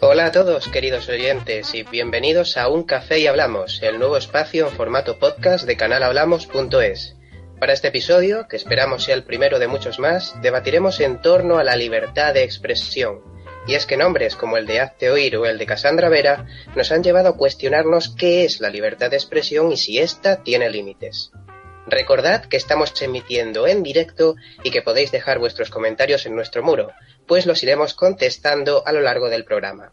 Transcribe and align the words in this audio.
Hola 0.00 0.26
a 0.26 0.30
todos, 0.32 0.68
queridos 0.68 1.08
oyentes, 1.08 1.74
y 1.74 1.82
bienvenidos 1.82 2.56
a 2.56 2.68
Un 2.68 2.84
Café 2.84 3.18
y 3.18 3.26
Hablamos, 3.26 3.82
el 3.82 3.98
nuevo 3.98 4.16
espacio 4.16 4.68
en 4.68 4.72
formato 4.72 5.18
podcast 5.18 5.66
de 5.66 5.76
canalhablamos.es. 5.76 7.16
Para 7.58 7.72
este 7.72 7.88
episodio, 7.88 8.46
que 8.46 8.54
esperamos 8.54 9.02
sea 9.02 9.16
el 9.16 9.24
primero 9.24 9.58
de 9.58 9.66
muchos 9.66 9.98
más, 9.98 10.40
debatiremos 10.40 11.00
en 11.00 11.20
torno 11.20 11.58
a 11.58 11.64
la 11.64 11.74
libertad 11.74 12.32
de 12.32 12.44
expresión. 12.44 13.22
Y 13.66 13.74
es 13.74 13.86
que 13.86 13.96
nombres 13.96 14.36
como 14.36 14.56
el 14.56 14.66
de 14.66 14.78
Hazte 14.78 15.10
Oír 15.10 15.36
o 15.36 15.46
el 15.46 15.58
de 15.58 15.66
Cassandra 15.66 16.08
Vera 16.08 16.46
nos 16.76 16.92
han 16.92 17.02
llevado 17.02 17.30
a 17.30 17.36
cuestionarnos 17.36 18.14
qué 18.16 18.44
es 18.44 18.60
la 18.60 18.70
libertad 18.70 19.10
de 19.10 19.16
expresión 19.16 19.72
y 19.72 19.76
si 19.76 19.98
ésta 19.98 20.44
tiene 20.44 20.70
límites. 20.70 21.32
Recordad 21.90 22.44
que 22.44 22.58
estamos 22.58 23.00
emitiendo 23.00 23.66
en 23.66 23.82
directo 23.82 24.36
y 24.62 24.70
que 24.70 24.82
podéis 24.82 25.10
dejar 25.10 25.38
vuestros 25.38 25.70
comentarios 25.70 26.26
en 26.26 26.34
nuestro 26.34 26.62
muro, 26.62 26.92
pues 27.26 27.46
los 27.46 27.62
iremos 27.62 27.94
contestando 27.94 28.86
a 28.86 28.92
lo 28.92 29.00
largo 29.00 29.30
del 29.30 29.44
programa. 29.44 29.92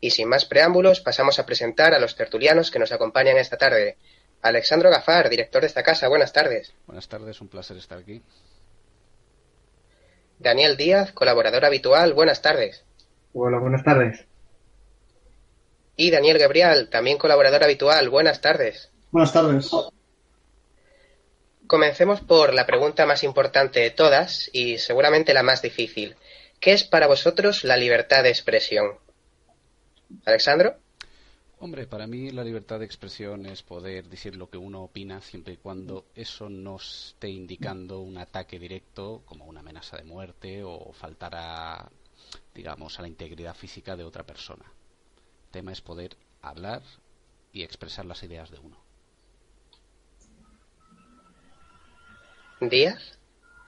Y 0.00 0.10
sin 0.10 0.28
más 0.28 0.44
preámbulos, 0.44 1.00
pasamos 1.00 1.38
a 1.38 1.46
presentar 1.46 1.94
a 1.94 1.98
los 1.98 2.14
tertulianos 2.14 2.70
que 2.70 2.78
nos 2.78 2.92
acompañan 2.92 3.38
esta 3.38 3.56
tarde. 3.56 3.96
Alexandro 4.42 4.90
Gafar, 4.90 5.30
director 5.30 5.62
de 5.62 5.66
esta 5.66 5.82
casa, 5.82 6.06
buenas 6.08 6.32
tardes. 6.32 6.72
Buenas 6.86 7.08
tardes, 7.08 7.40
un 7.40 7.48
placer 7.48 7.76
estar 7.76 7.98
aquí. 7.98 8.22
Daniel 10.38 10.76
Díaz, 10.76 11.12
colaborador 11.12 11.64
habitual, 11.64 12.12
buenas 12.12 12.42
tardes. 12.42 12.84
Hola, 13.32 13.58
buenas 13.58 13.82
tardes. 13.82 14.26
Y 15.96 16.10
Daniel 16.10 16.38
Gabriel, 16.38 16.88
también 16.88 17.18
colaborador 17.18 17.64
habitual, 17.64 18.10
buenas 18.10 18.40
tardes. 18.40 18.90
Buenas 19.10 19.32
tardes. 19.32 19.70
Comencemos 21.66 22.20
por 22.20 22.52
la 22.52 22.66
pregunta 22.66 23.06
más 23.06 23.24
importante 23.24 23.80
de 23.80 23.90
todas 23.90 24.50
y 24.52 24.76
seguramente 24.78 25.32
la 25.32 25.42
más 25.42 25.62
difícil. 25.62 26.14
¿Qué 26.60 26.72
es 26.72 26.84
para 26.84 27.06
vosotros 27.06 27.64
la 27.64 27.76
libertad 27.78 28.22
de 28.22 28.28
expresión? 28.28 28.98
Alexandro. 30.26 30.76
Hombre, 31.60 31.86
para 31.86 32.06
mí 32.06 32.30
la 32.30 32.44
libertad 32.44 32.80
de 32.80 32.84
expresión 32.84 33.46
es 33.46 33.62
poder 33.62 34.08
decir 34.08 34.36
lo 34.36 34.50
que 34.50 34.58
uno 34.58 34.82
opina 34.82 35.22
siempre 35.22 35.54
y 35.54 35.56
cuando 35.56 36.04
eso 36.14 36.50
no 36.50 36.76
esté 36.76 37.30
indicando 37.30 38.00
un 38.00 38.18
ataque 38.18 38.58
directo 38.58 39.22
como 39.24 39.46
una 39.46 39.60
amenaza 39.60 39.96
de 39.96 40.04
muerte 40.04 40.62
o 40.62 40.92
faltar 40.92 41.34
a, 41.34 41.90
digamos, 42.54 42.98
a 42.98 43.02
la 43.02 43.08
integridad 43.08 43.54
física 43.54 43.96
de 43.96 44.04
otra 44.04 44.24
persona. 44.24 44.64
El 45.46 45.50
tema 45.50 45.72
es 45.72 45.80
poder 45.80 46.14
hablar 46.42 46.82
y 47.54 47.62
expresar 47.62 48.04
las 48.04 48.22
ideas 48.22 48.50
de 48.50 48.58
uno. 48.58 48.83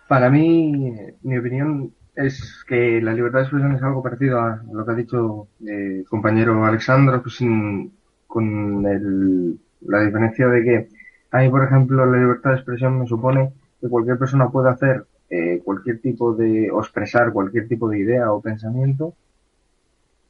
Para 0.08 0.30
mí, 0.30 0.94
mi 1.22 1.38
opinión 1.38 1.92
es 2.14 2.64
que 2.66 3.00
la 3.00 3.12
libertad 3.12 3.40
de 3.40 3.44
expresión 3.44 3.74
es 3.74 3.82
algo 3.82 4.02
parecido 4.02 4.40
a 4.40 4.62
lo 4.72 4.84
que 4.84 4.92
ha 4.92 4.94
dicho 4.94 5.48
el 5.64 6.04
compañero 6.08 6.64
Alexandro, 6.64 7.22
pues 7.22 7.38
con 8.26 8.86
el, 8.86 9.58
la 9.82 10.00
diferencia 10.00 10.48
de 10.48 10.64
que 10.64 10.88
a 11.30 11.40
mí, 11.40 11.48
por 11.50 11.64
ejemplo, 11.64 12.06
la 12.06 12.18
libertad 12.18 12.50
de 12.50 12.56
expresión 12.56 12.98
me 12.98 13.06
supone 13.06 13.52
que 13.80 13.88
cualquier 13.88 14.18
persona 14.18 14.48
puede 14.48 14.70
hacer 14.70 15.04
eh, 15.28 15.60
cualquier 15.64 16.00
tipo 16.00 16.34
de, 16.34 16.70
o 16.70 16.80
expresar 16.80 17.32
cualquier 17.32 17.66
tipo 17.68 17.88
de 17.88 17.98
idea 17.98 18.32
o 18.32 18.40
pensamiento, 18.40 19.14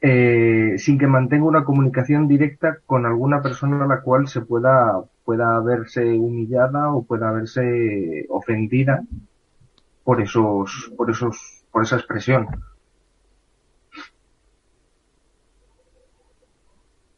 eh, 0.01 0.75
sin 0.77 0.97
que 0.97 1.07
mantenga 1.07 1.45
una 1.45 1.63
comunicación 1.63 2.27
directa 2.27 2.79
con 2.85 3.05
alguna 3.05 3.41
persona 3.41 3.83
a 3.83 3.87
la 3.87 4.01
cual 4.01 4.27
se 4.27 4.41
pueda, 4.41 5.03
pueda 5.27 5.59
verse 5.59 6.05
humillada 6.13 6.93
o 6.93 7.03
pueda 7.03 7.33
verse 7.33 8.25
ofendida 8.29 9.03
por 10.05 10.21
esos, 10.21 10.89
por 10.95 11.11
esos 11.11 11.35
por 11.69 11.83
esa 11.83 11.97
expresión. 11.97 12.47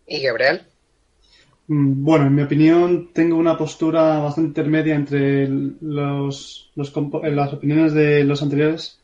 ¿Y 0.08 0.24
Gabriel? 0.24 0.64
Mm, 1.68 2.04
bueno, 2.04 2.26
en 2.26 2.34
mi 2.34 2.42
opinión, 2.42 3.12
tengo 3.14 3.38
una 3.38 3.56
postura 3.56 4.18
bastante 4.18 4.48
intermedia 4.48 4.96
entre 4.96 5.48
los, 5.48 6.72
los, 6.74 6.92
eh, 6.98 7.30
las 7.30 7.54
opiniones 7.54 7.94
de 7.94 8.24
los 8.24 8.42
anteriores. 8.42 9.00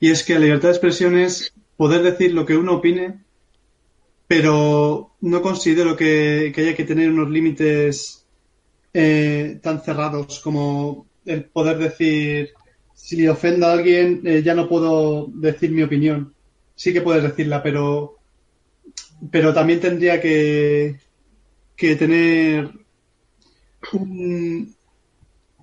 Y 0.00 0.10
es 0.10 0.24
que 0.24 0.32
la 0.32 0.40
libertad 0.40 0.68
de 0.68 0.74
expresión 0.74 1.18
es 1.18 1.52
poder 1.76 2.00
decir 2.02 2.32
lo 2.32 2.46
que 2.46 2.56
uno 2.56 2.76
opine, 2.76 3.20
pero 4.26 5.10
no 5.20 5.42
considero 5.42 5.96
que, 5.96 6.50
que 6.54 6.62
haya 6.62 6.74
que 6.74 6.84
tener 6.84 7.10
unos 7.10 7.28
límites 7.28 8.24
eh, 8.94 9.58
tan 9.62 9.80
cerrados 9.82 10.40
como 10.40 11.06
el 11.24 11.44
poder 11.44 11.78
decir 11.78 12.50
si 12.94 13.26
ofendo 13.28 13.66
a 13.66 13.72
alguien, 13.72 14.22
eh, 14.24 14.42
ya 14.42 14.54
no 14.54 14.68
puedo 14.68 15.28
decir 15.28 15.70
mi 15.70 15.82
opinión. 15.82 16.34
Sí 16.74 16.92
que 16.92 17.00
puedes 17.00 17.22
decirla, 17.22 17.62
pero, 17.62 18.18
pero 19.30 19.54
también 19.54 19.80
tendría 19.80 20.20
que, 20.20 20.96
que 21.76 21.96
tener 21.96 22.70
un, 23.92 24.74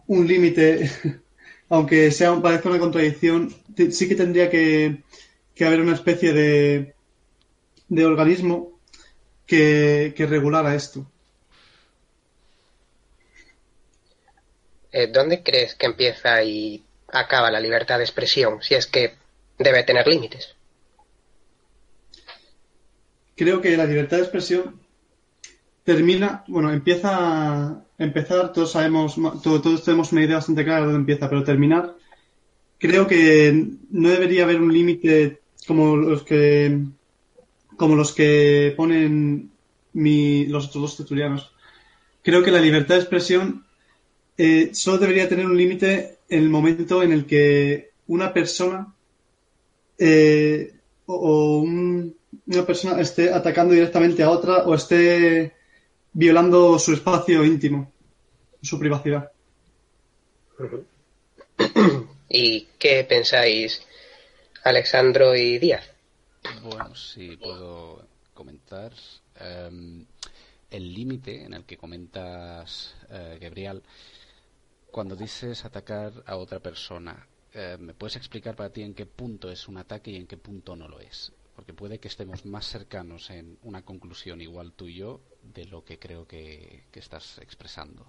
un 0.07 0.27
límite, 0.27 0.89
aunque 1.69 2.11
sea 2.11 2.41
parezca 2.41 2.69
una 2.69 2.79
contradicción, 2.79 3.53
sí 3.91 4.07
que 4.07 4.15
tendría 4.15 4.49
que, 4.49 5.03
que 5.53 5.65
haber 5.65 5.81
una 5.81 5.93
especie 5.93 6.33
de, 6.33 6.95
de 7.87 8.05
organismo 8.05 8.79
que, 9.45 10.13
que 10.15 10.25
regulara 10.25 10.75
esto. 10.75 11.11
Eh, 14.97 15.07
¿Dónde 15.11 15.43
crees 15.43 15.75
que 15.75 15.87
empieza 15.87 16.41
y 16.41 16.81
acaba 17.11 17.51
la 17.51 17.59
libertad 17.59 17.97
de 17.97 18.05
expresión, 18.05 18.59
si 18.61 18.75
es 18.75 18.87
que 18.87 19.15
debe 19.59 19.83
tener 19.83 20.07
límites. 20.07 20.55
Creo 23.35 23.59
que 23.59 23.75
la 23.75 23.85
libertad 23.85 24.15
de 24.15 24.23
expresión 24.23 24.79
termina, 25.83 26.45
bueno, 26.47 26.71
empieza 26.71 27.09
a 27.11 27.83
empezar, 27.97 28.53
todos 28.53 28.71
sabemos, 28.71 29.15
todos, 29.43 29.83
tenemos 29.83 30.13
una 30.13 30.23
idea 30.23 30.37
bastante 30.37 30.63
clara 30.63 30.79
de 30.79 30.85
dónde 30.85 30.99
empieza, 30.99 31.29
pero 31.29 31.43
terminar, 31.43 31.95
creo 32.77 33.05
que 33.05 33.67
no 33.89 34.09
debería 34.09 34.43
haber 34.43 34.61
un 34.61 34.73
límite 34.73 35.41
como 35.67 35.97
los 35.97 36.23
que 36.23 36.79
como 37.75 37.97
los 37.97 38.13
que 38.13 38.73
ponen 38.77 39.51
mi, 39.91 40.45
los 40.45 40.67
otros 40.67 40.81
dos 40.83 40.97
tertulianos. 40.97 41.51
Creo 42.23 42.41
que 42.41 42.51
la 42.51 42.61
libertad 42.61 42.95
de 42.95 43.01
expresión 43.01 43.64
eh, 44.37 44.69
solo 44.73 44.97
debería 44.97 45.29
tener 45.29 45.45
un 45.45 45.57
límite 45.57 46.17
en 46.29 46.39
el 46.43 46.49
momento 46.49 47.01
en 47.03 47.11
el 47.11 47.25
que 47.25 47.91
una 48.07 48.33
persona 48.33 48.93
eh, 49.97 50.73
o, 51.05 51.59
una 51.59 52.65
persona 52.65 52.99
esté 53.01 53.33
atacando 53.33 53.73
directamente 53.73 54.23
a 54.23 54.29
otra 54.29 54.63
o 54.65 54.75
esté 54.75 55.53
violando 56.11 56.77
su 56.79 56.93
espacio 56.93 57.43
íntimo, 57.43 57.91
su 58.61 58.77
privacidad. 58.79 59.31
¿Y 62.29 62.67
qué 62.77 63.05
pensáis, 63.07 63.81
Alexandro 64.63 65.35
y 65.35 65.57
Díaz? 65.59 65.89
Bueno, 66.63 66.95
si 66.95 67.37
puedo 67.37 68.05
comentar. 68.33 68.91
Em, 69.39 70.05
el 70.71 70.93
límite 70.93 71.43
en 71.43 71.53
el 71.53 71.63
que 71.63 71.77
comentas, 71.77 72.95
eh, 73.09 73.37
Gabriel, 73.41 73.81
cuando 74.95 75.17
dices 75.17 75.65
atacar 75.65 76.23
a 76.25 76.37
otra 76.37 76.61
persona, 76.61 77.27
eh, 77.53 77.75
¿me 77.77 77.93
puedes 77.93 78.15
explicar 78.15 78.55
para 78.55 78.69
ti 78.69 78.81
en 78.81 78.93
qué 78.93 79.05
punto 79.05 79.51
es 79.51 79.67
un 79.67 79.75
ataque 79.75 80.11
y 80.11 80.15
en 80.15 80.25
qué 80.25 80.37
punto 80.37 80.73
no 80.77 80.87
lo 80.87 81.01
es? 81.01 81.33
Porque 81.53 81.73
puede 81.73 81.99
que 81.99 82.07
estemos 82.07 82.45
más 82.45 82.65
cercanos 82.65 83.29
en 83.29 83.57
una 83.63 83.81
conclusión 83.81 84.39
igual 84.39 84.71
tú 84.71 84.87
y 84.87 84.95
yo 84.95 85.19
de 85.53 85.65
lo 85.65 85.83
que 85.83 85.99
creo 85.99 86.25
que, 86.25 86.83
estás 86.93 87.39
expresando. 87.39 88.05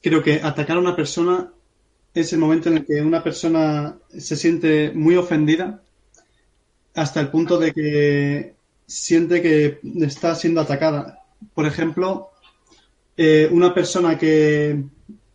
Creo 0.00 0.22
que 0.22 0.40
atacar 0.42 0.78
a 0.78 0.80
una 0.80 0.96
persona 0.96 1.52
es 2.14 2.32
el 2.32 2.38
momento 2.38 2.70
en 2.70 2.78
el 2.78 2.86
que 2.86 3.02
una 3.02 3.22
persona 3.22 3.98
se 4.08 4.36
siente 4.36 4.92
muy 4.94 5.16
ofendida 5.16 5.82
hasta 6.94 7.20
el 7.20 7.28
punto 7.28 7.58
de 7.58 7.74
que 7.74 8.54
siente 8.86 9.42
que 9.42 9.80
está 10.02 10.34
siendo 10.34 10.62
atacada. 10.62 11.26
Por 11.52 11.66
ejemplo, 11.66 12.30
eh, 13.20 13.48
una 13.50 13.74
persona 13.74 14.16
que, 14.16 14.80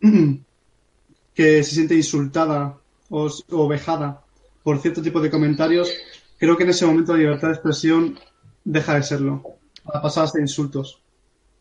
que 1.34 1.62
se 1.62 1.74
siente 1.74 1.94
insultada 1.94 2.78
o, 3.10 3.68
vejada 3.68 4.24
por 4.62 4.80
cierto 4.80 5.02
tipo 5.02 5.20
de 5.20 5.30
comentarios, 5.30 5.92
creo 6.38 6.56
que 6.56 6.62
en 6.62 6.70
ese 6.70 6.86
momento 6.86 7.12
la 7.12 7.18
libertad 7.18 7.48
de 7.48 7.54
expresión 7.54 8.18
deja 8.64 8.94
de 8.94 9.02
serlo, 9.02 9.42
a 9.84 10.00
pasar 10.00 10.30
de 10.32 10.40
insultos. 10.40 11.02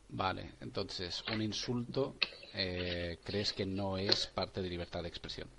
Vale, 0.07 0.53
entonces, 0.61 1.21
un 1.33 1.41
insulto, 1.41 2.15
eh, 2.53 3.19
¿crees 3.25 3.51
que 3.51 3.65
no 3.65 3.97
es 3.97 4.27
parte 4.27 4.61
de 4.61 4.69
libertad 4.69 5.01
de 5.01 5.09
expresión? 5.09 5.49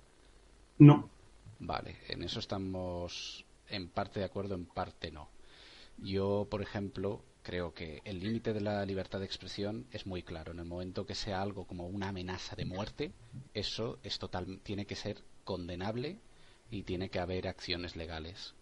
No. 0.79 1.07
Vale, 1.59 1.97
en 2.07 2.23
eso 2.23 2.39
estamos 2.39 3.45
en 3.69 3.89
parte 3.89 4.19
de 4.19 4.25
acuerdo, 4.25 4.55
en 4.55 4.65
parte 4.65 5.11
no. 5.11 5.29
Yo, 5.99 6.47
por 6.49 6.63
ejemplo, 6.63 7.21
creo 7.45 7.75
que 7.75 8.01
el 8.05 8.19
límite 8.19 8.53
de 8.53 8.59
la 8.59 8.83
libertad 8.85 9.19
de 9.19 9.25
expresión 9.25 9.85
es 9.91 10.07
muy 10.07 10.23
claro. 10.23 10.51
En 10.51 10.59
el 10.59 10.65
momento 10.65 11.05
que 11.05 11.13
sea 11.13 11.43
algo 11.43 11.65
como 11.65 11.85
una 11.85 12.09
amenaza 12.09 12.55
de 12.55 12.65
muerte, 12.65 13.11
eso 13.53 13.99
es 14.03 14.17
total, 14.17 14.59
tiene 14.63 14.87
que 14.87 14.95
ser 14.95 15.23
condenable 15.43 16.17
y 16.71 16.81
tiene 16.81 17.09
que 17.09 17.19
haber 17.19 17.47
acciones 17.47 17.95
legales. 17.95 18.55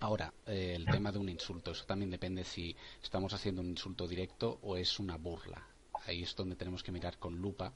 Ahora, 0.00 0.32
eh, 0.46 0.72
el 0.76 0.86
tema 0.86 1.12
de 1.12 1.18
un 1.18 1.28
insulto, 1.28 1.72
eso 1.72 1.84
también 1.84 2.10
depende 2.10 2.42
si 2.42 2.74
estamos 3.02 3.34
haciendo 3.34 3.60
un 3.60 3.68
insulto 3.68 4.08
directo 4.08 4.58
o 4.62 4.78
es 4.78 4.98
una 4.98 5.18
burla. 5.18 5.68
Ahí 6.06 6.22
es 6.22 6.34
donde 6.34 6.56
tenemos 6.56 6.82
que 6.82 6.92
mirar 6.92 7.18
con 7.18 7.36
lupa 7.36 7.74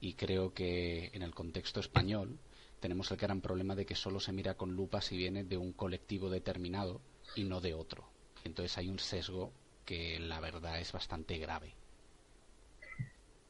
y 0.00 0.14
creo 0.14 0.54
que 0.54 1.10
en 1.12 1.22
el 1.22 1.34
contexto 1.34 1.80
español 1.80 2.38
tenemos 2.80 3.10
el 3.10 3.18
gran 3.18 3.42
problema 3.42 3.74
de 3.74 3.84
que 3.84 3.94
solo 3.94 4.20
se 4.20 4.32
mira 4.32 4.54
con 4.54 4.72
lupa 4.72 5.02
si 5.02 5.18
viene 5.18 5.44
de 5.44 5.58
un 5.58 5.72
colectivo 5.74 6.30
determinado 6.30 7.02
y 7.36 7.44
no 7.44 7.60
de 7.60 7.74
otro. 7.74 8.13
Entonces 8.44 8.76
hay 8.78 8.90
un 8.90 8.98
sesgo 8.98 9.50
que 9.84 10.18
la 10.20 10.40
verdad 10.40 10.78
es 10.78 10.92
bastante 10.92 11.38
grave. 11.38 11.74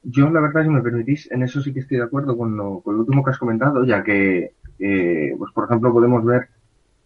Yo, 0.02 0.28
la 0.30 0.40
verdad, 0.40 0.64
si 0.64 0.68
me 0.68 0.82
permitís, 0.82 1.30
en 1.32 1.42
eso 1.42 1.62
sí 1.62 1.72
que 1.72 1.80
estoy 1.80 1.96
de 1.96 2.04
acuerdo 2.04 2.36
con 2.36 2.56
lo, 2.56 2.80
con 2.80 2.94
lo 2.94 3.00
último 3.00 3.24
que 3.24 3.30
has 3.30 3.38
comentado, 3.38 3.84
ya 3.84 4.04
que, 4.04 4.52
eh, 4.78 5.34
pues 5.38 5.52
por 5.52 5.64
ejemplo, 5.64 5.92
podemos 5.92 6.24
ver, 6.24 6.48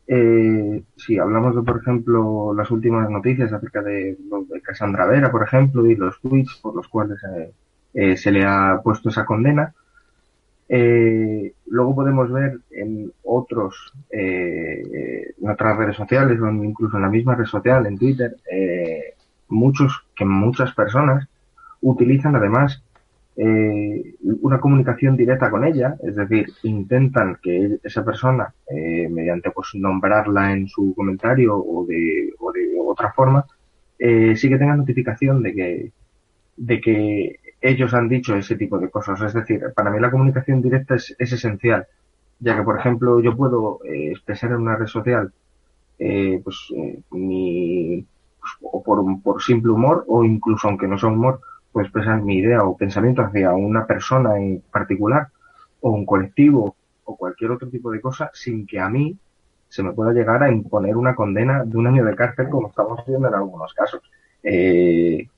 eh, 0.08 0.82
si 0.96 1.18
hablamos 1.18 1.54
de, 1.54 1.62
por 1.62 1.78
ejemplo, 1.80 2.52
las 2.54 2.70
últimas 2.70 3.08
noticias 3.08 3.52
acerca 3.52 3.82
de, 3.82 4.16
de 4.18 5.06
Vera, 5.08 5.30
por 5.30 5.44
ejemplo, 5.44 5.86
y 5.86 5.94
los 5.94 6.20
tweets 6.20 6.58
por 6.60 6.74
los 6.74 6.88
cuales 6.88 7.18
eh, 7.36 7.52
eh 7.94 8.16
se 8.16 8.32
le 8.32 8.44
ha 8.44 8.80
puesto 8.82 9.10
esa 9.10 9.24
condena, 9.24 9.74
eh, 10.68 11.54
luego 11.66 11.94
podemos 11.94 12.30
ver 12.30 12.58
en 12.70 13.10
otros, 13.24 13.92
eh, 14.10 15.32
en 15.40 15.50
otras 15.50 15.76
redes 15.78 15.96
sociales, 15.96 16.38
o 16.40 16.48
incluso 16.48 16.96
en 16.96 17.02
la 17.02 17.08
misma 17.08 17.34
red 17.34 17.46
social, 17.46 17.86
en 17.86 17.98
Twitter, 17.98 18.36
eh, 18.50 19.14
muchos, 19.48 20.04
que 20.14 20.24
muchas 20.24 20.74
personas 20.74 21.26
utilizan 21.80 22.36
además 22.36 22.82
eh, 23.36 24.16
una 24.42 24.60
comunicación 24.60 25.16
directa 25.16 25.48
con 25.48 25.64
ella, 25.64 25.96
es 26.02 26.16
decir, 26.16 26.52
intentan 26.64 27.38
que 27.42 27.78
esa 27.82 28.04
persona, 28.04 28.52
eh, 28.68 29.08
mediante 29.08 29.50
pues 29.52 29.68
nombrarla 29.74 30.52
en 30.52 30.68
su 30.68 30.92
comentario 30.94 31.56
o 31.56 31.86
de, 31.86 32.34
o 32.40 32.52
de 32.52 32.76
otra 32.84 33.12
forma, 33.12 33.46
sí 33.98 34.48
que 34.48 34.58
tenga 34.58 34.76
notificación 34.76 35.42
de 35.42 35.54
que, 35.54 35.92
de 36.56 36.80
que 36.80 37.40
ellos 37.60 37.94
han 37.94 38.08
dicho 38.08 38.36
ese 38.36 38.56
tipo 38.56 38.78
de 38.78 38.90
cosas. 38.90 39.20
Es 39.22 39.34
decir, 39.34 39.62
para 39.74 39.90
mí 39.90 40.00
la 40.00 40.10
comunicación 40.10 40.62
directa 40.62 40.94
es, 40.96 41.14
es 41.18 41.32
esencial, 41.32 41.86
ya 42.38 42.56
que, 42.56 42.62
por 42.62 42.78
ejemplo, 42.78 43.20
yo 43.20 43.36
puedo 43.36 43.80
eh, 43.84 44.10
expresar 44.12 44.50
en 44.50 44.58
una 44.58 44.76
red 44.76 44.86
social 44.86 45.32
eh, 45.98 46.40
pues 46.44 46.72
eh, 46.76 47.00
mi 47.10 48.06
pues, 48.38 48.52
o 48.62 48.82
por, 48.82 49.04
por 49.22 49.42
simple 49.42 49.72
humor 49.72 50.04
o 50.06 50.24
incluso 50.24 50.68
aunque 50.68 50.86
no 50.86 50.96
sea 50.96 51.08
humor 51.08 51.40
puedo 51.72 51.84
expresar 51.84 52.22
mi 52.22 52.38
idea 52.38 52.62
o 52.62 52.76
pensamiento 52.76 53.22
hacia 53.22 53.52
una 53.52 53.84
persona 53.84 54.38
en 54.38 54.62
particular 54.70 55.28
o 55.80 55.90
un 55.90 56.06
colectivo 56.06 56.76
o 57.04 57.16
cualquier 57.16 57.50
otro 57.50 57.68
tipo 57.68 57.90
de 57.90 58.00
cosa 58.00 58.30
sin 58.32 58.64
que 58.64 58.78
a 58.78 58.88
mí 58.88 59.18
se 59.68 59.82
me 59.82 59.92
pueda 59.92 60.12
llegar 60.12 60.42
a 60.42 60.52
imponer 60.52 60.96
una 60.96 61.16
condena 61.16 61.64
de 61.64 61.76
un 61.76 61.88
año 61.88 62.04
de 62.04 62.14
cárcel 62.14 62.48
como 62.48 62.68
estamos 62.68 63.04
viendo 63.06 63.28
en 63.28 63.34
algunos 63.34 63.74
casos. 63.74 64.00
Eh, 64.42 65.28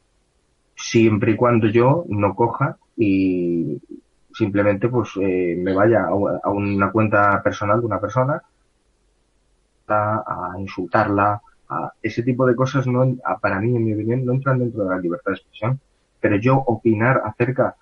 siempre 0.81 1.32
y 1.32 1.37
cuando 1.37 1.67
yo 1.69 2.05
no 2.09 2.35
coja 2.35 2.77
y 2.97 3.81
simplemente 4.32 4.88
pues 4.88 5.11
eh, 5.21 5.56
me 5.59 5.75
vaya 5.75 6.06
a, 6.06 6.50
una 6.50 6.91
cuenta 6.91 7.43
personal 7.43 7.81
de 7.81 7.87
una 7.87 8.00
persona 8.00 8.43
a, 9.88 10.55
insultarla, 10.59 11.41
a 11.69 11.93
ese 12.00 12.23
tipo 12.23 12.47
de 12.47 12.55
cosas 12.55 12.87
no, 12.87 13.03
a, 13.25 13.38
para 13.38 13.61
mí, 13.61 13.75
en 13.75 13.85
mi 13.85 13.93
opinión, 13.93 14.25
no 14.25 14.32
entran 14.32 14.59
dentro 14.59 14.85
de 14.85 14.91
la 14.91 15.00
libertad 15.00 15.32
de 15.32 15.37
expresión. 15.37 15.81
Pero 16.21 16.37
yo 16.37 16.56
opinar 16.59 17.23
acerca 17.25 17.75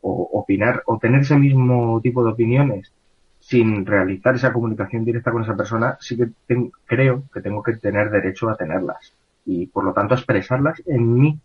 o 0.00 0.28
opinar 0.32 0.82
o 0.86 0.98
tener 0.98 1.20
ese 1.20 1.36
mismo 1.36 2.00
tipo 2.02 2.24
de 2.24 2.32
opiniones 2.32 2.92
sin 3.38 3.86
realizar 3.86 4.34
esa 4.34 4.52
comunicación 4.52 5.04
directa 5.04 5.30
con 5.30 5.42
esa 5.42 5.56
persona, 5.56 5.96
sí 6.00 6.16
que 6.16 6.30
ten, 6.46 6.72
creo 6.84 7.24
que 7.32 7.40
tengo 7.40 7.62
que 7.62 7.74
tener 7.74 8.10
derecho 8.10 8.48
a 8.48 8.56
tenerlas 8.56 9.14
y 9.44 9.66
por 9.66 9.84
lo 9.84 9.92
tanto 9.92 10.14
expresarlas 10.14 10.82
en 10.86 11.14
mí 11.14 11.38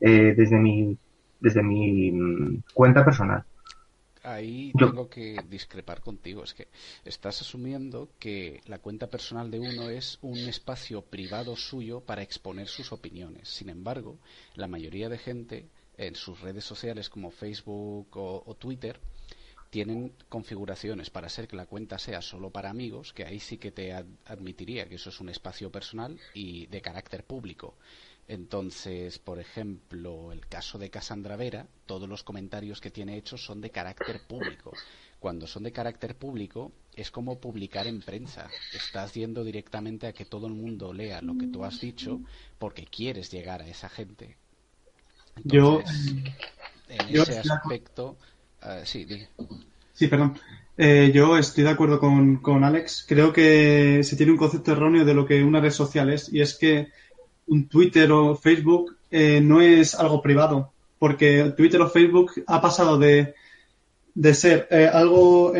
eh, 0.00 0.34
desde 0.36 0.58
mi 0.58 0.96
desde 1.40 1.62
mi 1.62 2.10
mm, 2.10 2.62
cuenta 2.74 3.04
personal. 3.04 3.44
Ahí 4.22 4.72
Yo... 4.74 4.88
tengo 4.88 5.08
que 5.08 5.36
discrepar 5.48 6.00
contigo. 6.00 6.42
Es 6.42 6.54
que 6.54 6.68
estás 7.04 7.40
asumiendo 7.40 8.10
que 8.18 8.60
la 8.66 8.78
cuenta 8.78 9.08
personal 9.08 9.50
de 9.50 9.60
uno 9.60 9.88
es 9.88 10.18
un 10.22 10.38
espacio 10.38 11.02
privado 11.02 11.56
suyo 11.56 12.00
para 12.00 12.22
exponer 12.22 12.68
sus 12.68 12.92
opiniones. 12.92 13.48
Sin 13.48 13.68
embargo, 13.68 14.18
la 14.54 14.66
mayoría 14.66 15.08
de 15.08 15.18
gente 15.18 15.68
en 15.96 16.14
sus 16.14 16.40
redes 16.40 16.64
sociales 16.64 17.08
como 17.08 17.30
Facebook 17.30 18.08
o, 18.16 18.42
o, 18.44 18.54
Twitter 18.54 19.00
tienen 19.70 20.12
configuraciones 20.28 21.10
para 21.10 21.26
hacer 21.26 21.48
que 21.48 21.56
la 21.56 21.66
cuenta 21.66 21.98
sea 21.98 22.22
solo 22.22 22.50
para 22.50 22.70
amigos, 22.70 23.12
que 23.12 23.24
ahí 23.24 23.40
sí 23.40 23.58
que 23.58 23.70
te 23.70 23.92
ad 23.92 24.06
admitiría 24.24 24.88
que 24.88 24.94
eso 24.94 25.10
es 25.10 25.20
un 25.20 25.28
espacio 25.28 25.70
personal 25.70 26.18
y 26.34 26.66
de 26.66 26.80
carácter 26.80 27.24
público. 27.24 27.74
Entonces, 28.28 29.18
por 29.18 29.40
ejemplo, 29.40 30.32
el 30.32 30.46
caso 30.46 30.78
de 30.78 30.90
Cassandra 30.90 31.36
Vera, 31.36 31.66
todos 31.86 32.06
los 32.06 32.22
comentarios 32.22 32.78
que 32.78 32.90
tiene 32.90 33.16
hechos 33.16 33.42
son 33.42 33.62
de 33.62 33.70
carácter 33.70 34.20
público. 34.28 34.72
Cuando 35.18 35.46
son 35.46 35.62
de 35.62 35.72
carácter 35.72 36.14
público, 36.14 36.70
es 36.94 37.10
como 37.10 37.40
publicar 37.40 37.86
en 37.86 38.02
prensa. 38.02 38.50
Estás 38.74 39.14
yendo 39.14 39.44
directamente 39.44 40.06
a 40.06 40.12
que 40.12 40.26
todo 40.26 40.46
el 40.46 40.52
mundo 40.52 40.92
lea 40.92 41.22
lo 41.22 41.38
que 41.38 41.46
tú 41.46 41.64
has 41.64 41.80
dicho 41.80 42.20
porque 42.58 42.84
quieres 42.84 43.30
llegar 43.30 43.62
a 43.62 43.66
esa 43.66 43.88
gente. 43.88 44.36
Entonces, 45.36 46.12
yo, 46.12 46.22
en 46.88 47.08
yo 47.08 47.22
ese 47.22 47.38
aspecto, 47.50 48.18
uh, 48.62 48.84
sí, 48.84 49.06
dime. 49.06 49.28
Sí, 49.94 50.06
perdón. 50.06 50.38
Eh, 50.76 51.10
yo 51.14 51.36
estoy 51.38 51.64
de 51.64 51.70
acuerdo 51.70 51.98
con, 51.98 52.36
con, 52.36 52.62
Alex. 52.62 53.06
Creo 53.08 53.32
que 53.32 54.02
se 54.04 54.16
tiene 54.16 54.32
un 54.32 54.38
concepto 54.38 54.72
erróneo 54.72 55.04
de 55.04 55.14
lo 55.14 55.26
que 55.26 55.42
una 55.42 55.60
red 55.60 55.72
social 55.72 56.12
es, 56.12 56.32
y 56.32 56.40
es 56.40 56.54
que 56.54 56.92
un 57.48 57.68
Twitter 57.68 58.10
o 58.12 58.36
Facebook 58.36 58.96
eh, 59.10 59.40
no 59.40 59.60
es 59.60 59.94
algo 59.94 60.22
privado, 60.22 60.72
porque 60.98 61.52
Twitter 61.56 61.80
o 61.80 61.88
Facebook 61.88 62.32
ha 62.46 62.60
pasado 62.60 62.98
de, 62.98 63.34
de 64.14 64.34
ser 64.34 64.68
eh, 64.70 64.88
algo 64.92 65.52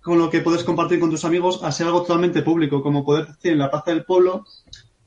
con 0.00 0.18
lo 0.18 0.30
que 0.30 0.40
puedes 0.40 0.64
compartir 0.64 1.00
con 1.00 1.10
tus 1.10 1.24
amigos 1.24 1.62
a 1.62 1.72
ser 1.72 1.86
algo 1.86 2.02
totalmente 2.02 2.42
público, 2.42 2.82
como 2.82 3.04
poder 3.04 3.26
decir 3.26 3.52
en 3.52 3.58
la 3.58 3.70
plaza 3.70 3.90
del 3.90 4.04
pueblo 4.04 4.44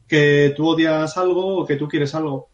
que 0.07 0.53
tú 0.57 0.67
odias 0.67 1.17
algo 1.17 1.57
o 1.57 1.65
que 1.65 1.75
tú 1.75 1.87
quieres 1.87 2.15
algo 2.15 2.49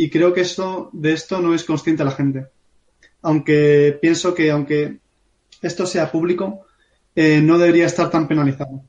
y 0.00 0.08
creo 0.08 0.32
que 0.32 0.40
esto, 0.40 0.88
de 0.94 1.12
esto 1.12 1.42
no 1.42 1.52
es 1.54 1.62
consciente 1.64 2.04
la 2.04 2.12
gente. 2.12 2.46
Aunque 3.20 3.98
pienso 4.00 4.32
que 4.34 4.50
aunque 4.50 4.98
esto 5.60 5.84
sea 5.84 6.10
público, 6.10 6.64
eh, 7.14 7.42
no 7.42 7.58
debería 7.58 7.84
estar 7.84 8.10
tan 8.10 8.26
penalizado. 8.26 8.82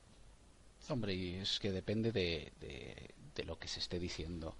Hombre, 0.87 1.13
y 1.13 1.35
es 1.35 1.59
que 1.59 1.73
depende 1.73 2.13
de, 2.13 2.53
de, 2.61 3.10
de, 3.35 3.43
lo 3.43 3.57
que 3.59 3.67
se 3.67 3.79
esté 3.79 3.99
diciendo. 3.99 4.55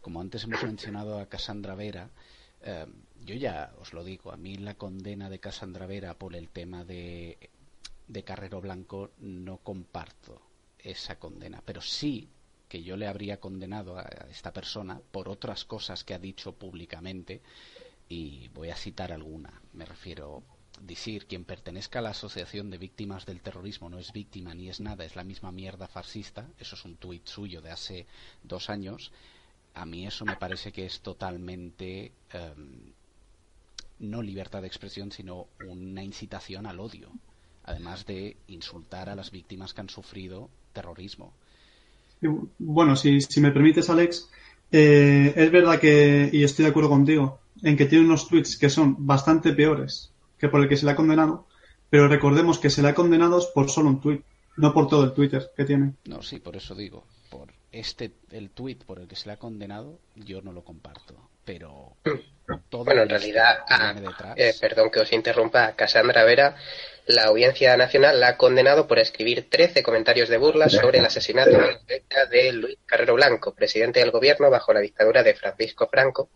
Como 0.00 0.20
antes 0.20 0.44
hemos 0.44 0.62
mencionado 0.64 1.18
a 1.18 1.26
Cassandra 1.26 1.74
Vera, 1.74 2.10
eh, 2.62 2.86
yo 3.24 3.34
ya 3.34 3.72
os 3.80 3.92
lo 3.92 4.04
digo, 4.04 4.32
a 4.32 4.36
mí 4.36 4.56
la 4.56 4.74
condena 4.74 5.30
de 5.30 5.38
Cassandra 5.38 5.86
Vera 5.86 6.14
por 6.14 6.34
el 6.34 6.48
tema 6.48 6.84
de, 6.84 7.50
de 8.08 8.24
Carrero 8.24 8.60
Blanco 8.60 9.10
no 9.18 9.58
comparto 9.58 10.42
esa 10.78 11.18
condena, 11.18 11.62
pero 11.64 11.80
sí 11.80 12.28
que 12.68 12.82
yo 12.82 12.96
le 12.96 13.06
habría 13.06 13.38
condenado 13.38 13.98
a 13.98 14.02
esta 14.30 14.52
persona 14.52 15.00
por 15.10 15.28
otras 15.28 15.64
cosas 15.64 16.04
que 16.04 16.14
ha 16.14 16.18
dicho 16.18 16.52
públicamente 16.52 17.42
y 18.08 18.48
voy 18.48 18.70
a 18.70 18.76
citar 18.76 19.12
alguna. 19.12 19.60
Me 19.74 19.84
refiero 19.84 20.42
decir 20.86 21.26
quien 21.26 21.44
pertenezca 21.44 22.00
a 22.00 22.02
la 22.02 22.10
asociación 22.10 22.70
de 22.70 22.78
víctimas 22.78 23.24
del 23.24 23.40
terrorismo 23.40 23.88
no 23.88 23.98
es 23.98 24.12
víctima 24.12 24.54
ni 24.54 24.68
es 24.68 24.80
nada, 24.80 25.04
es 25.04 25.16
la 25.16 25.24
misma 25.24 25.52
mierda 25.52 25.86
fascista. 25.86 26.48
Eso 26.58 26.76
es 26.76 26.84
un 26.84 26.96
tuit 26.96 27.26
suyo 27.26 27.62
de 27.62 27.70
hace 27.70 28.06
dos 28.42 28.68
años. 28.68 29.12
A 29.74 29.86
mí 29.86 30.06
eso 30.06 30.24
me 30.24 30.36
parece 30.36 30.72
que 30.72 30.84
es 30.84 31.00
totalmente 31.00 32.12
um, 32.34 32.92
no 34.00 34.20
libertad 34.20 34.60
de 34.60 34.66
expresión, 34.66 35.12
sino 35.12 35.46
una 35.66 36.02
incitación 36.02 36.66
al 36.66 36.80
odio, 36.80 37.10
además 37.64 38.04
de 38.04 38.36
insultar 38.48 39.08
a 39.08 39.14
las 39.14 39.30
víctimas 39.30 39.72
que 39.72 39.80
han 39.80 39.88
sufrido 39.88 40.50
terrorismo. 40.72 41.32
Bueno, 42.58 42.96
si, 42.96 43.20
si 43.20 43.40
me 43.40 43.50
permites, 43.50 43.88
Alex, 43.88 44.28
eh, 44.70 45.32
es 45.34 45.50
verdad 45.50 45.80
que, 45.80 46.28
y 46.32 46.44
estoy 46.44 46.64
de 46.64 46.70
acuerdo 46.70 46.90
contigo, 46.90 47.40
en 47.62 47.76
que 47.76 47.86
tiene 47.86 48.04
unos 48.04 48.28
tweets 48.28 48.58
que 48.58 48.68
son 48.68 49.06
bastante 49.06 49.52
peores 49.52 50.11
que 50.42 50.48
por 50.48 50.60
el 50.60 50.68
que 50.68 50.76
se 50.76 50.84
le 50.84 50.90
ha 50.90 50.96
condenado, 50.96 51.46
pero 51.88 52.08
recordemos 52.08 52.58
que 52.58 52.68
se 52.68 52.82
le 52.82 52.88
ha 52.88 52.94
condenado 52.94 53.40
por 53.54 53.70
solo 53.70 53.90
un 53.90 54.00
tweet, 54.00 54.22
no 54.56 54.74
por 54.74 54.88
todo 54.88 55.04
el 55.04 55.12
Twitter 55.12 55.52
que 55.56 55.64
tiene. 55.64 55.92
No, 56.04 56.20
sí, 56.20 56.40
por 56.40 56.56
eso 56.56 56.74
digo, 56.74 57.04
por 57.30 57.52
este, 57.70 58.10
el 58.32 58.50
tweet 58.50 58.78
por 58.84 58.98
el 58.98 59.06
que 59.06 59.14
se 59.14 59.28
le 59.28 59.34
ha 59.34 59.36
condenado, 59.36 60.00
yo 60.16 60.42
no 60.42 60.52
lo 60.52 60.64
comparto, 60.64 61.14
pero 61.44 61.94
todo 62.68 62.84
bueno, 62.84 63.02
en 63.02 63.08
realidad, 63.10 63.58
ah, 63.68 63.94
eh, 64.34 64.52
perdón 64.60 64.90
que 64.90 64.98
os 64.98 65.12
interrumpa, 65.12 65.76
Cassandra 65.76 66.24
Vera 66.24 66.56
la 67.06 67.24
Audiencia 67.24 67.76
Nacional 67.76 68.18
la 68.18 68.28
ha 68.28 68.36
condenado 68.36 68.88
por 68.88 68.98
escribir 68.98 69.48
13 69.48 69.84
comentarios 69.84 70.28
de 70.28 70.38
burla 70.38 70.68
sobre 70.68 70.98
el 70.98 71.06
asesinato 71.06 71.56
de 72.30 72.52
Luis 72.52 72.78
Carrero 72.86 73.14
Blanco, 73.14 73.54
presidente 73.54 74.00
del 74.00 74.10
gobierno 74.10 74.50
bajo 74.50 74.72
la 74.72 74.80
dictadura 74.80 75.22
de 75.22 75.34
Francisco 75.34 75.88
Franco. 75.88 76.30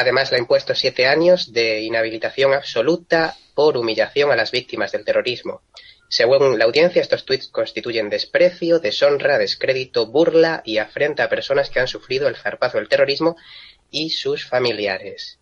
Además, 0.00 0.30
le 0.30 0.38
ha 0.38 0.40
impuesto 0.40 0.74
siete 0.74 1.06
años 1.06 1.52
de 1.52 1.82
inhabilitación 1.82 2.54
absoluta 2.54 3.34
por 3.54 3.76
humillación 3.76 4.32
a 4.32 4.36
las 4.36 4.50
víctimas 4.50 4.92
del 4.92 5.04
terrorismo. 5.04 5.60
Según 6.08 6.58
la 6.58 6.64
audiencia, 6.64 7.02
estos 7.02 7.26
tweets 7.26 7.48
constituyen 7.48 8.08
desprecio, 8.08 8.78
deshonra, 8.78 9.36
descrédito, 9.36 10.06
burla 10.06 10.62
y 10.64 10.78
afrenta 10.78 11.24
a 11.24 11.28
personas 11.28 11.68
que 11.68 11.80
han 11.80 11.86
sufrido 11.86 12.28
el 12.28 12.36
zarpazo 12.36 12.78
del 12.78 12.88
terrorismo 12.88 13.36
y 13.90 14.08
sus 14.08 14.48
familiares. 14.48 15.38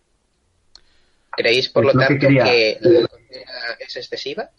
¿Creéis, 1.31 1.69
por 1.69 1.85
lo, 1.85 1.93
tanto, 1.93 2.27
que, 2.27 2.77
la 2.81 3.07
condena 3.07 3.51
es 3.79 3.95
excesiva? 3.95 4.49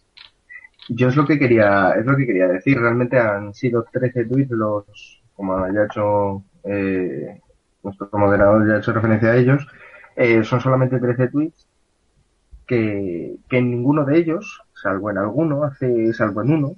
Yo 0.89 1.09
es 1.09 1.17
lo 1.17 1.27
que 1.27 1.39
quería, 1.39 1.95
es 1.99 2.07
lo 2.07 2.17
que 2.17 2.25
quería 2.25 2.49
decir. 2.49 2.81
Realmente 2.81 3.19
han 3.19 3.53
sido 3.53 3.85
13 3.93 4.25
tweets 4.25 4.51
los, 4.53 5.21
como 5.35 5.71
ya 5.75 5.83
ha 5.83 5.85
hecho 5.85 6.43
eh, 6.65 7.39
nuestro 7.83 8.09
moderador 8.13 8.67
ya 8.67 8.75
ha 8.75 8.79
hecho 8.79 8.93
referencia 8.93 9.31
a 9.31 9.37
ellos, 9.37 9.67
eh, 10.21 10.45
son 10.45 10.61
solamente 10.61 11.01
13 11.01 11.29
tweets 11.29 11.67
que, 12.67 13.37
que 13.49 13.63
ninguno 13.63 14.05
de 14.05 14.19
ellos 14.19 14.61
salvo 14.75 15.11
en 15.11 15.17
alguno, 15.17 15.65
hace, 15.65 16.13
salvo 16.13 16.43
en 16.43 16.53
uno, 16.53 16.73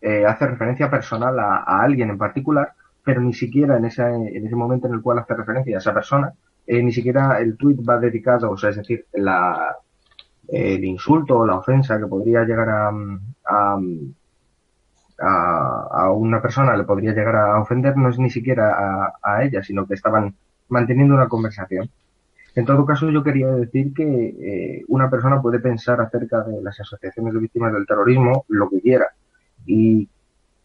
eh, 0.00 0.24
hace 0.24 0.46
referencia 0.46 0.90
personal 0.90 1.38
a, 1.38 1.62
alguien 1.82 2.08
en 2.08 2.16
particular, 2.16 2.72
pero 3.04 3.20
ni 3.20 3.34
siquiera 3.34 3.76
en, 3.76 3.84
ese 3.84 4.02
en 4.02 4.46
ese 4.46 4.56
momento 4.56 4.86
en 4.86 4.94
el 4.94 5.02
cual 5.02 5.18
hace 5.18 5.34
referencia 5.34 5.76
a 5.76 5.80
esa 5.80 5.92
persona, 5.92 6.32
eh, 6.66 6.82
ni 6.82 6.90
siquiera 6.90 7.38
el 7.38 7.58
tweet 7.58 7.76
va 7.86 7.98
dedicado, 7.98 8.50
o 8.50 8.56
sea, 8.56 8.70
es 8.70 8.76
decir, 8.76 9.04
la, 9.12 9.76
el 10.48 10.82
insulto 10.82 11.36
o 11.36 11.46
la 11.46 11.56
ofensa 11.56 11.98
que 11.98 12.06
podría 12.06 12.44
llegar 12.44 12.70
a, 12.70 12.90
a, 13.44 13.78
a, 15.90 16.10
una 16.12 16.40
persona, 16.40 16.74
le 16.78 16.84
podría 16.84 17.12
llegar 17.12 17.36
a 17.36 17.60
ofender, 17.60 17.94
no 17.98 18.08
es 18.08 18.18
ni 18.18 18.30
siquiera 18.30 19.12
a 19.22 19.44
ella, 19.44 19.62
sino 19.62 19.86
que 19.86 19.92
estaban 19.92 20.34
manteniendo 20.70 21.14
una 21.14 21.28
conversación. 21.28 21.90
En 22.54 22.64
todo 22.64 22.84
caso, 22.84 23.10
yo 23.10 23.22
quería 23.22 23.48
decir 23.48 23.94
que 23.94 24.04
eh, 24.04 24.84
una 24.88 25.08
persona 25.08 25.40
puede 25.40 25.60
pensar 25.60 26.00
acerca 26.00 26.42
de 26.42 26.60
las 26.62 26.80
asociaciones 26.80 27.32
de 27.34 27.40
víctimas 27.40 27.72
del 27.72 27.86
terrorismo 27.86 28.44
lo 28.48 28.68
que 28.68 28.80
quiera. 28.80 29.06
Y 29.66 30.08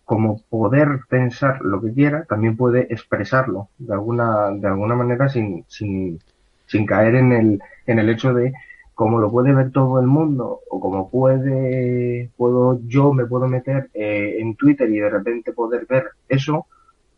como 0.04 0.42
poder 0.50 1.02
pensar 1.10 1.62
lo 1.62 1.82
que 1.82 1.94
quiera, 1.94 2.26
también 2.26 2.56
puede 2.58 2.88
expresarlo 2.94 3.70
de 3.78 3.94
alguna, 3.94 4.52
de 4.52 4.68
alguna 4.68 4.96
manera 4.96 5.30
sin, 5.30 5.66
sin, 5.68 6.20
sin 6.66 6.86
caer 6.86 7.16
en 7.16 7.32
el, 7.32 7.60
en 7.86 8.00
el 8.00 8.10
hecho 8.10 8.34
de 8.34 8.54
como 8.96 9.20
lo 9.20 9.30
puede 9.30 9.54
ver 9.54 9.72
todo 9.72 10.00
el 10.00 10.08
mundo 10.08 10.62
o 10.70 10.80
como 10.80 11.10
puede, 11.10 12.32
puedo, 12.38 12.80
yo 12.88 13.12
me 13.12 13.26
puedo 13.26 13.46
meter 13.48 13.90
eh, 13.94 14.38
en 14.40 14.56
Twitter 14.56 14.90
y 14.90 15.00
de 15.00 15.10
repente 15.10 15.52
poder 15.52 15.86
ver 15.86 16.06
eso, 16.30 16.66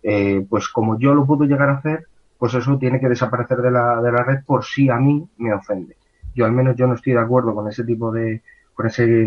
eh, 0.02 0.44
pues 0.50 0.68
como 0.70 0.98
yo 0.98 1.14
lo 1.14 1.26
puedo 1.28 1.46
llegar 1.46 1.70
a 1.70 1.78
hacer, 1.78 2.08
pues 2.38 2.54
eso 2.54 2.78
tiene 2.78 3.00
que 3.00 3.10
desaparecer 3.10 3.58
de 3.58 3.72
la, 3.72 4.02
de 4.02 4.12
la 4.12 4.24
red 4.24 4.44
por 4.46 4.64
si 4.64 4.90
a 4.90 4.98
mí 4.98 5.28
me 5.38 5.54
ofende. 5.54 5.96
Yo 6.36 6.46
al 6.46 6.52
menos 6.52 6.76
yo 6.76 6.88
no 6.88 6.94
estoy 6.94 7.14
de 7.14 7.20
acuerdo 7.20 7.56
con 7.56 7.68
ese 7.68 7.84
tipo 7.84 8.12
de, 8.12 8.42
con 8.74 8.86
ese, 8.86 9.26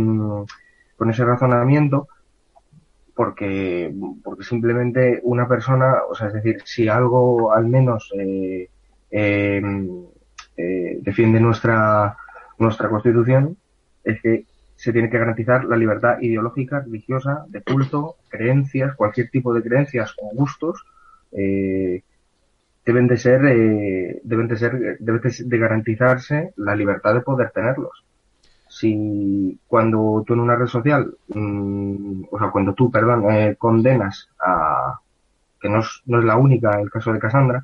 con 0.96 1.10
ese 1.10 1.24
razonamiento, 1.24 2.08
porque, 3.14 3.92
porque 4.22 4.44
simplemente 4.44 5.20
una 5.24 5.48
persona, 5.48 6.02
o 6.08 6.14
sea, 6.14 6.28
es 6.28 6.34
decir, 6.34 6.62
si 6.64 6.88
algo 6.88 7.52
al 7.52 7.66
menos 7.66 8.12
eh, 8.16 8.70
em, 9.10 10.06
eh, 10.56 10.98
defiende 11.02 11.40
nuestra, 11.40 12.16
nuestra 12.58 12.88
constitución, 12.88 13.56
es 14.04 14.22
que 14.22 14.44
se 14.76 14.92
tiene 14.92 15.10
que 15.10 15.18
garantizar 15.18 15.64
la 15.64 15.76
libertad 15.76 16.20
ideológica, 16.20 16.80
religiosa, 16.80 17.44
de 17.48 17.60
culto, 17.60 18.16
creencias, 18.28 18.94
cualquier 18.94 19.28
tipo 19.30 19.52
de 19.52 19.62
creencias 19.62 20.14
o 20.22 20.34
gustos, 20.34 20.82
eh, 21.32 22.02
deben 22.90 23.06
de 23.06 23.16
ser, 23.16 23.44
eh, 23.44 24.20
deben 24.24 24.48
de 24.48 24.56
ser, 24.56 24.98
debe 24.98 25.20
de 25.22 25.58
garantizarse 25.58 26.52
la 26.56 26.74
libertad 26.74 27.14
de 27.14 27.20
poder 27.20 27.52
tenerlos. 27.52 28.04
Si 28.68 29.58
cuando 29.68 30.24
tú 30.26 30.34
en 30.34 30.40
una 30.40 30.56
red 30.56 30.66
social, 30.66 31.14
mm, 31.28 32.22
o 32.30 32.38
sea, 32.38 32.50
cuando 32.50 32.74
tú, 32.74 32.90
perdón, 32.90 33.30
eh, 33.30 33.54
condenas 33.56 34.28
a, 34.44 34.98
que 35.60 35.68
no 35.68 35.80
es, 35.80 36.02
no 36.06 36.18
es 36.18 36.24
la 36.24 36.36
única 36.36 36.80
el 36.80 36.90
caso 36.90 37.12
de 37.12 37.20
Cassandra, 37.20 37.62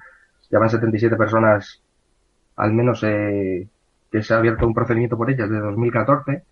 ya 0.48 0.60
van 0.60 0.70
77 0.70 1.16
personas, 1.16 1.82
al 2.56 2.72
menos, 2.72 3.02
eh, 3.02 3.68
que 4.10 4.22
se 4.22 4.32
ha 4.32 4.38
abierto 4.38 4.64
un 4.64 4.74
procedimiento 4.74 5.16
por 5.16 5.28
ellas 5.30 5.50
desde 5.50 5.62
2014, 5.62 6.44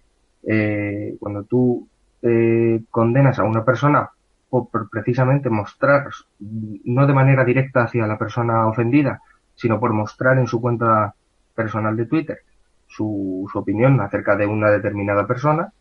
eh, 0.48 1.16
cuando 1.20 1.44
tú 1.44 1.88
eh, 2.22 2.82
condenas 2.90 3.38
a 3.38 3.44
una 3.44 3.64
persona 3.64 4.10
por 4.62 4.88
precisamente 4.88 5.50
mostrar, 5.50 6.08
no 6.38 7.06
de 7.06 7.12
manera 7.12 7.44
directa 7.44 7.84
hacia 7.84 8.06
la 8.06 8.18
persona 8.18 8.68
ofendida, 8.68 9.20
sino 9.54 9.80
por 9.80 9.92
mostrar 9.92 10.38
en 10.38 10.46
su 10.46 10.60
cuenta 10.60 11.14
personal 11.54 11.96
de 11.96 12.06
Twitter 12.06 12.38
su, 12.86 13.50
opinión 13.54 14.00
acerca 14.00 14.36
de 14.36 14.46
una 14.46 14.70
determinada 14.70 15.26
persona, 15.26 15.72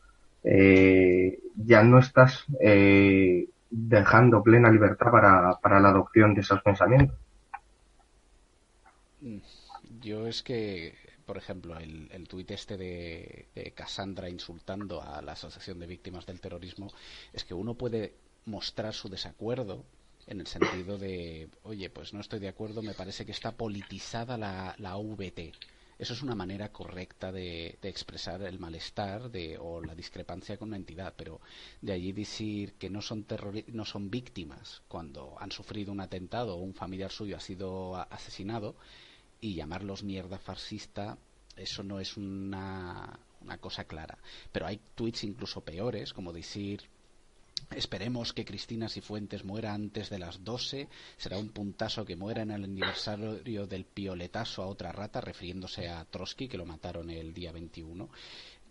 eh, 0.44 1.40
ya 1.56 1.84
no 1.84 2.00
estás 2.00 2.46
eh, 2.60 3.48
dejando 3.70 4.44
plena 4.44 4.72
libertad 4.72 5.12
para, 5.12 5.60
para 5.62 5.80
la 5.80 5.90
adopción 5.90 6.34
de 6.34 6.42
esos 6.42 6.62
pensamientos. 6.62 7.18
Mm, 9.22 9.38
yo 10.02 10.28
es 10.28 10.44
que, 10.44 10.96
por 11.26 11.38
ejemplo, 11.38 11.78
el, 11.78 12.10
el 12.12 12.28
tuit 12.28 12.50
este 12.52 12.78
de, 12.78 13.48
de 13.56 13.72
Cassandra 13.72 14.30
insultando 14.30 15.02
a 15.02 15.22
la 15.22 15.34
Asociación 15.34 15.80
de 15.80 15.88
Víctimas 15.88 16.26
del 16.26 16.42
Terrorismo, 16.42 16.92
es 17.32 17.44
que 17.44 17.54
uno 17.54 17.76
puede 17.76 18.14
mostrar 18.46 18.94
su 18.94 19.10
desacuerdo 19.10 19.86
en 20.28 20.40
el 20.40 20.48
sentido 20.48 20.98
de, 20.98 21.50
oye, 21.64 21.90
pues 21.90 22.14
no 22.14 22.22
estoy 22.22 22.40
de 22.40 22.48
acuerdo, 22.48 22.82
me 22.82 22.94
parece 22.94 23.26
que 23.26 23.32
está 23.32 23.52
politizada 23.52 24.38
la, 24.38 24.76
la 24.78 24.96
VT. 24.98 25.52
Eso 26.00 26.14
es 26.14 26.22
una 26.24 26.36
manera 26.36 26.72
correcta 26.72 27.32
de, 27.32 27.78
de 27.82 27.90
expresar 27.90 28.42
el 28.42 28.60
malestar 28.60 29.30
de, 29.30 29.58
o 29.60 29.82
la 29.82 29.96
discrepancia 29.96 30.58
con 30.58 30.70
una 30.70 30.78
entidad, 30.78 31.14
pero 31.16 31.40
de 31.82 31.94
allí 31.94 32.12
decir 32.12 32.74
que 32.74 32.90
no 32.90 33.02
son, 33.02 33.26
no 33.68 33.86
son 33.86 34.10
víctimas 34.10 34.82
cuando 34.88 35.36
han 35.40 35.52
sufrido 35.52 35.92
un 35.92 36.02
atentado 36.02 36.56
o 36.56 36.62
un 36.62 36.74
familiar 36.74 37.12
suyo 37.12 37.38
ha 37.38 37.42
sido 37.42 37.96
asesinado 37.96 38.76
y 39.40 39.56
llamarlos 39.56 40.04
mierda 40.04 40.40
fascista, 40.40 41.18
eso 41.56 41.84
no 41.84 42.00
es 42.00 42.18
una, 42.18 43.20
una 43.42 43.58
cosa 43.58 43.84
clara. 43.84 44.18
Pero 44.52 44.66
hay 44.66 44.80
tweets 44.96 45.24
incluso 45.26 45.62
peores, 45.62 46.14
como 46.14 46.34
decir 46.34 46.82
Esperemos 47.78 48.34
que 48.34 48.46
Cristina 48.46 48.90
Cifuentes 48.90 49.44
muera 49.44 49.74
antes 49.74 50.10
de 50.10 50.20
las 50.20 50.44
12. 50.44 50.88
Será 51.18 51.38
un 51.38 51.50
puntazo 51.50 52.06
que 52.06 52.16
muera 52.16 52.42
en 52.42 52.52
el 52.52 52.64
aniversario 52.64 53.68
del 53.68 53.86
pioletazo 53.86 54.64
a 54.64 54.68
otra 54.68 54.92
rata, 54.92 55.22
refiriéndose 55.22 55.90
a 55.90 56.06
Trotsky, 56.06 56.48
que 56.48 56.58
lo 56.58 56.66
mataron 56.66 57.10
el 57.10 57.34
día 57.34 57.52
21. 57.52 58.10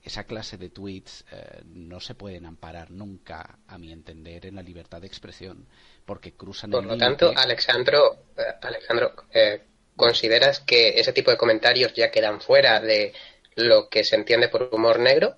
Esa 0.03 0.25
clase 0.25 0.57
de 0.57 0.71
tweets 0.71 1.25
eh, 1.31 1.63
no 1.65 2.01
se 2.01 2.15
pueden 2.15 2.45
amparar 2.47 2.91
nunca, 2.91 3.59
a 3.69 3.79
mi 3.79 3.93
entender, 3.93 4.47
en 4.47 4.57
la 4.57 4.63
libertad 4.63 5.01
de 5.01 5.07
expresión, 5.07 5.67
porque 6.05 6.33
cruzan 6.33 6.73
Por 6.73 6.85
lo 6.85 6.97
tanto, 6.97 7.33
Alexandro, 7.37 8.25
eh, 8.37 8.43
Alejandro, 8.63 9.15
eh, 9.33 9.63
¿consideras 9.95 10.59
que 10.59 10.99
ese 10.99 11.13
tipo 11.13 11.31
de 11.31 11.37
comentarios 11.37 11.93
ya 11.95 12.11
quedan 12.11 12.41
fuera 12.41 12.81
de 12.81 13.13
lo 13.55 13.89
que 13.89 14.03
se 14.03 14.17
entiende 14.17 14.49
por 14.49 14.71
humor 14.73 14.99
negro? 14.99 15.37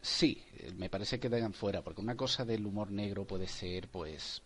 Sí, 0.00 0.45
me 0.76 0.88
parece 0.88 1.20
que 1.20 1.28
dejan 1.28 1.52
fuera, 1.52 1.82
porque 1.82 2.00
una 2.00 2.16
cosa 2.16 2.44
del 2.44 2.66
humor 2.66 2.90
negro 2.90 3.26
puede 3.26 3.46
ser, 3.46 3.88
pues, 3.88 4.42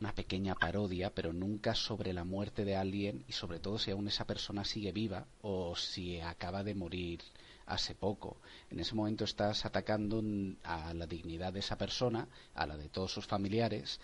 una 0.00 0.14
pequeña 0.14 0.54
parodia, 0.54 1.14
pero 1.14 1.32
nunca 1.32 1.74
sobre 1.74 2.12
la 2.12 2.24
muerte 2.24 2.64
de 2.64 2.76
alguien 2.76 3.24
y 3.28 3.32
sobre 3.32 3.58
todo 3.58 3.78
si 3.78 3.90
aún 3.90 4.08
esa 4.08 4.26
persona 4.26 4.64
sigue 4.64 4.92
viva 4.92 5.26
o 5.42 5.76
si 5.76 6.20
acaba 6.20 6.64
de 6.64 6.74
morir 6.74 7.20
hace 7.66 7.94
poco. 7.94 8.38
En 8.70 8.80
ese 8.80 8.94
momento 8.94 9.24
estás 9.24 9.64
atacando 9.64 10.22
a 10.64 10.94
la 10.94 11.06
dignidad 11.06 11.52
de 11.52 11.60
esa 11.60 11.78
persona, 11.78 12.28
a 12.54 12.66
la 12.66 12.76
de 12.76 12.88
todos 12.88 13.12
sus 13.12 13.26
familiares, 13.26 14.00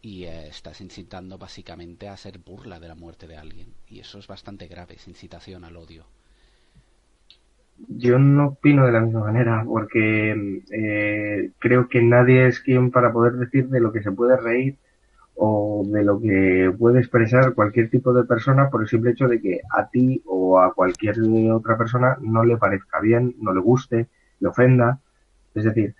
y 0.00 0.24
eh, 0.24 0.48
estás 0.48 0.80
incitando 0.80 1.38
básicamente 1.38 2.08
a 2.08 2.12
hacer 2.12 2.38
burla 2.38 2.78
de 2.78 2.88
la 2.88 2.94
muerte 2.94 3.26
de 3.26 3.36
alguien. 3.36 3.74
Y 3.88 4.00
eso 4.00 4.18
es 4.18 4.26
bastante 4.26 4.68
grave, 4.68 4.94
es 4.94 5.08
incitación 5.08 5.64
al 5.64 5.76
odio. 5.76 6.06
Yo 7.86 8.18
no 8.18 8.48
opino 8.48 8.86
de 8.86 8.92
la 8.92 9.00
misma 9.00 9.20
manera, 9.20 9.64
porque 9.64 10.62
eh, 10.70 11.50
creo 11.58 11.88
que 11.88 12.02
nadie 12.02 12.46
es 12.46 12.60
quien 12.60 12.90
para 12.90 13.12
poder 13.12 13.34
decir 13.34 13.68
de 13.68 13.80
lo 13.80 13.92
que 13.92 14.02
se 14.02 14.10
puede 14.10 14.36
reír 14.36 14.76
o 15.36 15.84
de 15.86 16.02
lo 16.02 16.20
que 16.20 16.74
puede 16.76 16.98
expresar 16.98 17.54
cualquier 17.54 17.88
tipo 17.88 18.12
de 18.12 18.24
persona 18.24 18.68
por 18.68 18.82
el 18.82 18.88
simple 18.88 19.12
hecho 19.12 19.28
de 19.28 19.40
que 19.40 19.60
a 19.70 19.88
ti 19.88 20.20
o 20.26 20.58
a 20.58 20.74
cualquier 20.74 21.20
otra 21.52 21.78
persona 21.78 22.16
no 22.20 22.44
le 22.44 22.56
parezca 22.56 23.00
bien, 23.00 23.36
no 23.40 23.54
le 23.54 23.60
guste, 23.60 24.08
le 24.40 24.48
ofenda. 24.48 24.98
Es 25.54 25.64
decir, 25.64 25.94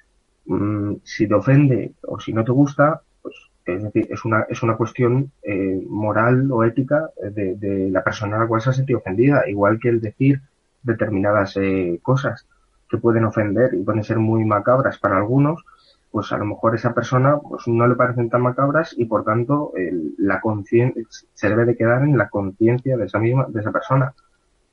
mm, 0.47 0.95
si 1.05 1.29
te 1.29 1.35
ofende 1.35 1.93
o 2.03 2.19
si 2.19 2.33
no 2.33 2.45
te 2.45 2.53
gusta, 2.53 3.03
pues 3.23 3.37
es 3.67 3.83
decir, 3.85 4.09
es 4.11 4.25
una, 4.25 4.47
es 4.49 4.63
una 4.63 4.77
cuestión 4.77 5.31
eh, 5.43 5.81
moral 5.89 6.51
o 6.51 6.65
ética 6.65 7.11
de, 7.33 7.55
de 7.55 7.91
la 7.91 8.03
persona 8.03 8.37
a 8.37 8.41
la 8.41 8.47
cual 8.49 8.61
se 8.61 8.71
ha 8.71 8.73
sentido 8.73 8.99
ofendida, 8.99 9.49
igual 9.49 9.79
que 9.79 9.91
el 9.91 10.01
decir 10.01 10.41
determinadas 10.83 11.57
eh, 11.57 11.99
cosas 12.03 12.47
que 12.89 12.99
pueden 12.99 13.25
ofender 13.25 13.75
y 13.75 13.83
pueden 13.83 14.05
ser 14.05 14.19
muy 14.19 14.45
macabras 14.45 14.99
para 14.99 15.19
algunos, 15.19 15.65
pues 16.11 16.33
a 16.33 16.39
lo 16.39 16.47
mejor 16.47 16.75
esa 16.75 16.95
persona 16.95 17.39
pues 17.39 17.69
no 17.69 17.87
le 17.87 17.95
parecen 17.95 18.31
tan 18.31 18.43
macabras 18.43 18.95
y 18.97 19.05
por 19.05 19.25
tanto 19.25 19.73
la 20.17 20.41
conciencia 20.41 21.05
se 21.35 21.49
debe 21.49 21.67
de 21.67 21.77
quedar 21.77 22.03
en 22.03 22.17
la 22.17 22.31
conciencia 22.31 22.97
de 22.97 23.05
esa 23.05 23.19
misma 23.19 23.47
de 23.49 23.61
esa 23.61 23.73
persona. 23.73 24.15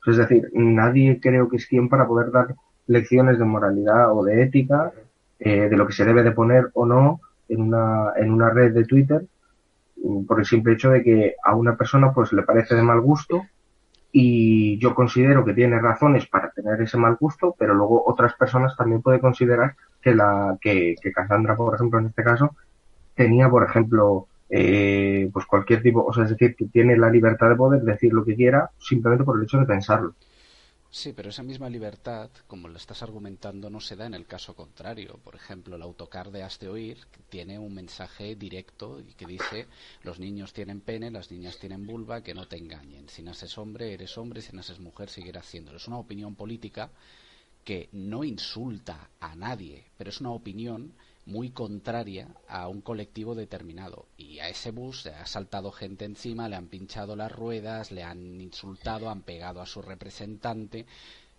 Es 0.06 0.16
decir, 0.16 0.50
nadie 0.54 1.20
creo 1.20 1.48
que 1.48 1.56
es 1.56 1.66
quien 1.66 1.88
para 1.88 2.06
poder 2.06 2.30
dar 2.30 2.54
lecciones 2.86 3.38
de 3.38 3.44
moralidad 3.44 4.16
o 4.16 4.24
de 4.24 4.42
ética 4.42 4.92
eh, 5.38 5.68
de 5.68 5.76
lo 5.76 5.86
que 5.86 5.92
se 5.92 6.04
debe 6.04 6.22
de 6.22 6.32
poner 6.32 6.70
o 6.74 6.86
no 6.86 7.20
en 7.48 7.60
una, 7.60 8.12
en 8.16 8.32
una 8.32 8.50
red 8.50 8.72
de 8.72 8.84
Twitter 8.84 9.26
por 10.26 10.38
el 10.38 10.46
simple 10.46 10.74
hecho 10.74 10.90
de 10.90 11.02
que 11.02 11.34
a 11.42 11.54
una 11.54 11.76
persona 11.76 12.12
pues 12.12 12.32
le 12.32 12.42
parece 12.42 12.74
de 12.74 12.82
mal 12.82 13.00
gusto 13.00 13.42
y 14.18 14.78
yo 14.78 14.94
considero 14.94 15.44
que 15.44 15.52
tiene 15.52 15.78
razones 15.78 16.24
para 16.24 16.50
tener 16.50 16.80
ese 16.80 16.96
mal 16.96 17.18
gusto, 17.20 17.54
pero 17.58 17.74
luego 17.74 18.02
otras 18.06 18.32
personas 18.32 18.74
también 18.74 19.02
pueden 19.02 19.20
considerar 19.20 19.76
que 20.00 20.14
la 20.14 20.56
que, 20.58 20.94
que 21.02 21.12
Cassandra, 21.12 21.54
por 21.54 21.74
ejemplo, 21.74 21.98
en 21.98 22.06
este 22.06 22.24
caso, 22.24 22.56
tenía, 23.14 23.50
por 23.50 23.62
ejemplo, 23.62 24.26
eh, 24.48 25.28
pues 25.30 25.44
cualquier 25.44 25.82
tipo, 25.82 26.02
o 26.02 26.14
sea, 26.14 26.24
es 26.24 26.30
decir, 26.30 26.56
que 26.56 26.64
tiene 26.64 26.96
la 26.96 27.10
libertad 27.10 27.50
de 27.50 27.56
poder 27.56 27.82
decir 27.82 28.10
lo 28.14 28.24
que 28.24 28.36
quiera 28.36 28.70
simplemente 28.78 29.22
por 29.22 29.36
el 29.36 29.44
hecho 29.44 29.58
de 29.58 29.66
pensarlo. 29.66 30.14
Sí, 30.96 31.12
pero 31.12 31.28
esa 31.28 31.42
misma 31.42 31.68
libertad, 31.68 32.30
como 32.46 32.68
lo 32.68 32.78
estás 32.78 33.02
argumentando, 33.02 33.68
no 33.68 33.80
se 33.82 33.96
da 33.96 34.06
en 34.06 34.14
el 34.14 34.24
caso 34.26 34.56
contrario. 34.56 35.20
Por 35.22 35.34
ejemplo, 35.34 35.76
el 35.76 35.82
autocar 35.82 36.30
de 36.30 36.42
Hazte 36.42 36.70
Oír 36.70 36.96
tiene 37.28 37.58
un 37.58 37.74
mensaje 37.74 38.34
directo 38.34 39.02
que 39.14 39.26
dice 39.26 39.66
los 40.04 40.18
niños 40.18 40.54
tienen 40.54 40.80
pene, 40.80 41.10
las 41.10 41.30
niñas 41.30 41.58
tienen 41.58 41.86
vulva, 41.86 42.22
que 42.22 42.32
no 42.32 42.48
te 42.48 42.56
engañen. 42.56 43.10
Si 43.10 43.22
naces 43.22 43.58
hombre, 43.58 43.92
eres 43.92 44.16
hombre, 44.16 44.40
si 44.40 44.56
naces 44.56 44.80
mujer, 44.80 45.10
seguirás 45.10 45.44
haciéndolo. 45.44 45.76
Es 45.76 45.86
una 45.86 45.98
opinión 45.98 46.34
política 46.34 46.90
que 47.62 47.90
no 47.92 48.24
insulta 48.24 49.10
a 49.20 49.36
nadie, 49.36 49.84
pero 49.98 50.08
es 50.08 50.22
una 50.22 50.30
opinión 50.30 50.94
muy 51.26 51.50
contraria 51.50 52.28
a 52.48 52.68
un 52.68 52.80
colectivo 52.80 53.34
determinado. 53.34 54.06
Y 54.16 54.38
a 54.38 54.48
ese 54.48 54.70
bus 54.70 55.02
se 55.02 55.10
ha 55.10 55.26
saltado 55.26 55.72
gente 55.72 56.04
encima, 56.04 56.48
le 56.48 56.56
han 56.56 56.68
pinchado 56.68 57.16
las 57.16 57.32
ruedas, 57.32 57.90
le 57.90 58.04
han 58.04 58.40
insultado, 58.40 59.10
han 59.10 59.22
pegado 59.22 59.60
a 59.60 59.66
su 59.66 59.82
representante 59.82 60.86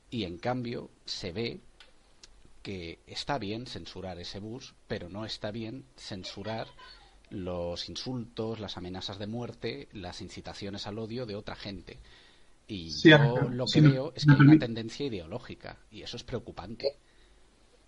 y 0.10 0.26
en 0.26 0.38
cambio 0.38 0.90
se 1.06 1.32
ve 1.32 1.62
que 2.62 3.00
está 3.08 3.38
bien 3.38 3.66
censurar 3.66 4.20
ese 4.20 4.40
bus, 4.40 4.76
pero 4.88 5.08
no 5.10 5.26
está 5.26 5.52
bien 5.52 5.86
censurar 5.96 6.68
los 7.30 7.90
insultos, 7.90 8.60
las 8.60 8.78
amenazas 8.78 9.20
de 9.20 9.28
muerte, 9.28 9.88
las 9.94 10.22
incitaciones 10.22 10.86
al 10.86 11.00
odio 11.00 11.26
de 11.26 11.36
otra 11.36 11.56
gente. 11.56 12.00
Y 12.68 12.90
yo 12.90 13.18
lo 13.50 13.66
que 13.66 13.80
veo 13.80 14.12
es 14.14 14.26
que 14.26 14.32
hay 14.32 14.42
una 14.42 14.60
tendencia 14.60 15.06
ideológica 15.06 15.78
y 15.90 16.02
eso 16.02 16.18
es 16.18 16.24
preocupante. 16.24 16.98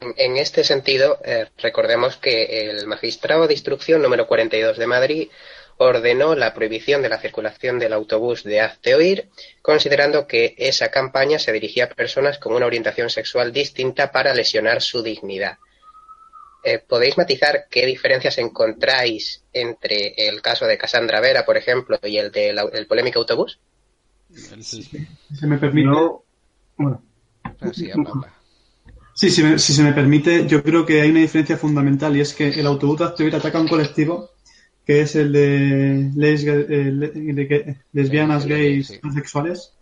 En 0.01 0.37
este 0.37 0.63
sentido, 0.63 1.19
eh, 1.25 1.47
recordemos 1.57 2.15
que 2.15 2.69
el 2.69 2.87
magistrado 2.87 3.47
de 3.47 3.53
instrucción 3.53 4.01
número 4.01 4.27
42 4.27 4.77
de 4.77 4.87
Madrid 4.87 5.29
ordenó 5.77 6.35
la 6.35 6.53
prohibición 6.53 7.01
de 7.01 7.09
la 7.09 7.19
circulación 7.19 7.79
del 7.79 7.93
autobús 7.93 8.43
de 8.43 8.61
Hazte 8.61 8.95
Oír, 8.95 9.29
considerando 9.61 10.25
que 10.25 10.55
esa 10.57 10.89
campaña 10.89 11.37
se 11.37 11.51
dirigía 11.51 11.85
a 11.85 11.89
personas 11.89 12.37
con 12.37 12.53
una 12.53 12.65
orientación 12.65 13.09
sexual 13.09 13.51
distinta 13.51 14.11
para 14.11 14.33
lesionar 14.33 14.81
su 14.81 15.03
dignidad. 15.03 15.57
Eh, 16.63 16.79
¿Podéis 16.79 17.17
matizar 17.17 17.67
qué 17.69 17.85
diferencias 17.85 18.37
encontráis 18.37 19.43
entre 19.51 20.13
el 20.15 20.41
caso 20.41 20.65
de 20.65 20.77
Casandra 20.77 21.21
Vera, 21.21 21.45
por 21.45 21.57
ejemplo, 21.57 21.97
y 22.03 22.17
el 22.17 22.31
del 22.31 22.87
polémico 22.87 23.19
autobús? 23.19 23.59
Se 24.33 25.47
me 25.47 25.57
permite. 25.57 25.89
Bueno. 26.77 27.03
Sí, 27.73 27.91
si, 29.27 29.29
se 29.57 29.83
me 29.83 29.91
permite, 29.91 30.47
yo 30.47 30.63
creo 30.63 30.85
que 30.85 31.01
hay 31.01 31.09
una 31.09 31.19
diferencia 31.19 31.57
fundamental 31.57 32.15
y 32.15 32.21
es 32.21 32.33
que 32.33 32.47
el 32.47 32.65
autobús 32.65 32.99
de 33.17 33.35
ataca 33.35 33.57
a 33.57 33.61
un 33.61 33.67
colectivo 33.67 34.29
que 34.85 35.01
es 35.01 35.15
el 35.15 35.33
de, 35.33 36.09
eh, 36.17 37.77
lesbianas, 37.91 38.45
gays, 38.45 38.99
transexuales. 39.01 39.73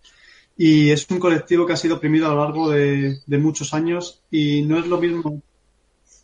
Y 0.58 0.90
es 0.90 1.08
un 1.10 1.20
colectivo 1.20 1.66
que 1.66 1.74
ha 1.74 1.78
sido 1.78 1.96
oprimido 1.96 2.26
a 2.26 2.34
lo 2.34 2.44
largo 2.44 2.72
de, 2.72 3.22
muchos 3.40 3.74
años 3.74 4.24
y 4.32 4.64
no 4.64 4.80
es 4.80 4.88
lo 4.88 4.98
mismo 4.98 5.42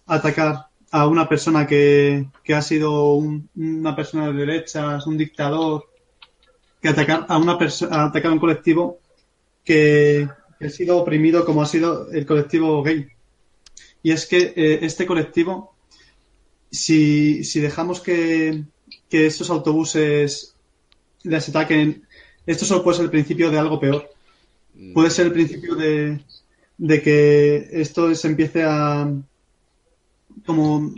atacar 0.07 0.65
a 0.91 1.07
una 1.07 1.29
persona 1.29 1.67
que, 1.67 2.25
ha 2.53 2.61
sido 2.61 3.13
una 3.13 3.95
persona 3.95 4.27
de 4.27 4.33
derechas, 4.33 5.05
un 5.07 5.17
dictador, 5.17 5.87
que 6.81 6.89
atacar 6.89 7.25
a 7.29 7.37
una 7.37 7.57
persona, 7.57 8.05
atacar 8.05 8.31
a 8.31 8.33
un 8.33 8.39
colectivo 8.39 8.99
que, 9.63 10.27
ha 10.65 10.69
sido 10.69 10.97
oprimido 10.97 11.45
como 11.45 11.61
ha 11.61 11.65
sido 11.65 12.11
el 12.11 12.25
colectivo 12.25 12.81
gay. 12.83 13.07
Y 14.01 14.11
es 14.11 14.25
que 14.25 14.53
eh, 14.55 14.79
este 14.81 15.05
colectivo, 15.05 15.75
si, 16.71 17.43
si 17.43 17.59
dejamos 17.59 18.01
que, 18.01 18.63
que, 19.09 19.25
estos 19.25 19.49
autobuses 19.49 20.55
les 21.23 21.49
ataquen, 21.49 22.05
esto 22.45 22.65
solo 22.65 22.83
puede 22.83 22.97
ser 22.97 23.05
el 23.05 23.11
principio 23.11 23.49
de 23.49 23.59
algo 23.59 23.79
peor. 23.79 24.09
Puede 24.93 25.09
ser 25.09 25.27
el 25.27 25.33
principio 25.33 25.75
de, 25.75 26.19
de 26.77 27.01
que 27.01 27.69
esto 27.71 28.13
se 28.15 28.27
empiece 28.27 28.63
a 28.63 29.09
como 30.45 30.93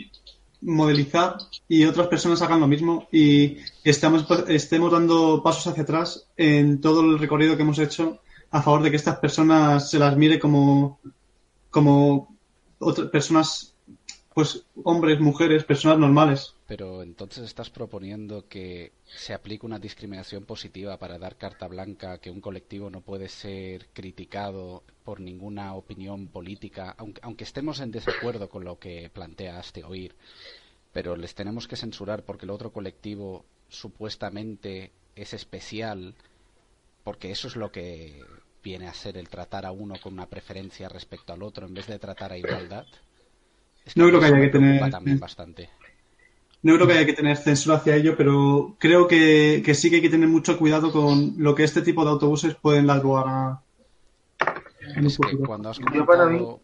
modelizar 0.62 1.38
y 1.68 1.86
otras 1.86 2.08
personas 2.08 2.42
hagan 2.42 2.60
lo 2.60 2.68
mismo 2.68 3.08
y 3.12 3.58
estamos, 3.84 4.26
estemos 4.48 4.92
dando 4.92 5.42
pasos 5.44 5.68
hacia 5.68 5.84
atrás 5.84 6.28
en 6.38 6.82
todo 6.82 7.02
el 7.02 7.20
recorrido 7.20 7.56
que 7.56 7.62
hemos 7.64 7.78
hecho 7.80 8.20
a 8.56 8.62
favor 8.62 8.84
de 8.84 8.90
que 8.90 8.96
estas 8.96 9.18
personas 9.18 9.90
se 9.90 10.00
las 10.00 10.16
mire 10.16 10.40
como, 10.40 10.98
como 11.70 12.34
otras 12.80 13.10
personas, 13.10 13.76
pues 14.34 14.64
hombres, 14.82 15.20
mujeres, 15.20 15.66
personas 15.66 16.00
normales. 16.00 16.54
Pero 16.66 17.04
entonces 17.04 17.44
estás 17.44 17.70
proponiendo 17.70 18.48
que 18.48 18.94
se 19.04 19.34
aplique 19.34 19.66
una 19.66 19.78
discriminación 19.78 20.46
positiva 20.46 20.98
para 20.98 21.20
dar 21.20 21.36
carta 21.36 21.68
blanca 21.68 22.20
que 22.20 22.32
un 22.32 22.40
colectivo 22.40 22.90
no 22.90 23.02
puede 23.02 23.28
ser 23.28 23.90
criticado 23.92 24.84
por 25.04 25.20
ninguna 25.20 25.74
opinión 25.74 26.28
política, 26.28 26.96
aunque, 26.98 27.20
aunque 27.26 27.44
estemos 27.44 27.82
en 27.82 27.92
desacuerdo 27.92 28.48
con 28.48 28.64
lo 28.64 28.80
que 28.80 29.12
planteaste 29.14 29.84
oír, 29.84 30.16
pero 30.94 31.18
les 31.18 31.36
tenemos 31.36 31.68
que 31.68 31.76
censurar 31.76 32.24
porque 32.24 32.46
el 32.46 32.52
otro 32.52 32.72
colectivo 32.72 33.44
supuestamente 33.68 34.94
es 35.18 35.34
especial, 35.34 36.16
porque 37.04 37.32
eso 37.32 37.50
es 37.50 37.58
lo 37.58 37.74
que 37.74 38.24
viene 38.66 38.88
a 38.88 38.94
ser 38.96 39.16
el 39.16 39.30
tratar 39.30 39.64
a 39.68 39.72
uno 39.72 39.94
con 40.02 40.14
una 40.14 40.26
preferencia 40.26 40.90
respecto 40.90 41.32
al 41.32 41.44
otro 41.44 41.68
en 41.68 41.76
vez 41.76 41.86
de 41.86 42.00
tratar 42.00 42.32
a 42.32 42.38
igualdad. 42.38 42.88
no 43.94 44.08
creo 44.08 44.20
que 44.20 44.26
haya 44.26 44.42
que 44.42 44.50
tener 44.50 44.90
también 44.90 45.20
bastante. 45.20 45.70
No 46.64 46.74
creo 46.74 46.88
que 46.88 46.94
haya 46.94 47.06
que 47.06 47.14
tener 47.14 47.38
censura 47.38 47.78
hacia 47.78 47.96
ello, 47.96 48.16
pero 48.18 48.76
creo 48.80 49.08
que, 49.08 49.62
sí 49.76 49.92
que 49.92 49.98
hay 49.98 50.02
que 50.02 50.10
tener 50.10 50.28
mucho 50.28 50.58
cuidado 50.58 50.92
con 50.92 51.36
lo 51.38 51.54
que 51.54 51.64
este 51.64 51.84
tipo 51.84 52.04
de 52.04 52.10
autobuses 52.10 52.56
pueden 52.56 52.88
dar 52.88 53.04
lugar 53.04 53.26
a. 53.28 53.62
Es 54.98 55.18
que 55.20 55.38
cuando 55.38 55.70
has 55.70 55.80
comentado, 55.80 56.60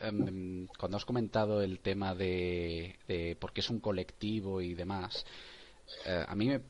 em, 0.00 0.66
cuando 0.78 0.96
has 0.96 1.04
comentado 1.04 1.60
el 1.60 1.80
tema 1.80 2.14
de, 2.14 2.96
de 3.06 3.36
por 3.38 3.52
qué 3.52 3.60
es 3.60 3.68
un 3.68 3.80
colectivo 3.80 4.62
y 4.62 4.72
demás, 4.72 5.26
eh, 6.06 6.24
a 6.26 6.34
mí 6.34 6.48
me, 6.48 6.60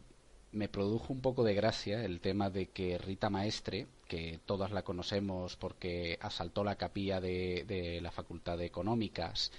me 0.53 0.69
produjo 0.69 1.13
un 1.13 1.21
poco 1.21 1.45
de 1.45 1.55
gracia 1.55 2.05
el 2.05 2.21
tema 2.21 2.51
de 2.51 2.69
que 2.69 2.99
Rita 2.99 3.31
Maestre, 3.31 3.87
que 4.07 4.39
todas 4.47 4.71
la 4.71 4.83
conocemos 4.83 5.57
porque 5.57 6.19
asaltó 6.21 6.63
la 6.65 6.77
capilla 6.77 7.21
de, 7.21 7.65
de 7.67 8.01
la 8.01 8.11
Facultad 8.11 8.59
de 8.59 8.67
Económicas 8.67 9.51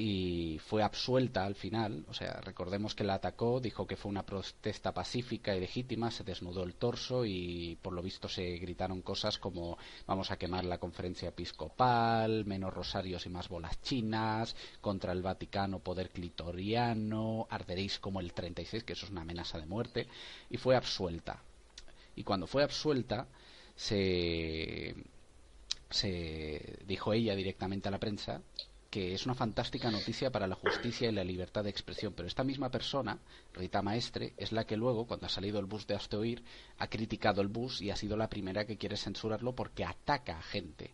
y 0.00 0.60
fue 0.60 0.84
absuelta 0.84 1.44
al 1.44 1.56
final. 1.56 2.04
O 2.06 2.14
sea, 2.14 2.40
recordemos 2.40 2.94
que 2.94 3.02
la 3.02 3.14
atacó, 3.14 3.60
dijo 3.60 3.84
que 3.84 3.96
fue 3.96 4.10
una 4.10 4.24
protesta 4.24 4.94
pacífica 4.94 5.56
y 5.56 5.60
legítima, 5.60 6.12
se 6.12 6.22
desnudó 6.22 6.62
el 6.62 6.76
torso 6.76 7.24
y 7.24 7.76
por 7.82 7.92
lo 7.92 8.00
visto 8.00 8.28
se 8.28 8.58
gritaron 8.58 9.02
cosas 9.02 9.38
como 9.38 9.76
vamos 10.06 10.30
a 10.30 10.36
quemar 10.36 10.64
la 10.64 10.78
conferencia 10.78 11.30
episcopal, 11.30 12.44
menos 12.44 12.72
rosarios 12.72 13.26
y 13.26 13.28
más 13.28 13.48
bolas 13.48 13.82
chinas, 13.82 14.54
contra 14.80 15.10
el 15.10 15.20
Vaticano 15.20 15.80
poder 15.80 16.10
clitoriano, 16.10 17.48
arderéis 17.50 17.98
como 17.98 18.20
el 18.20 18.32
36, 18.32 18.84
que 18.84 18.92
eso 18.92 19.06
es 19.06 19.10
una 19.10 19.22
amenaza 19.22 19.58
de 19.58 19.66
muerte, 19.66 20.06
y 20.48 20.58
fue 20.58 20.76
absuelta. 20.76 21.42
Y 22.14 22.22
cuando 22.22 22.46
fue 22.46 22.62
absuelta, 22.62 23.26
se, 23.74 24.94
se 25.90 26.78
dijo 26.86 27.12
ella 27.12 27.34
directamente 27.34 27.88
a 27.88 27.90
la 27.90 27.98
prensa 27.98 28.42
que 28.98 29.14
es 29.14 29.26
una 29.26 29.36
fantástica 29.36 29.92
noticia 29.92 30.32
para 30.32 30.48
la 30.48 30.56
justicia 30.56 31.08
y 31.08 31.12
la 31.12 31.22
libertad 31.22 31.62
de 31.62 31.70
expresión, 31.70 32.14
pero 32.14 32.26
esta 32.26 32.42
misma 32.42 32.68
persona, 32.68 33.16
Rita 33.54 33.80
Maestre, 33.80 34.32
es 34.36 34.50
la 34.50 34.64
que 34.64 34.76
luego, 34.76 35.06
cuando 35.06 35.26
ha 35.26 35.28
salido 35.28 35.60
el 35.60 35.66
bus 35.66 35.86
de 35.86 35.94
Asteoir, 35.94 36.42
ha 36.78 36.88
criticado 36.88 37.40
el 37.40 37.46
bus 37.46 37.80
y 37.80 37.92
ha 37.92 37.96
sido 37.96 38.16
la 38.16 38.28
primera 38.28 38.64
que 38.64 38.76
quiere 38.76 38.96
censurarlo 38.96 39.54
porque 39.54 39.84
ataca 39.84 40.38
a 40.38 40.42
gente. 40.42 40.90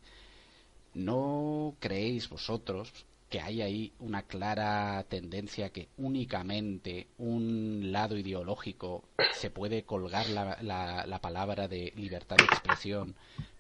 ¿No 0.93 1.77
creéis 1.81 2.29
vosotros 2.29 2.93
que 3.31 3.41
hay 3.41 3.63
ahí 3.63 3.95
una 4.01 4.25
clara 4.25 5.03
tendencia 5.09 5.71
que 5.71 5.89
únicamente 5.97 7.07
un 7.17 7.91
lado 7.91 8.19
ideológico 8.19 9.05
se 9.33 9.49
puede 9.49 9.85
colgar 9.85 10.29
la 10.29 11.19
palabra 11.23 11.69
de 11.69 11.91
libertad 11.97 12.37
de 12.37 12.45
expresión, 12.45 13.15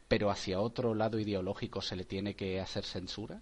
pero 0.07 0.30
hacia 0.30 0.61
otro 0.61 0.94
lado 0.94 1.18
ideológico 1.18 1.80
se 1.80 1.96
le 1.96 2.04
tiene 2.04 2.35
que 2.35 2.61
hacer 2.61 2.85
censura? 2.85 3.40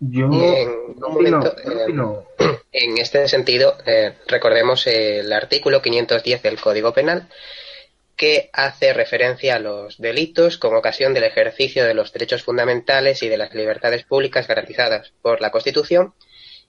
Yo 0.00 0.26
en, 0.26 0.68
un 1.04 1.12
momento, 1.12 1.56
eh, 1.58 2.54
en 2.72 2.98
este 2.98 3.26
sentido, 3.28 3.76
eh, 3.84 4.14
recordemos 4.28 4.86
el 4.86 5.32
artículo 5.32 5.82
510 5.82 6.42
del 6.42 6.60
Código 6.60 6.92
Penal, 6.92 7.28
que 8.16 8.50
hace 8.52 8.92
referencia 8.92 9.56
a 9.56 9.60
los 9.60 9.98
delitos 9.98 10.58
como 10.58 10.78
ocasión 10.78 11.14
del 11.14 11.24
ejercicio 11.24 11.84
de 11.84 11.94
los 11.94 12.12
derechos 12.12 12.42
fundamentales 12.42 13.22
y 13.22 13.28
de 13.28 13.38
las 13.38 13.54
libertades 13.54 14.04
públicas 14.04 14.46
garantizadas 14.46 15.12
por 15.22 15.40
la 15.40 15.50
Constitución 15.50 16.14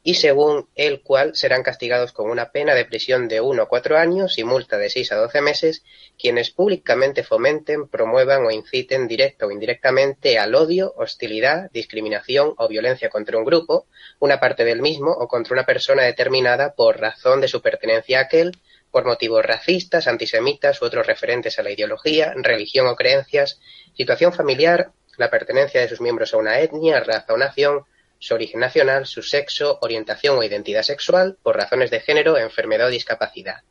y 0.02 0.16
según 0.16 0.70
el 0.76 1.02
cual 1.02 1.36
serán 1.36 1.62
castigados 1.62 2.14
con 2.14 2.30
una 2.30 2.52
pena 2.52 2.74
de 2.74 2.86
prisión 2.86 3.28
de 3.28 3.42
uno 3.42 3.64
a 3.64 3.68
cuatro 3.68 3.98
años 3.98 4.38
y 4.38 4.44
multa 4.44 4.78
de 4.78 4.90
seis 4.90 5.12
a 5.12 5.16
doce 5.16 5.42
meses 5.42 5.84
quienes 6.18 6.52
públicamente 6.52 7.24
fomenten, 7.24 7.88
promuevan 7.88 8.46
o 8.46 8.52
inciten 8.52 9.08
directa 9.08 9.46
o 9.46 9.52
indirectamente 9.52 10.40
al 10.40 10.56
odio, 10.56 10.94
hostilidad, 10.96 11.70
discriminación 11.72 12.54
o 12.58 12.68
violencia 12.68 13.10
contra 13.10 13.38
un 13.38 13.46
grupo, 13.46 13.88
una 14.20 14.40
parte 14.40 14.64
del 14.64 14.82
mismo 14.82 15.12
o 15.12 15.28
contra 15.28 15.54
una 15.54 15.66
persona 15.66 16.04
determinada 16.04 16.74
por 16.76 17.00
razón 17.00 17.42
de 17.42 17.48
su 17.48 17.62
pertenencia 17.62 18.20
a 18.20 18.24
aquel, 18.24 18.54
por 18.92 19.06
motivos 19.06 19.46
racistas, 19.46 20.08
antisemitas 20.08 20.82
u 20.82 20.86
otros 20.86 21.06
referentes 21.06 21.60
a 21.60 21.64
la 21.64 21.72
ideología, 21.72 22.34
religión 22.38 22.88
o 22.88 22.96
creencias, 22.96 23.60
situación 23.96 24.34
familiar, 24.34 24.92
la 25.18 25.30
pertenencia 25.30 25.82
de 25.82 25.90
sus 25.90 26.02
miembros 26.02 26.34
a 26.34 26.38
una 26.38 26.60
etnia, 26.60 27.02
raza 27.02 27.34
o 27.34 27.38
nación, 27.38 27.86
su 28.20 28.34
origen 28.36 28.60
nacional, 28.60 29.06
su 29.06 29.24
sexo, 29.24 29.80
orientación 29.82 30.38
o 30.38 30.44
identidad 30.44 30.84
sexual, 30.84 31.38
por 31.42 31.56
razones 31.56 31.90
de 31.90 32.02
género, 32.02 32.38
enfermedad 32.38 32.88
o 32.88 32.92
discapacidad. 32.92 33.64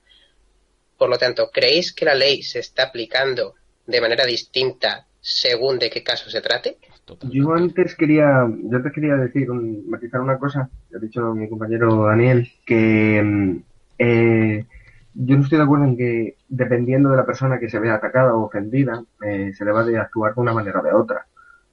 Por 0.97 1.11
lo 1.11 1.19
tanto, 1.19 1.51
¿creéis 1.53 1.93
que 1.93 2.07
la 2.07 2.15
ley 2.15 2.43
se 2.43 2.59
está 2.59 2.85
aplicando 2.85 3.55
de 3.87 4.01
manera 4.01 4.25
distinta 4.25 5.07
según 5.21 5.79
de 5.79 5.91
qué 5.91 6.03
caso 6.03 6.31
se 6.31 6.41
trate? 6.41 6.79
Yo 7.23 7.53
antes 7.55 7.95
quería, 7.95 8.47
yo 8.65 8.83
te 8.83 8.91
quería 8.91 9.15
decir, 9.17 9.51
un, 9.51 9.89
matizar 9.89 10.21
una 10.21 10.39
cosa, 10.39 10.69
que 10.91 10.97
ha 10.97 11.01
dicho 11.01 11.35
mi 11.35 11.49
compañero 11.49 12.05
Daniel, 12.05 12.51
que 12.67 13.23
mm, 13.23 13.63
eh, 13.99 14.67
yo 15.15 15.37
no 15.37 15.43
estoy 15.43 15.59
de 15.59 15.65
acuerdo 15.65 15.85
en 15.87 15.97
que 15.97 16.37
dependiendo 16.49 17.11
de 17.11 17.17
la 17.17 17.27
persona 17.27 17.59
que 17.59 17.69
se 17.69 17.79
vea 17.79 17.95
atacada 17.95 18.35
o 18.35 18.47
ofendida, 18.47 19.03
eh, 19.25 19.53
se 19.55 19.65
deba 19.65 19.85
de 19.85 19.99
actuar 19.99 20.35
de 20.35 20.41
una 20.41 20.53
manera 20.53 20.81
o 20.81 20.83
de 20.85 20.93
otra. 20.93 21.27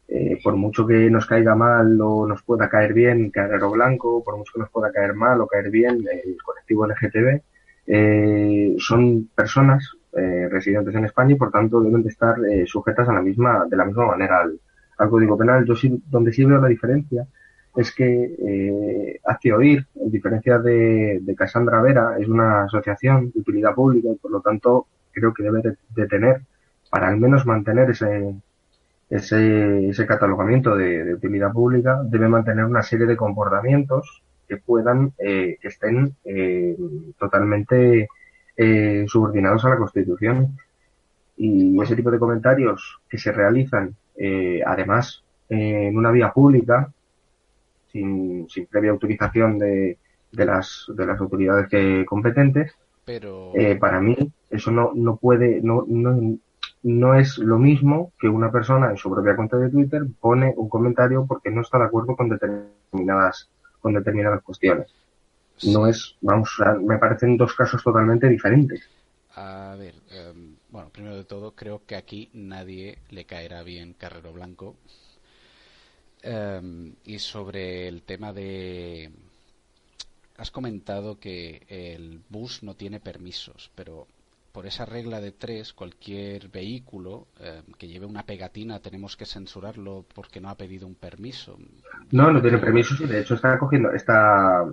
Eh, 0.07 0.39
por 0.43 0.55
mucho 0.55 0.85
que 0.85 1.09
nos 1.09 1.25
caiga 1.25 1.55
mal 1.55 1.99
o 1.99 2.27
nos 2.27 2.43
pueda 2.43 2.69
caer 2.69 2.93
bien 2.93 3.31
Carrero 3.31 3.71
Blanco, 3.71 4.23
por 4.23 4.37
mucho 4.37 4.53
que 4.53 4.59
nos 4.59 4.69
pueda 4.69 4.91
caer 4.91 5.15
mal 5.15 5.41
o 5.41 5.47
caer 5.47 5.71
bien 5.71 6.03
el 6.11 6.37
colectivo 6.43 6.85
LGTB, 6.85 7.41
eh, 7.87 8.75
son 8.77 9.29
personas 9.35 9.91
residentes 10.17 10.95
en 10.95 11.03
España 11.03 11.33
y 11.33 11.35
por 11.35 11.51
tanto 11.51 11.81
deben 11.81 12.01
de 12.01 12.07
estar 12.07 12.37
sujetas 12.67 13.09
a 13.09 13.11
la 13.11 13.21
misma, 13.21 13.65
de 13.69 13.75
la 13.75 13.83
misma 13.83 14.05
manera 14.05 14.43
al, 14.43 15.09
Código 15.09 15.37
Penal. 15.37 15.65
Yo 15.65 15.75
sí, 15.75 16.01
donde 16.07 16.31
sí 16.31 16.45
veo 16.45 16.61
la 16.61 16.69
diferencia 16.69 17.27
es 17.75 17.93
que 17.93 18.35
eh, 18.39 19.19
hace 19.25 19.51
oír, 19.51 19.85
en 19.95 20.11
diferencia 20.11 20.59
de, 20.59 21.19
de 21.21 21.35
Casandra 21.35 21.81
Vera, 21.81 22.17
es 22.19 22.27
una 22.27 22.63
asociación 22.63 23.31
de 23.31 23.39
utilidad 23.39 23.75
pública 23.75 24.09
y 24.11 24.15
por 24.15 24.31
lo 24.31 24.41
tanto 24.41 24.87
creo 25.11 25.33
que 25.33 25.43
debe 25.43 25.61
de, 25.89 26.07
tener, 26.07 26.41
para 26.89 27.09
al 27.09 27.17
menos 27.17 27.45
mantener 27.45 27.89
ese, 27.89 28.35
ese, 29.09 29.89
ese 29.89 30.05
catalogamiento 30.05 30.75
de, 30.75 31.13
utilidad 31.13 31.51
pública, 31.51 32.01
debe 32.03 32.27
mantener 32.27 32.65
una 32.65 32.83
serie 32.83 33.05
de 33.05 33.17
comportamientos 33.17 34.23
que 34.47 34.57
puedan, 34.57 35.13
eh, 35.17 35.57
que 35.61 35.67
estén 35.67 36.15
eh, 36.23 36.75
totalmente 37.17 38.07
eh, 38.57 39.05
subordinados 39.07 39.65
a 39.65 39.69
la 39.69 39.77
Constitución. 39.77 40.57
Y 41.37 41.81
ese 41.81 41.95
tipo 41.95 42.11
de 42.11 42.19
comentarios 42.19 42.99
que 43.09 43.17
se 43.17 43.31
realizan, 43.31 43.95
eh, 44.15 44.61
además, 44.65 45.23
en 45.49 45.97
una 45.97 46.11
vía 46.11 46.31
pública, 46.31 46.91
sin, 47.91 48.47
sin 48.49 48.65
previa 48.67 48.91
autorización 48.91 49.57
de, 49.57 49.97
de, 50.31 50.45
las, 50.45 50.85
de 50.89 51.05
las 51.05 51.19
autoridades 51.19 51.67
que, 51.69 52.05
competentes. 52.05 52.73
Pero... 53.03 53.51
Eh, 53.55 53.75
para 53.75 53.99
mí 53.99 54.17
eso 54.49 54.71
no, 54.71 54.91
no 54.95 55.17
puede, 55.17 55.61
no, 55.61 55.85
no, 55.87 56.37
no 56.85 57.15
es 57.15 57.37
lo 57.37 57.57
mismo 57.57 58.13
que 58.19 58.27
una 58.27 58.51
persona 58.51 58.89
en 58.89 58.97
su 58.97 59.09
propia 59.09 59.35
cuenta 59.35 59.57
de 59.57 59.69
Twitter 59.69 60.03
pone 60.19 60.53
un 60.55 60.69
comentario 60.69 61.25
porque 61.27 61.51
no 61.51 61.61
está 61.61 61.77
de 61.77 61.85
acuerdo 61.85 62.15
con 62.15 62.29
determinadas, 62.29 63.49
con 63.79 63.93
determinadas 63.93 64.41
cuestiones. 64.43 64.93
No 65.63 65.87
es, 65.87 66.15
vamos, 66.21 66.57
me 66.81 66.97
parecen 66.97 67.37
dos 67.37 67.53
casos 67.53 67.83
totalmente 67.83 68.27
diferentes. 68.27 68.89
A 69.35 69.75
ver, 69.77 69.95
em, 70.11 70.55
bueno, 70.69 70.89
primero 70.89 71.15
de 71.15 71.23
todo, 71.25 71.55
creo 71.55 71.81
que 71.85 71.95
aquí 71.95 72.29
nadie 72.33 72.99
le 73.09 73.25
caerá 73.25 73.63
bien 73.63 73.93
Carrero 73.93 74.31
Blanco 74.33 74.75
Em, 76.27 76.95
y 77.05 77.19
sobre 77.19 77.87
el 77.87 78.01
tema 78.01 78.33
de... 78.33 79.11
Has 80.37 80.49
comentado 80.49 81.19
que 81.19 81.63
el 81.69 82.19
bus 82.29 82.63
no 82.63 82.73
tiene 82.75 82.99
permisos, 82.99 83.69
pero 83.75 84.07
por 84.55 84.65
esa 84.65 84.85
regla 84.85 85.19
de 85.19 85.33
tres, 85.33 85.73
cualquier 85.73 86.47
vehículo 86.47 87.27
em, 87.41 87.73
que 87.77 87.89
lleve 87.89 88.05
una 88.05 88.23
pegatina 88.23 88.79
tenemos 88.79 89.17
que 89.17 89.25
censurarlo 89.25 90.05
porque 90.15 90.39
no 90.39 90.47
ha 90.47 90.55
pedido 90.55 90.87
un 90.87 90.95
permiso. 90.95 91.57
No, 92.11 92.31
no 92.31 92.41
tiene 92.41 92.57
permiso, 92.59 92.95
sí, 92.95 93.05
de 93.05 93.19
hecho 93.19 93.35
está 93.35 93.59
cogiendo, 93.59 93.91
está 93.91 94.63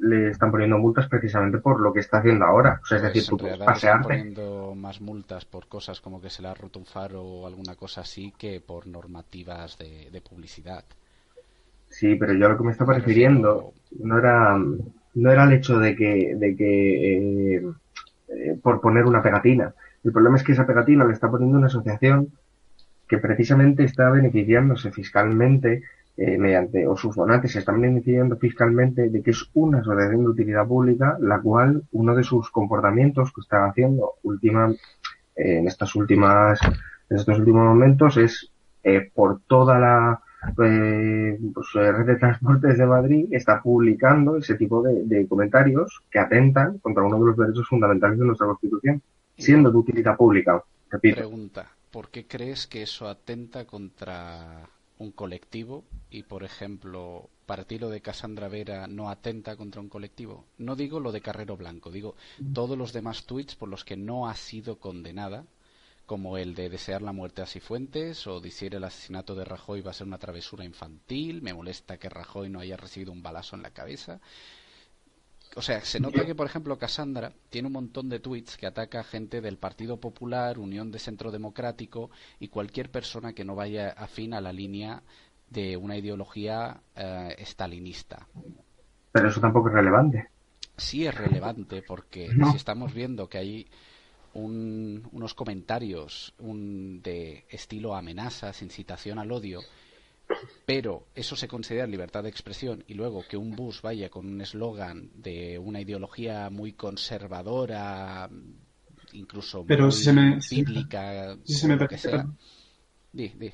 le 0.00 0.28
están 0.28 0.50
poniendo 0.50 0.76
multas 0.76 1.08
precisamente 1.08 1.56
por 1.58 1.80
lo 1.80 1.92
que 1.92 2.00
está 2.00 2.18
haciendo 2.18 2.44
ahora. 2.44 2.80
O 2.82 2.86
sea, 2.86 2.98
es 2.98 3.02
pues 3.02 3.14
decir, 3.14 3.38
tú 3.38 3.46
Están 3.46 4.02
poniendo 4.02 4.74
más 4.74 5.00
multas 5.00 5.46
por 5.46 5.68
cosas 5.68 6.02
como 6.02 6.20
que 6.20 6.28
se 6.28 6.42
le 6.42 6.48
ha 6.48 6.54
roto 6.54 6.78
un 6.78 6.86
faro 6.86 7.22
o 7.22 7.46
alguna 7.46 7.76
cosa 7.76 8.02
así 8.02 8.34
que 8.36 8.60
por 8.60 8.86
normativas 8.86 9.78
de, 9.78 10.20
publicidad. 10.20 10.84
Sí, 11.88 12.14
pero 12.16 12.34
yo 12.34 12.50
lo 12.50 12.58
que 12.58 12.64
me 12.64 12.72
estaba 12.72 12.92
refiriendo 12.92 13.72
no 13.98 14.18
era 14.18 14.54
no 15.14 15.32
era 15.32 15.44
el 15.44 15.52
hecho 15.54 15.78
de 15.78 15.96
que 15.96 16.34
de 16.36 16.54
que 16.54 17.56
eh, 17.56 17.62
eh, 18.28 18.58
por 18.62 18.80
poner 18.80 19.04
una 19.04 19.22
pegatina. 19.22 19.74
El 20.04 20.12
problema 20.12 20.36
es 20.36 20.44
que 20.44 20.52
esa 20.52 20.66
pegatina 20.66 21.04
le 21.04 21.12
está 21.12 21.30
poniendo 21.30 21.58
una 21.58 21.66
asociación 21.66 22.28
que 23.08 23.18
precisamente 23.18 23.84
está 23.84 24.10
beneficiándose 24.10 24.90
fiscalmente 24.92 25.82
eh, 26.16 26.36
mediante 26.36 26.86
o 26.86 26.96
sus 26.96 27.14
donantes 27.16 27.52
se 27.52 27.60
están 27.60 27.80
beneficiando 27.80 28.36
fiscalmente 28.36 29.08
de 29.08 29.22
que 29.22 29.30
es 29.30 29.48
una 29.54 29.78
asociación 29.78 30.22
de 30.22 30.28
utilidad 30.28 30.66
pública, 30.66 31.16
la 31.20 31.40
cual 31.40 31.84
uno 31.92 32.14
de 32.14 32.24
sus 32.24 32.50
comportamientos 32.50 33.32
que 33.32 33.40
están 33.40 33.70
haciendo 33.70 34.14
última, 34.24 34.70
eh, 35.36 35.58
en 35.58 35.66
estas 35.66 35.94
últimas, 35.94 36.60
en 37.08 37.16
estos 37.16 37.38
últimos 37.38 37.64
momentos 37.64 38.16
es 38.16 38.50
por 39.14 39.40
toda 39.46 39.78
la 39.78 40.22
pues, 40.54 41.72
red 41.74 42.06
de 42.06 42.16
transportes 42.16 42.78
de 42.78 42.86
Madrid 42.86 43.26
está 43.30 43.60
publicando 43.60 44.36
ese 44.36 44.54
tipo 44.54 44.82
de, 44.82 45.26
comentarios 45.26 46.02
que 46.10 46.18
atentan 46.18 46.78
contra 46.78 47.02
uno 47.02 47.18
de 47.18 47.26
los 47.26 47.36
derechos 47.36 47.68
fundamentales 47.68 48.18
de 48.18 48.24
nuestra 48.24 48.46
Constitución, 48.46 49.02
siendo 49.36 49.70
de 49.70 49.78
utilidad 49.78 50.16
pública. 50.16 50.62
Pregunta, 51.00 51.66
¿por 51.90 52.08
qué 52.08 52.26
crees 52.26 52.66
que 52.66 52.82
eso 52.82 53.08
atenta 53.08 53.66
contra 53.66 54.68
un 54.98 55.12
colectivo 55.12 55.84
y, 56.10 56.24
por 56.24 56.44
ejemplo, 56.44 57.28
para 57.46 57.64
ti 57.64 57.78
lo 57.78 57.88
de 57.88 58.00
Cassandra 58.00 58.48
Vera 58.48 58.86
no 58.86 59.08
atenta 59.08 59.56
contra 59.56 59.80
un 59.80 59.88
colectivo. 59.88 60.44
No 60.58 60.76
digo 60.76 61.00
lo 61.00 61.12
de 61.12 61.20
Carrero 61.20 61.56
Blanco, 61.56 61.90
digo 61.90 62.14
todos 62.52 62.76
los 62.76 62.92
demás 62.92 63.24
tweets 63.24 63.54
por 63.54 63.68
los 63.68 63.84
que 63.84 63.96
no 63.96 64.28
ha 64.28 64.34
sido 64.34 64.78
condenada, 64.78 65.44
como 66.08 66.38
el 66.38 66.54
de 66.54 66.70
desear 66.70 67.02
la 67.02 67.12
muerte 67.12 67.42
a 67.42 67.46
Cifuentes 67.46 68.26
o 68.26 68.40
decir 68.40 68.74
el 68.74 68.82
asesinato 68.82 69.34
de 69.34 69.44
Rajoy 69.44 69.82
va 69.82 69.90
a 69.90 69.94
ser 69.94 70.06
una 70.06 70.16
travesura 70.16 70.64
infantil, 70.64 71.42
me 71.42 71.52
molesta 71.52 71.98
que 71.98 72.08
Rajoy 72.08 72.48
no 72.48 72.60
haya 72.60 72.78
recibido 72.78 73.12
un 73.12 73.22
balazo 73.22 73.56
en 73.56 73.62
la 73.62 73.72
cabeza. 73.72 74.18
O 75.54 75.60
sea, 75.60 75.82
se 75.82 76.00
nota 76.00 76.24
que, 76.24 76.34
por 76.34 76.46
ejemplo, 76.46 76.78
Cassandra 76.78 77.34
tiene 77.50 77.66
un 77.66 77.74
montón 77.74 78.08
de 78.08 78.20
tweets 78.20 78.56
que 78.56 78.66
ataca 78.66 79.00
a 79.00 79.04
gente 79.04 79.42
del 79.42 79.58
Partido 79.58 80.00
Popular, 80.00 80.58
Unión 80.58 80.90
de 80.90 80.98
Centro 80.98 81.30
Democrático 81.30 82.10
y 82.40 82.48
cualquier 82.48 82.90
persona 82.90 83.34
que 83.34 83.44
no 83.44 83.54
vaya 83.54 83.90
afín 83.90 84.32
a 84.32 84.40
la 84.40 84.52
línea 84.52 85.02
de 85.50 85.76
una 85.76 85.98
ideología 85.98 86.80
eh, 86.96 87.34
estalinista. 87.36 88.26
Pero 89.12 89.28
eso 89.28 89.42
tampoco 89.42 89.68
es 89.68 89.74
relevante. 89.74 90.30
Sí 90.74 91.06
es 91.06 91.14
relevante 91.14 91.82
porque 91.82 92.30
si 92.50 92.56
estamos 92.56 92.94
viendo 92.94 93.28
que 93.28 93.38
hay 93.38 93.70
unos 94.38 95.34
comentarios 95.34 96.34
un, 96.38 97.02
de 97.02 97.44
estilo 97.48 97.94
amenazas, 97.94 98.62
incitación 98.62 99.18
al 99.18 99.32
odio, 99.32 99.60
pero 100.66 101.06
eso 101.14 101.36
se 101.36 101.48
considera 101.48 101.86
libertad 101.86 102.22
de 102.22 102.28
expresión 102.28 102.84
y 102.86 102.94
luego 102.94 103.24
que 103.28 103.36
un 103.36 103.56
bus 103.56 103.82
vaya 103.82 104.08
con 104.10 104.26
un 104.26 104.40
eslogan 104.40 105.10
de 105.14 105.58
una 105.58 105.80
ideología 105.80 106.50
muy 106.50 106.72
conservadora, 106.72 108.28
incluso 109.12 109.64
pero 109.66 109.90
si 109.90 110.04
se 110.04 110.12
me, 110.12 110.38
bíblica, 110.50 111.36
si 111.44 111.54
se 111.54 111.68
me 111.68 111.88
que 111.88 111.98
sea. 111.98 112.26
Di, 113.12 113.28
di. 113.28 113.50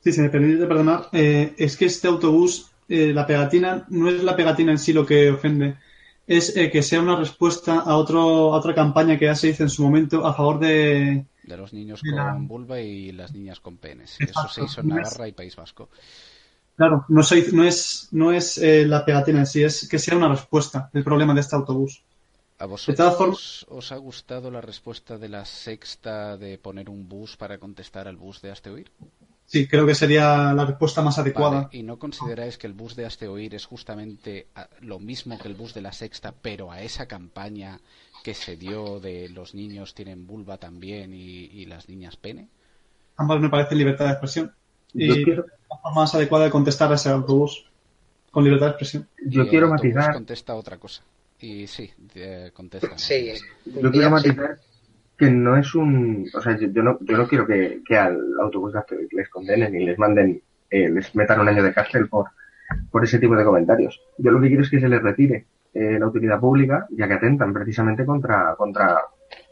Sí, 0.00 0.12
se 0.12 0.22
me 0.22 0.30
permite 0.30 0.66
perdonar, 0.66 1.08
eh, 1.12 1.54
es 1.56 1.76
que 1.76 1.84
este 1.84 2.08
autobús, 2.08 2.72
eh, 2.88 3.12
la 3.14 3.24
pegatina, 3.24 3.86
no 3.88 4.08
es 4.08 4.22
la 4.24 4.34
pegatina 4.34 4.72
en 4.72 4.78
sí 4.78 4.92
lo 4.92 5.06
que 5.06 5.30
ofende, 5.30 5.76
es 6.26 6.56
eh, 6.56 6.70
que 6.70 6.82
sea 6.82 7.00
una 7.00 7.16
respuesta 7.16 7.80
a, 7.80 7.96
otro, 7.96 8.54
a 8.54 8.58
otra 8.58 8.74
campaña 8.74 9.18
que 9.18 9.26
ya 9.26 9.34
se 9.34 9.48
hizo 9.48 9.62
en 9.62 9.70
su 9.70 9.82
momento 9.82 10.26
a 10.26 10.34
favor 10.34 10.58
de, 10.58 11.26
de 11.42 11.56
los 11.56 11.72
niños 11.72 12.00
con 12.02 12.46
vulva 12.46 12.80
y 12.80 13.12
las 13.12 13.32
niñas 13.32 13.60
con 13.60 13.76
penes. 13.78 14.16
Eso 14.20 14.48
se 14.48 14.64
hizo 14.64 14.80
en 14.80 14.88
Navarra 14.88 15.28
y 15.28 15.32
País 15.32 15.56
Vasco. 15.56 15.88
Claro, 16.76 17.04
no, 17.08 17.22
no 17.52 17.64
es, 17.64 18.08
no 18.12 18.32
es 18.32 18.58
eh, 18.58 18.86
la 18.86 19.04
pegatina 19.04 19.40
en 19.40 19.46
sí, 19.46 19.62
es 19.62 19.88
que 19.88 19.98
sea 19.98 20.16
una 20.16 20.28
respuesta 20.28 20.88
del 20.92 21.04
problema 21.04 21.34
de 21.34 21.40
este 21.40 21.56
autobús. 21.56 22.02
¿A 22.58 22.66
vosotros 22.66 23.66
os 23.68 23.92
ha 23.92 23.96
gustado 23.96 24.50
la 24.50 24.60
respuesta 24.60 25.18
de 25.18 25.28
la 25.28 25.44
sexta 25.44 26.36
de 26.36 26.58
poner 26.58 26.88
un 26.88 27.08
bus 27.08 27.36
para 27.36 27.58
contestar 27.58 28.06
al 28.06 28.16
bus 28.16 28.40
de 28.40 28.52
Asteoir? 28.52 28.90
Sí, 29.46 29.66
creo 29.68 29.86
que 29.86 29.94
sería 29.94 30.52
la 30.54 30.64
respuesta 30.64 31.02
más 31.02 31.18
adecuada. 31.18 31.68
¿Y 31.72 31.82
no 31.82 31.98
consideráis 31.98 32.56
que 32.56 32.66
el 32.66 32.72
bus 32.72 32.96
de 32.96 33.04
Asteoir 33.04 33.54
es 33.54 33.66
justamente 33.66 34.46
lo 34.80 34.98
mismo 34.98 35.38
que 35.38 35.48
el 35.48 35.54
bus 35.54 35.74
de 35.74 35.82
la 35.82 35.92
sexta, 35.92 36.32
pero 36.40 36.72
a 36.72 36.80
esa 36.80 37.06
campaña 37.06 37.80
que 38.24 38.34
se 38.34 38.56
dio 38.56 38.98
de 39.00 39.28
los 39.28 39.54
niños 39.54 39.94
tienen 39.94 40.26
vulva 40.26 40.56
también 40.56 41.12
y, 41.12 41.66
las 41.66 41.88
niñas 41.88 42.16
pene? 42.16 42.48
Ambas 43.16 43.40
me 43.40 43.50
parecen 43.50 43.78
libertad 43.78 44.06
de 44.06 44.12
expresión. 44.12 44.52
Y 44.94 45.24
la 45.24 45.44
forma 45.68 46.00
más 46.02 46.14
adecuada 46.14 46.46
de 46.46 46.50
contestar 46.50 46.90
a 46.92 46.94
ese 46.94 47.10
autobús 47.10 47.66
con 48.30 48.44
libertad 48.44 48.66
de 48.66 48.70
expresión. 48.70 49.08
Yo 49.26 49.48
quiero 49.48 49.68
matizar. 49.68 50.14
contesta 50.14 50.54
otra 50.54 50.78
cosa. 50.78 51.02
Y 51.40 51.66
sí, 51.66 51.90
contesta. 52.54 52.96
Sí, 52.96 53.32
yo 53.66 53.90
quiero 53.90 54.10
matizar 54.10 54.58
que 55.16 55.30
no 55.30 55.56
es 55.56 55.74
un. 55.74 56.26
O 56.34 56.40
sea, 56.40 56.56
yo, 56.58 56.82
no, 56.82 56.98
yo 57.00 57.16
no 57.16 57.28
quiero 57.28 57.46
que, 57.46 57.82
al 57.96 58.18
autobús 58.40 58.74
les 59.12 59.28
condenen 59.28 59.74
y 59.74 59.84
les 59.84 59.98
manden, 59.98 60.42
eh, 60.70 60.88
les 60.88 61.14
metan 61.14 61.40
un 61.40 61.48
año 61.48 61.62
de 61.62 61.72
cárcel 61.72 62.08
por, 62.08 62.26
por 62.90 63.04
ese 63.04 63.18
tipo 63.18 63.36
de 63.36 63.44
comentarios. 63.44 64.00
Yo 64.18 64.30
lo 64.30 64.40
que 64.40 64.48
quiero 64.48 64.62
es 64.62 64.70
que 64.70 64.80
se 64.80 64.88
les 64.88 65.02
retire 65.02 65.46
eh, 65.74 65.98
la 65.98 66.06
utilidad 66.06 66.40
pública, 66.40 66.86
ya 66.90 67.06
que 67.08 67.14
atentan 67.14 67.52
precisamente 67.52 68.04
contra, 68.04 68.54
contra, 68.56 69.00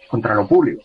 contra 0.08 0.34
lo 0.34 0.46
público. 0.46 0.82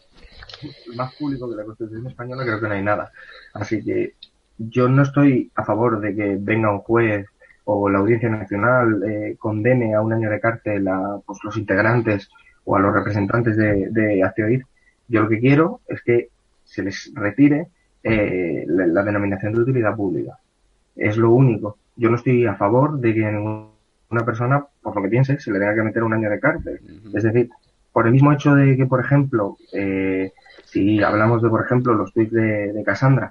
Más 0.95 1.13
público 1.15 1.49
que 1.49 1.55
la 1.57 1.65
Constitución 1.65 2.07
española 2.07 2.43
creo 2.43 2.61
que 2.61 2.67
no 2.67 2.73
hay 2.73 2.83
nada. 2.83 3.11
Así 3.53 3.83
que 3.83 4.13
yo 4.57 4.87
no 4.87 5.03
estoy 5.03 5.51
a 5.55 5.65
favor 5.65 5.99
de 5.99 6.15
que 6.15 6.37
venga 6.39 6.71
un 6.71 6.79
juez 6.79 7.25
o 7.65 7.89
la 7.89 7.99
Audiencia 7.99 8.29
Nacional 8.29 9.03
eh, 9.03 9.35
condene 9.37 9.95
a 9.95 10.01
un 10.01 10.13
año 10.13 10.29
de 10.29 10.39
cárcel 10.39 10.87
a 10.87 11.19
pues, 11.25 11.39
los 11.43 11.57
integrantes 11.57 12.29
o 12.65 12.75
a 12.75 12.79
los 12.79 12.93
representantes 12.93 13.55
de, 13.55 13.89
de 13.91 14.21
yo 15.07 15.21
lo 15.21 15.29
que 15.29 15.39
quiero 15.39 15.81
es 15.87 16.01
que 16.01 16.29
se 16.63 16.83
les 16.83 17.11
retire 17.13 17.67
eh, 18.03 18.65
la, 18.67 19.03
denominación 19.03 19.53
de 19.53 19.61
utilidad 19.61 19.95
pública. 19.95 20.37
Es 20.95 21.17
lo 21.17 21.31
único. 21.31 21.77
Yo 21.95 22.09
no 22.09 22.15
estoy 22.15 22.45
a 22.45 22.55
favor 22.55 22.99
de 22.99 23.13
que 23.13 23.21
una 24.09 24.25
persona, 24.25 24.65
por 24.81 24.95
lo 24.95 25.03
que 25.03 25.09
piense, 25.09 25.39
se 25.39 25.51
le 25.51 25.59
tenga 25.59 25.75
que 25.75 25.83
meter 25.83 26.03
un 26.03 26.13
año 26.13 26.29
de 26.29 26.39
cárcel. 26.39 26.79
Es 27.13 27.23
decir, 27.23 27.49
por 27.91 28.07
el 28.07 28.13
mismo 28.13 28.33
hecho 28.33 28.55
de 28.55 28.75
que, 28.75 28.85
por 28.85 28.99
ejemplo, 28.99 29.57
eh, 29.73 30.33
si 30.65 31.01
hablamos 31.03 31.41
de, 31.41 31.49
por 31.49 31.63
ejemplo, 31.63 31.93
los 31.93 32.13
tweets 32.13 32.31
de, 32.31 32.73
de 32.73 32.83
Cassandra, 32.83 33.29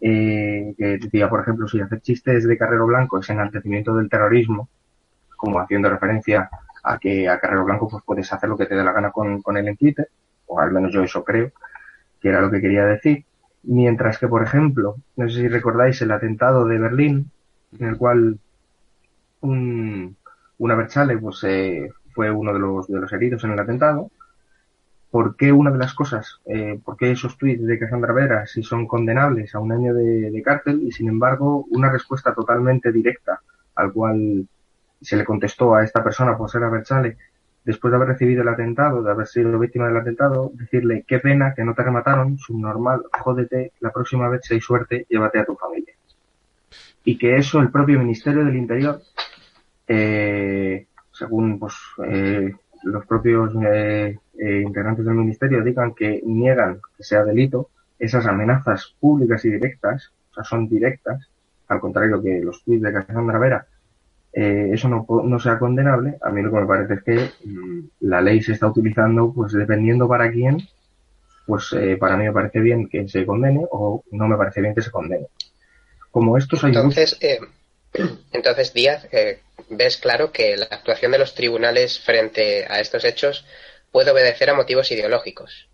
eh, 0.00 0.74
que 0.76 0.98
decía, 0.98 1.28
por 1.28 1.40
ejemplo, 1.40 1.68
si 1.68 1.80
hacer 1.80 2.00
chistes 2.00 2.46
de 2.46 2.58
Carrero 2.58 2.86
Blanco 2.86 3.18
es 3.18 3.30
enaltecimiento 3.30 3.94
del 3.96 4.08
terrorismo, 4.08 4.68
como 5.36 5.60
haciendo 5.60 5.90
referencia 5.90 6.48
a 6.84 6.98
que 6.98 7.28
a 7.28 7.40
Carrero 7.40 7.64
Blanco 7.64 7.88
pues 7.88 8.04
puedes 8.04 8.32
hacer 8.32 8.48
lo 8.48 8.56
que 8.56 8.66
te 8.66 8.74
dé 8.74 8.84
la 8.84 8.92
gana 8.92 9.10
con, 9.10 9.42
con 9.42 9.56
él 9.56 9.66
en 9.66 9.76
Twitter, 9.76 10.08
o 10.46 10.60
al 10.60 10.70
menos 10.70 10.92
yo 10.92 11.02
eso 11.02 11.24
creo, 11.24 11.50
que 12.20 12.28
era 12.28 12.40
lo 12.40 12.50
que 12.50 12.60
quería 12.60 12.84
decir. 12.84 13.24
Mientras 13.64 14.18
que, 14.18 14.28
por 14.28 14.42
ejemplo, 14.42 14.96
no 15.16 15.28
sé 15.28 15.40
si 15.40 15.48
recordáis 15.48 16.00
el 16.02 16.12
atentado 16.12 16.66
de 16.66 16.78
Berlín, 16.78 17.30
en 17.78 17.86
el 17.86 17.96
cual 17.96 18.38
un, 19.40 20.16
una 20.58 20.74
Berchale 20.74 21.18
pues, 21.18 21.42
eh, 21.44 21.90
fue 22.14 22.30
uno 22.30 22.52
de 22.52 22.58
los, 22.58 22.88
de 22.88 23.00
los 23.00 23.12
heridos 23.12 23.42
en 23.44 23.52
el 23.52 23.58
atentado, 23.58 24.10
¿por 25.10 25.36
qué 25.36 25.52
una 25.52 25.70
de 25.70 25.78
las 25.78 25.94
cosas, 25.94 26.40
eh, 26.44 26.80
por 26.84 26.96
qué 26.96 27.12
esos 27.12 27.38
tweets 27.38 27.64
de 27.64 27.78
Cassandra 27.78 28.12
Vera 28.12 28.46
si 28.46 28.62
son 28.62 28.86
condenables 28.86 29.54
a 29.54 29.60
un 29.60 29.70
año 29.70 29.94
de, 29.94 30.42
cárcel 30.44 30.82
y 30.82 30.90
sin 30.90 31.08
embargo 31.08 31.66
una 31.70 31.88
respuesta 31.90 32.34
totalmente 32.34 32.90
directa 32.90 33.40
al 33.76 33.92
cual 33.92 34.48
se 35.04 35.16
le 35.16 35.24
contestó 35.24 35.74
a 35.74 35.84
esta 35.84 36.02
persona 36.02 36.36
por 36.36 36.50
ser 36.50 36.64
a 36.64 36.70
Berchale 36.70 37.16
después 37.64 37.90
de 37.90 37.96
haber 37.96 38.08
recibido 38.08 38.42
el 38.42 38.48
atentado, 38.48 39.02
de 39.02 39.10
haber 39.10 39.26
sido 39.26 39.58
víctima 39.58 39.86
del 39.86 39.96
atentado, 39.96 40.50
decirle 40.54 41.04
qué 41.06 41.18
pena 41.18 41.54
que 41.54 41.64
no 41.64 41.74
te 41.74 41.82
remataron, 41.82 42.38
subnormal, 42.38 43.02
jódete, 43.22 43.72
la 43.80 43.90
próxima 43.90 44.28
vez 44.28 44.42
si 44.44 44.54
hay 44.54 44.60
suerte, 44.60 45.06
llévate 45.08 45.38
a 45.38 45.44
tu 45.44 45.54
familia. 45.56 45.94
Y 47.04 47.16
que 47.16 47.36
eso 47.36 47.60
el 47.60 47.70
propio 47.70 47.98
Ministerio 47.98 48.44
del 48.44 48.56
Interior, 48.56 49.00
eh, 49.88 50.86
según 51.10 51.58
pues 51.58 51.74
eh, 52.06 52.52
los 52.84 53.06
propios 53.06 53.52
eh, 53.66 54.18
eh, 54.38 54.60
integrantes 54.60 55.04
del 55.04 55.14
ministerio 55.14 55.62
digan 55.62 55.94
que 55.94 56.22
niegan 56.24 56.80
que 56.96 57.02
sea 57.02 57.24
delito, 57.24 57.70
esas 57.98 58.26
amenazas 58.26 58.94
públicas 59.00 59.44
y 59.44 59.50
directas, 59.50 60.12
o 60.30 60.34
sea, 60.34 60.44
son 60.44 60.68
directas, 60.68 61.30
al 61.68 61.80
contrario 61.80 62.20
que 62.20 62.40
los 62.40 62.62
tweets 62.62 62.82
de 62.82 62.92
Cassandra 62.92 63.38
Vera, 63.38 63.66
eh, 64.34 64.70
eso 64.72 64.88
no, 64.88 65.06
no 65.24 65.38
sea 65.38 65.58
condenable, 65.58 66.18
a 66.20 66.30
mí 66.30 66.42
lo 66.42 66.50
que 66.50 66.60
me 66.60 66.66
parece 66.66 66.94
es 66.94 67.02
que 67.02 67.48
mm, 67.48 67.80
la 68.00 68.20
ley 68.20 68.42
se 68.42 68.52
está 68.52 68.66
utilizando, 68.66 69.32
pues 69.32 69.52
dependiendo 69.52 70.08
para 70.08 70.30
quién, 70.30 70.58
pues 71.46 71.72
eh, 71.72 71.96
para 71.98 72.16
mí 72.16 72.24
me 72.24 72.32
parece 72.32 72.60
bien 72.60 72.88
que 72.88 73.08
se 73.08 73.26
condene 73.26 73.64
o 73.70 74.02
no 74.10 74.28
me 74.28 74.36
parece 74.36 74.60
bien 74.60 74.74
que 74.74 74.82
se 74.82 74.90
condene. 74.90 75.26
Como 76.10 76.38
estos 76.38 76.64
hay 76.64 76.70
Entonces, 76.70 77.16
eh, 77.20 77.38
entonces 78.32 78.72
Díaz, 78.72 79.06
eh, 79.12 79.40
ves 79.70 79.98
claro 79.98 80.32
que 80.32 80.56
la 80.56 80.66
actuación 80.66 81.12
de 81.12 81.18
los 81.18 81.34
tribunales 81.34 82.00
frente 82.00 82.66
a 82.68 82.80
estos 82.80 83.04
hechos 83.04 83.46
puede 83.92 84.10
obedecer 84.10 84.50
a 84.50 84.54
motivos 84.54 84.90
ideológicos. 84.90 85.68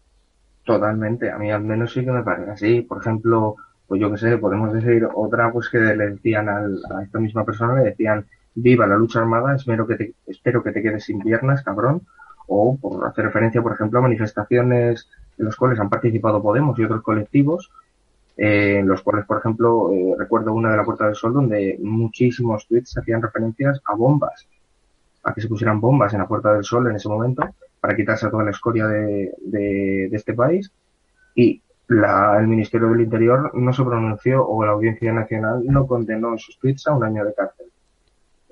Totalmente, 0.65 1.31
a 1.31 1.39
mí 1.39 1.51
al 1.51 1.63
menos 1.63 1.93
sí 1.93 2.05
que 2.05 2.11
me 2.11 2.23
parece 2.23 2.51
así. 2.51 2.81
Por 2.83 3.01
ejemplo, 3.01 3.57
pues 3.87 4.01
yo 4.01 4.11
qué 4.11 4.19
sé, 4.19 4.37
podemos 4.39 4.73
decir 4.73 5.09
otra 5.15 5.51
pues 5.53 5.69
que 5.69 5.79
le 5.79 6.11
decían 6.11 6.49
a 6.49 7.03
esta 7.03 7.19
misma 7.19 7.45
persona, 7.45 7.81
le 7.81 7.91
decían 7.91 8.27
viva 8.55 8.87
la 8.87 8.97
lucha 8.97 9.21
armada, 9.21 9.55
espero 9.55 9.87
que 9.87 9.97
te, 9.97 10.15
espero 10.27 10.63
que 10.63 10.73
te 10.73 10.83
quedes 10.83 11.05
sin 11.05 11.21
piernas, 11.21 11.63
cabrón. 11.63 12.03
O 12.53 12.77
por 12.77 13.07
hacer 13.07 13.27
referencia, 13.27 13.63
por 13.63 13.73
ejemplo, 13.73 14.01
a 14.01 14.03
manifestaciones 14.03 15.09
en 15.39 15.45
las 15.45 15.57
cuales 15.57 15.79
han 15.79 15.89
participado 15.89 16.43
Podemos 16.43 16.79
y 16.79 16.85
otros 16.85 17.03
colectivos, 17.03 17.71
eh, 18.37 18.79
en 18.79 18.89
los 18.89 19.03
cuales, 19.03 19.27
por 19.27 19.39
ejemplo, 19.39 19.93
eh, 19.93 20.15
recuerdo 20.19 20.53
una 20.53 20.71
de 20.71 20.77
la 20.77 20.85
Puerta 20.85 21.07
del 21.07 21.15
Sol 21.15 21.33
donde 21.33 21.79
muchísimos 21.81 22.67
tweets 22.67 22.97
hacían 22.97 23.23
referencias 23.23 23.81
a 23.87 23.95
bombas, 23.95 24.49
a 25.23 25.35
que 25.35 25.41
se 25.41 25.49
pusieran 25.49 25.81
bombas 25.81 26.13
en 26.13 26.21
la 26.21 26.27
Puerta 26.27 26.53
del 26.55 26.65
Sol 26.65 26.89
en 26.89 26.97
ese 26.97 27.09
momento 27.09 27.43
para 27.81 27.97
quitarse 27.97 28.29
toda 28.29 28.45
la 28.45 28.51
escoria 28.51 28.87
de, 28.87 29.33
de, 29.41 30.07
este 30.13 30.35
país 30.35 30.71
y 31.35 31.63
la, 31.89 32.39
el 32.39 32.47
Ministerio 32.47 32.89
del 32.89 33.01
Interior 33.01 33.51
no 33.55 33.73
se 33.73 33.83
pronunció 33.83 34.47
o 34.47 34.65
la 34.65 34.73
Audiencia 34.73 35.13
Nacional 35.13 35.63
no 35.65 35.87
condenó 35.87 36.35
esos 36.35 36.59
tweets 36.59 36.87
a 36.87 36.95
un 36.95 37.05
año 37.05 37.25
de 37.25 37.35
cárcel. 37.35 37.70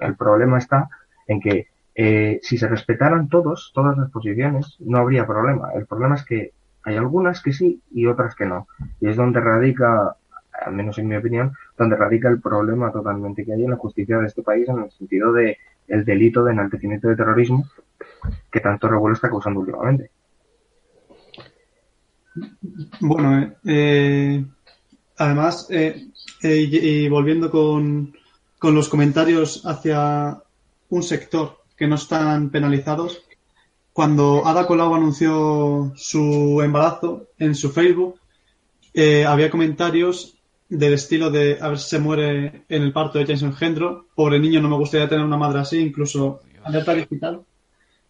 El 0.01 0.17
problema 0.17 0.59
está 0.59 0.89
en 1.27 1.41
que 1.41 1.69
eh, 1.95 2.41
si 2.43 2.59
se 2.59 2.69
respetaran 2.69 3.29
todos, 3.29 3.73
todas 3.75 3.97
las 3.97 4.11
posiciones, 4.11 4.77
no 4.81 4.99
habría 4.99 5.27
problema. 5.27 5.73
El 5.75 5.87
problema 5.87 6.15
es 6.15 6.25
que 6.25 6.53
hay 6.85 6.97
algunas 6.97 7.43
que 7.43 7.53
sí 7.53 7.83
y 7.91 8.07
otras 8.07 8.35
que 8.35 8.47
no. 8.47 8.69
Y 9.01 9.09
es 9.09 9.17
donde 9.17 9.41
radica, 9.41 10.17
al 10.65 10.73
menos 10.73 10.99
en 10.99 11.09
mi 11.09 11.17
opinión, 11.17 11.53
donde 11.77 11.97
radica 11.97 12.29
el 12.29 12.41
problema 12.41 12.93
totalmente 12.93 13.45
que 13.45 13.53
hay 13.53 13.65
en 13.65 13.71
la 13.71 13.77
justicia 13.77 14.19
de 14.19 14.27
este 14.27 14.43
país 14.43 14.69
en 14.69 14.79
el 14.79 14.91
sentido 14.91 15.33
de 15.33 15.59
el 15.89 16.05
delito 16.05 16.45
de 16.45 16.53
enaltecimiento 16.53 17.09
de 17.09 17.17
terrorismo 17.17 17.65
que 18.51 18.61
tanto 18.61 18.89
revuelo 18.89 19.15
está 19.15 19.29
causando 19.29 19.61
últimamente. 19.61 20.11
Bueno, 23.01 23.43
eh, 23.43 23.57
eh 23.65 24.45
además, 25.19 25.67
eh, 25.71 26.09
eh, 26.43 26.69
y, 26.71 27.09
volviendo 27.09 27.51
con, 27.51 28.13
con 28.59 28.75
los 28.75 28.89
comentarios 28.89 29.65
hacia 29.65 30.43
un 30.89 31.03
sector 31.03 31.59
que 31.77 31.87
no 31.87 31.95
están 31.95 32.51
penalizados, 32.51 33.23
cuando 33.93 34.47
Ada 34.47 34.67
Colau 34.67 34.95
anunció 34.95 35.93
su 35.97 36.61
embarazo 36.63 37.29
en 37.39 37.55
su 37.55 37.71
Facebook, 37.71 38.21
había 39.27 39.51
comentarios 39.51 40.39
del 40.69 40.95
estilo 40.95 41.31
de 41.31 41.59
a 41.61 41.69
ver 41.69 41.79
si 41.79 41.89
se 41.89 41.99
muere 41.99 42.63
en 42.69 42.83
el 42.83 42.93
parto 42.93 43.19
de 43.19 43.25
James 43.25 43.43
Engendro, 43.43 44.07
pobre 44.15 44.39
niño, 44.39 44.61
no 44.61 44.69
me 44.69 44.77
gustaría 44.77 45.09
tener 45.09 45.25
una 45.25 45.37
madre 45.37 45.61
así, 45.61 45.79
incluso 45.79 46.41
alerta 46.63 46.95
digital. 46.95 47.43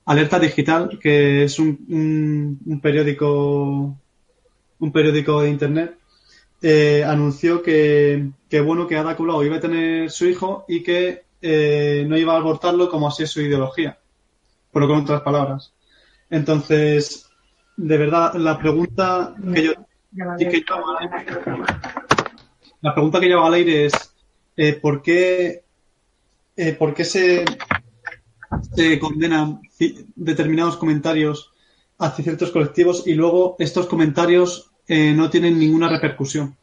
Alerta 0.04 0.38
Digital, 0.38 0.98
que 0.98 1.44
es 1.44 1.58
un, 1.58 2.58
un, 2.64 2.80
periódico 2.80 3.94
un 4.78 4.92
periódico 4.92 5.42
de 5.42 5.50
internet, 5.50 5.98
eh, 6.62 7.04
anunció 7.06 7.62
que, 7.62 8.30
que, 8.48 8.60
bueno 8.60 8.86
que 8.86 8.96
Ada 8.96 9.16
Colau 9.16 9.44
iba 9.44 9.56
a 9.56 9.60
tener 9.60 10.10
su 10.10 10.26
hijo 10.26 10.64
y 10.68 10.82
que 10.82 11.24
eh, 11.40 12.04
no 12.08 12.16
iba 12.16 12.34
a 12.34 12.38
abortarlo 12.38 12.90
como 12.90 13.08
así 13.08 13.22
es 13.22 13.30
su 13.30 13.40
ideología, 13.40 13.98
pero 14.72 14.88
con 14.88 14.98
otras 14.98 15.22
palabras. 15.22 15.72
Entonces, 16.30 17.28
de 17.76 17.96
verdad, 17.96 18.34
la 18.34 18.58
pregunta 18.58 19.34
que 19.54 19.64
yo, 19.64 19.72
que 20.38 20.64
la 22.80 22.94
pregunta 22.94 23.20
que 23.20 23.28
yo 23.28 23.38
hago 23.38 23.46
al 23.46 23.54
aire 23.54 23.86
es 23.86 24.14
eh, 24.56 24.74
¿por 24.74 25.02
qué 25.02 25.62
¿por 26.76 26.92
qué 26.92 27.04
se 27.04 27.44
se 28.74 28.98
condenan 28.98 29.60
determinados 30.16 30.76
comentarios 30.76 31.52
hacia 31.98 32.24
ciertos 32.24 32.50
colectivos 32.50 33.06
y 33.06 33.14
luego 33.14 33.56
estos 33.58 33.86
comentarios 33.86 34.70
eh, 34.88 35.12
no 35.12 35.28
tienen 35.28 35.58
ninguna 35.58 35.88
repercusión. 35.88 36.56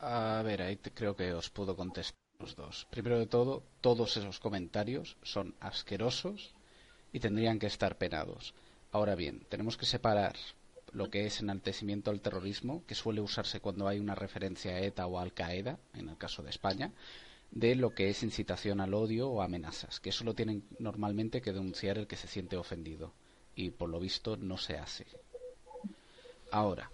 A 0.00 0.42
ver, 0.44 0.62
ahí 0.62 0.76
creo 0.76 1.14
que 1.14 1.32
os 1.32 1.50
puedo 1.50 1.76
contestar 1.76 2.18
los 2.40 2.56
dos. 2.56 2.86
Primero 2.90 3.18
de 3.18 3.26
todo, 3.26 3.62
todos 3.80 4.16
esos 4.16 4.40
comentarios 4.40 5.16
son 5.22 5.54
asquerosos 5.60 6.54
y 7.12 7.20
tendrían 7.20 7.58
que 7.58 7.66
estar 7.66 7.96
penados. 7.96 8.54
Ahora 8.92 9.14
bien, 9.14 9.46
tenemos 9.48 9.76
que 9.76 9.86
separar 9.86 10.34
lo 10.92 11.10
que 11.10 11.26
es 11.26 11.40
enaltecimiento 11.40 12.10
al 12.10 12.20
terrorismo, 12.20 12.82
que 12.86 12.96
suele 12.96 13.20
usarse 13.20 13.60
cuando 13.60 13.86
hay 13.86 14.00
una 14.00 14.16
referencia 14.16 14.72
a 14.72 14.80
ETA 14.80 15.06
o 15.06 15.18
Al 15.18 15.32
Qaeda, 15.32 15.78
en 15.94 16.08
el 16.08 16.16
caso 16.16 16.42
de 16.42 16.50
España, 16.50 16.92
de 17.52 17.76
lo 17.76 17.94
que 17.94 18.08
es 18.08 18.22
incitación 18.22 18.80
al 18.80 18.94
odio 18.94 19.28
o 19.28 19.42
amenazas, 19.42 20.00
que 20.00 20.10
eso 20.10 20.24
lo 20.24 20.34
tienen 20.34 20.64
normalmente 20.78 21.40
que 21.40 21.52
denunciar 21.52 21.98
el 21.98 22.06
que 22.06 22.16
se 22.16 22.26
siente 22.26 22.56
ofendido 22.56 23.12
y 23.54 23.70
por 23.70 23.90
lo 23.90 24.00
visto 24.00 24.36
no 24.36 24.56
se 24.56 24.76
hace. 24.76 25.06
Ahora, 26.50 26.90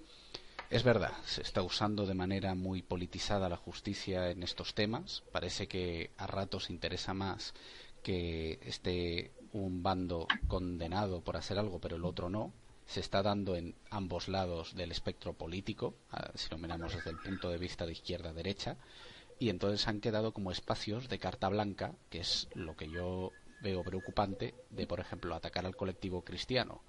es 0.68 0.82
verdad, 0.82 1.12
se 1.24 1.42
está 1.42 1.62
usando 1.62 2.06
de 2.06 2.14
manera 2.14 2.54
muy 2.54 2.82
politizada 2.82 3.48
la 3.48 3.56
justicia 3.56 4.30
en 4.30 4.42
estos 4.42 4.74
temas. 4.74 5.22
Parece 5.32 5.66
que 5.66 6.10
a 6.18 6.26
ratos 6.26 6.70
interesa 6.70 7.14
más 7.14 7.54
que 8.02 8.58
esté 8.62 9.32
un 9.52 9.82
bando 9.82 10.26
condenado 10.48 11.22
por 11.22 11.36
hacer 11.36 11.58
algo, 11.58 11.78
pero 11.78 11.96
el 11.96 12.04
otro 12.04 12.28
no. 12.28 12.52
Se 12.86 13.00
está 13.00 13.22
dando 13.22 13.56
en 13.56 13.74
ambos 13.90 14.28
lados 14.28 14.74
del 14.76 14.92
espectro 14.92 15.32
político, 15.32 15.94
si 16.34 16.50
lo 16.50 16.58
miramos 16.58 16.94
desde 16.94 17.10
el 17.10 17.18
punto 17.18 17.50
de 17.50 17.58
vista 17.58 17.84
de 17.84 17.92
izquierda 17.92 18.30
a 18.30 18.32
derecha, 18.32 18.76
y 19.40 19.48
entonces 19.48 19.88
han 19.88 20.00
quedado 20.00 20.32
como 20.32 20.52
espacios 20.52 21.08
de 21.08 21.18
carta 21.18 21.48
blanca, 21.48 21.94
que 22.10 22.20
es 22.20 22.48
lo 22.54 22.76
que 22.76 22.88
yo 22.88 23.32
veo 23.60 23.82
preocupante 23.82 24.54
de, 24.70 24.86
por 24.86 25.00
ejemplo, 25.00 25.34
atacar 25.34 25.66
al 25.66 25.74
colectivo 25.74 26.22
cristiano, 26.22 26.82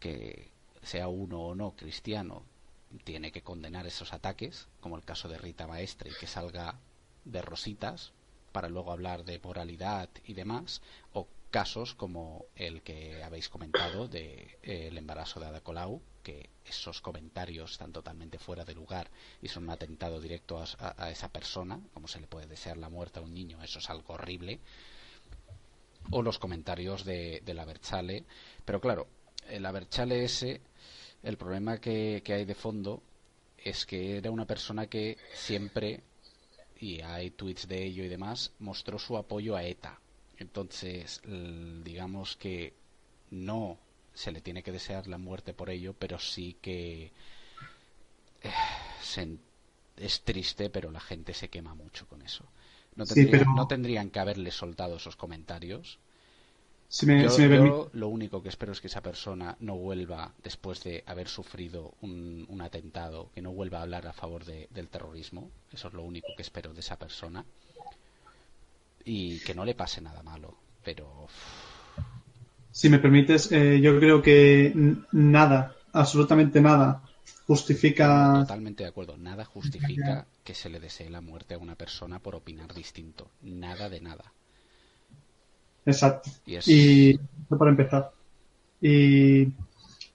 que 0.00 0.50
sea 0.88 1.08
uno 1.08 1.40
o 1.42 1.54
no 1.54 1.72
cristiano, 1.76 2.44
tiene 3.04 3.30
que 3.30 3.42
condenar 3.42 3.86
esos 3.86 4.14
ataques, 4.14 4.68
como 4.80 4.96
el 4.96 5.04
caso 5.04 5.28
de 5.28 5.36
Rita 5.36 5.66
Maestre, 5.66 6.10
que 6.18 6.26
salga 6.26 6.78
de 7.26 7.42
rositas 7.42 8.12
para 8.52 8.70
luego 8.70 8.90
hablar 8.90 9.26
de 9.26 9.38
moralidad 9.38 10.08
y 10.24 10.32
demás, 10.32 10.80
o 11.12 11.28
casos 11.50 11.94
como 11.94 12.46
el 12.56 12.80
que 12.80 13.22
habéis 13.22 13.50
comentado 13.50 14.08
de 14.08 14.58
eh, 14.62 14.88
el 14.88 14.96
embarazo 14.96 15.40
de 15.40 15.46
Ada 15.46 15.60
Colau, 15.60 16.00
que 16.22 16.48
esos 16.64 17.02
comentarios 17.02 17.72
están 17.72 17.92
totalmente 17.92 18.38
fuera 18.38 18.64
de 18.64 18.74
lugar 18.74 19.10
y 19.42 19.48
son 19.48 19.64
un 19.64 19.70
atentado 19.70 20.18
directo 20.22 20.58
a, 20.58 21.10
esa 21.10 21.28
persona, 21.28 21.78
como 21.92 22.08
se 22.08 22.20
le 22.20 22.26
puede 22.26 22.46
desear 22.46 22.78
la 22.78 22.88
muerte 22.88 23.18
a 23.18 23.22
un 23.22 23.34
niño, 23.34 23.62
eso 23.62 23.78
es 23.78 23.90
algo 23.90 24.14
horrible, 24.14 24.58
o 26.10 26.22
los 26.22 26.38
comentarios 26.38 27.04
de, 27.04 27.42
de 27.44 27.52
la 27.52 27.66
Berchale, 27.66 28.24
pero 28.64 28.80
claro, 28.80 29.06
el 29.48 29.62
Berchale 29.62 30.24
ese, 30.24 30.60
el 31.22 31.36
problema 31.36 31.80
que, 31.80 32.22
que 32.24 32.32
hay 32.34 32.44
de 32.44 32.54
fondo 32.54 33.02
es 33.58 33.86
que 33.86 34.18
era 34.18 34.30
una 34.30 34.46
persona 34.46 34.86
que 34.86 35.16
siempre, 35.34 36.02
y 36.80 37.00
hay 37.00 37.30
tweets 37.30 37.66
de 37.68 37.84
ello 37.84 38.04
y 38.04 38.08
demás, 38.08 38.52
mostró 38.60 38.98
su 38.98 39.16
apoyo 39.16 39.56
a 39.56 39.64
ETA. 39.64 39.98
Entonces, 40.38 41.20
digamos 41.82 42.36
que 42.36 42.74
no 43.30 43.78
se 44.14 44.32
le 44.32 44.40
tiene 44.40 44.62
que 44.62 44.72
desear 44.72 45.06
la 45.08 45.18
muerte 45.18 45.52
por 45.52 45.70
ello, 45.70 45.94
pero 45.98 46.18
sí 46.18 46.56
que 46.60 47.12
eh, 48.42 49.38
es 49.96 50.22
triste, 50.22 50.70
pero 50.70 50.90
la 50.90 51.00
gente 51.00 51.34
se 51.34 51.48
quema 51.48 51.74
mucho 51.74 52.06
con 52.06 52.22
eso. 52.22 52.44
No, 52.94 53.04
no 53.54 53.68
tendrían 53.68 54.10
que 54.10 54.18
haberle 54.18 54.50
soltado 54.50 54.96
esos 54.96 55.16
comentarios. 55.16 55.98
Yo, 56.90 57.90
lo 57.92 58.08
único 58.08 58.42
que 58.42 58.48
espero 58.48 58.72
es 58.72 58.80
que 58.80 58.86
esa 58.86 59.02
persona 59.02 59.56
no 59.60 59.76
vuelva, 59.76 60.32
después 60.42 60.82
de 60.82 61.04
haber 61.06 61.28
sufrido 61.28 61.94
un, 62.00 62.60
atentado, 62.62 63.30
que 63.34 63.42
no 63.42 63.52
vuelva 63.52 63.78
a 63.78 63.82
hablar 63.82 64.06
a 64.06 64.12
favor 64.12 64.44
del 64.44 64.88
terrorismo. 64.88 65.50
Eso 65.72 65.88
es 65.88 65.94
lo 65.94 66.02
único 66.02 66.28
que 66.34 66.42
espero 66.42 66.72
de 66.72 66.80
esa 66.80 66.98
persona. 66.98 67.44
Y 69.04 69.38
que 69.40 69.54
no 69.54 69.64
le 69.64 69.74
pase 69.74 70.00
nada 70.00 70.22
malo. 70.22 70.56
Pero 70.82 71.28
si 72.70 72.88
me 72.88 72.98
permites, 72.98 73.50
eh, 73.52 73.80
yo 73.80 73.98
creo 73.98 74.22
que 74.22 74.72
nada, 75.12 75.74
absolutamente 75.92 76.60
nada, 76.60 77.02
justifica. 77.46 78.40
Totalmente 78.40 78.84
de 78.84 78.88
acuerdo. 78.88 79.16
Nada 79.16 79.44
justifica 79.44 80.26
que 80.44 80.54
se 80.54 80.70
le 80.70 80.80
desee 80.80 81.10
la 81.10 81.20
muerte 81.20 81.54
a 81.54 81.58
una 81.58 81.74
persona 81.74 82.18
por 82.18 82.34
opinar 82.34 82.72
distinto. 82.74 83.30
Nada 83.42 83.88
de 83.88 84.00
nada. 84.00 84.32
Exacto. 85.88 86.30
Y, 86.46 87.18
para 87.48 87.70
empezar. 87.70 88.12
Y, 88.80 89.48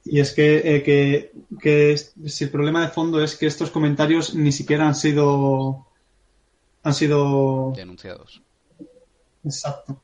es 0.06 0.32
que, 0.34 0.76
eh, 0.76 0.84
que, 0.84 1.32
que, 1.60 1.98
si 1.98 2.44
el 2.44 2.52
problema 2.52 2.82
de 2.82 2.90
fondo 2.90 3.24
es 3.24 3.36
que 3.36 3.48
estos 3.48 3.72
comentarios 3.72 4.36
ni 4.36 4.52
siquiera 4.52 4.88
han 4.88 4.96
sido 4.96 5.88
han 6.84 6.94
sido 6.94 7.74
denunciados. 7.76 8.42
Exacto. 9.44 10.02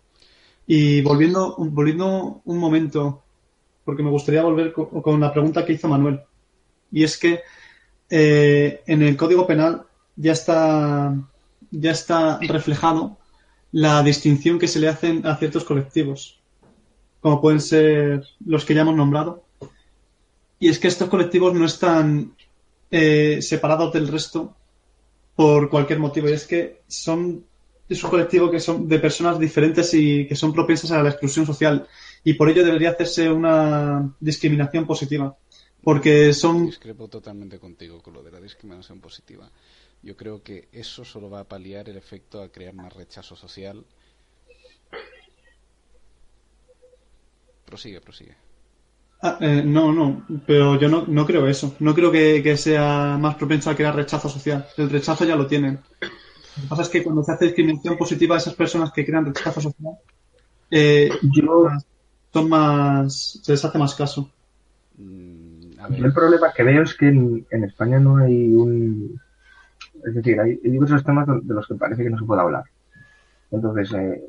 Y 0.65 1.01
volviendo, 1.01 1.55
volviendo 1.57 2.41
un 2.45 2.57
momento, 2.57 3.21
porque 3.83 4.01
me 4.01 4.09
gustaría 4.09 4.41
volver 4.41 4.73
con, 4.73 5.19
la 5.19 5.31
pregunta 5.31 5.65
que 5.65 5.73
hizo 5.73 5.87
Manuel. 5.87 6.21
Y 6.91 7.03
es 7.03 7.17
que 7.17 7.41
eh, 8.09 8.81
en 8.87 9.03
el 9.03 9.17
Código 9.17 9.45
Penal 9.45 9.83
ya 10.15 10.31
está, 10.31 11.13
ya 11.69 11.91
está 11.91 12.39
reflejado 12.39 13.18
la 13.71 14.01
distinción 14.03 14.59
que 14.59 14.67
se 14.67 14.79
le 14.79 14.87
hacen 14.87 15.25
a 15.25 15.35
ciertos 15.37 15.63
colectivos, 15.63 16.39
como 17.21 17.41
pueden 17.41 17.61
ser 17.61 18.23
los 18.45 18.65
que 18.65 18.73
ya 18.73 18.81
hemos 18.81 18.95
nombrado. 18.95 19.43
Y 20.59 20.69
es 20.69 20.79
que 20.79 20.87
estos 20.87 21.09
colectivos 21.09 21.53
no 21.53 21.65
están 21.65 22.35
eh, 22.91 23.39
separados 23.41 23.93
del 23.93 24.07
resto 24.07 24.55
por 25.35 25.69
cualquier 25.69 25.99
motivo. 25.99 26.29
Y 26.29 26.33
es 26.33 26.45
que 26.45 26.81
son 26.87 27.45
es 27.89 28.03
un 28.03 28.09
colectivo 28.11 28.51
que 28.51 28.59
son 28.59 28.87
de 28.87 28.99
personas 28.99 29.39
diferentes 29.39 29.93
y 29.95 30.27
que 30.27 30.35
son 30.35 30.53
propensas 30.53 30.91
a 30.91 31.01
la 31.01 31.09
exclusión 31.09 31.45
social 31.45 31.87
y 32.23 32.33
por 32.33 32.49
ello 32.49 32.63
debería 32.63 32.91
hacerse 32.91 33.29
una 33.31 34.15
discriminación 34.19 34.85
positiva 34.85 35.35
porque 35.83 36.33
son 36.33 36.67
discrepo 36.67 37.07
totalmente 37.07 37.57
contigo 37.57 38.01
con 38.01 38.13
lo 38.13 38.21
de 38.21 38.31
la 38.31 38.39
discriminación 38.39 38.99
positiva 38.99 39.49
yo 40.01 40.15
creo 40.15 40.43
que 40.43 40.69
eso 40.71 41.03
solo 41.03 41.29
va 41.29 41.41
a 41.41 41.47
paliar 41.47 41.89
el 41.89 41.97
efecto 41.97 42.41
a 42.41 42.51
crear 42.51 42.73
más 42.73 42.93
rechazo 42.93 43.35
social 43.35 43.85
prosigue 47.65 48.01
prosigue 48.01 48.35
ah, 49.21 49.37
eh, 49.41 49.61
no, 49.65 49.91
no, 49.91 50.25
pero 50.45 50.79
yo 50.79 50.89
no, 50.89 51.05
no 51.07 51.25
creo 51.25 51.47
eso. 51.47 51.75
No 51.79 51.93
creo 51.93 52.11
que, 52.11 52.41
que 52.41 52.57
sea 52.57 53.17
más 53.19 53.35
propenso 53.35 53.69
a 53.69 53.75
crear 53.75 53.95
rechazo 53.95 54.29
social. 54.29 54.65
El 54.77 54.89
rechazo 54.89 55.25
ya 55.25 55.35
lo 55.35 55.45
tienen. 55.45 55.79
Lo 56.59 56.63
que 56.63 56.67
pasa 56.69 56.81
es 56.83 56.89
que 56.89 57.03
cuando 57.03 57.23
se 57.23 57.31
hace 57.31 57.45
discriminación 57.45 57.97
positiva 57.97 58.35
a 58.35 58.37
esas 58.37 58.53
personas 58.53 58.91
que 58.91 59.05
crean 59.05 59.25
rechazo 59.25 59.61
social, 59.61 59.93
eh, 60.71 61.09
son 62.31 62.49
más, 62.49 63.39
se 63.43 63.51
les 63.51 63.65
hace 63.65 63.77
más 63.77 63.95
caso. 63.95 64.29
Mm, 64.97 66.03
el 66.03 66.13
problema 66.13 66.51
que 66.53 66.63
veo 66.63 66.83
es 66.83 66.93
que 66.95 67.07
en, 67.07 67.63
España 67.63 67.99
no 67.99 68.17
hay 68.17 68.53
un... 68.53 69.19
Es 70.05 70.15
decir, 70.15 70.39
hay, 70.39 70.57
diversos 70.57 71.03
temas 71.03 71.27
de 71.27 71.53
los 71.53 71.67
que 71.67 71.75
parece 71.75 72.03
que 72.03 72.09
no 72.09 72.19
se 72.19 72.25
puede 72.25 72.41
hablar. 72.41 72.63
Entonces, 73.51 73.91
eh, 73.93 74.23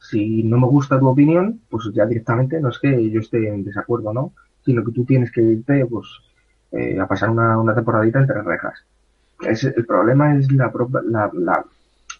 si 0.00 0.42
no 0.42 0.58
me 0.58 0.66
gusta 0.66 0.98
tu 0.98 1.08
opinión, 1.08 1.60
pues 1.70 1.90
ya 1.92 2.06
directamente 2.06 2.60
no 2.60 2.70
es 2.70 2.78
que 2.78 3.10
yo 3.10 3.20
esté 3.20 3.48
en 3.48 3.64
desacuerdo, 3.64 4.12
¿no? 4.12 4.32
Sino 4.64 4.84
que 4.84 4.92
tú 4.92 5.04
tienes 5.04 5.30
que 5.30 5.42
irte, 5.42 5.86
pues, 5.86 6.06
eh, 6.72 6.98
a 6.98 7.06
pasar 7.06 7.30
una, 7.30 7.58
una 7.58 7.74
temporadita 7.74 8.20
entre 8.20 8.42
rejas 8.42 8.84
el 9.42 9.86
problema 9.86 10.36
es 10.36 10.50
la, 10.52 10.72
la, 11.04 11.64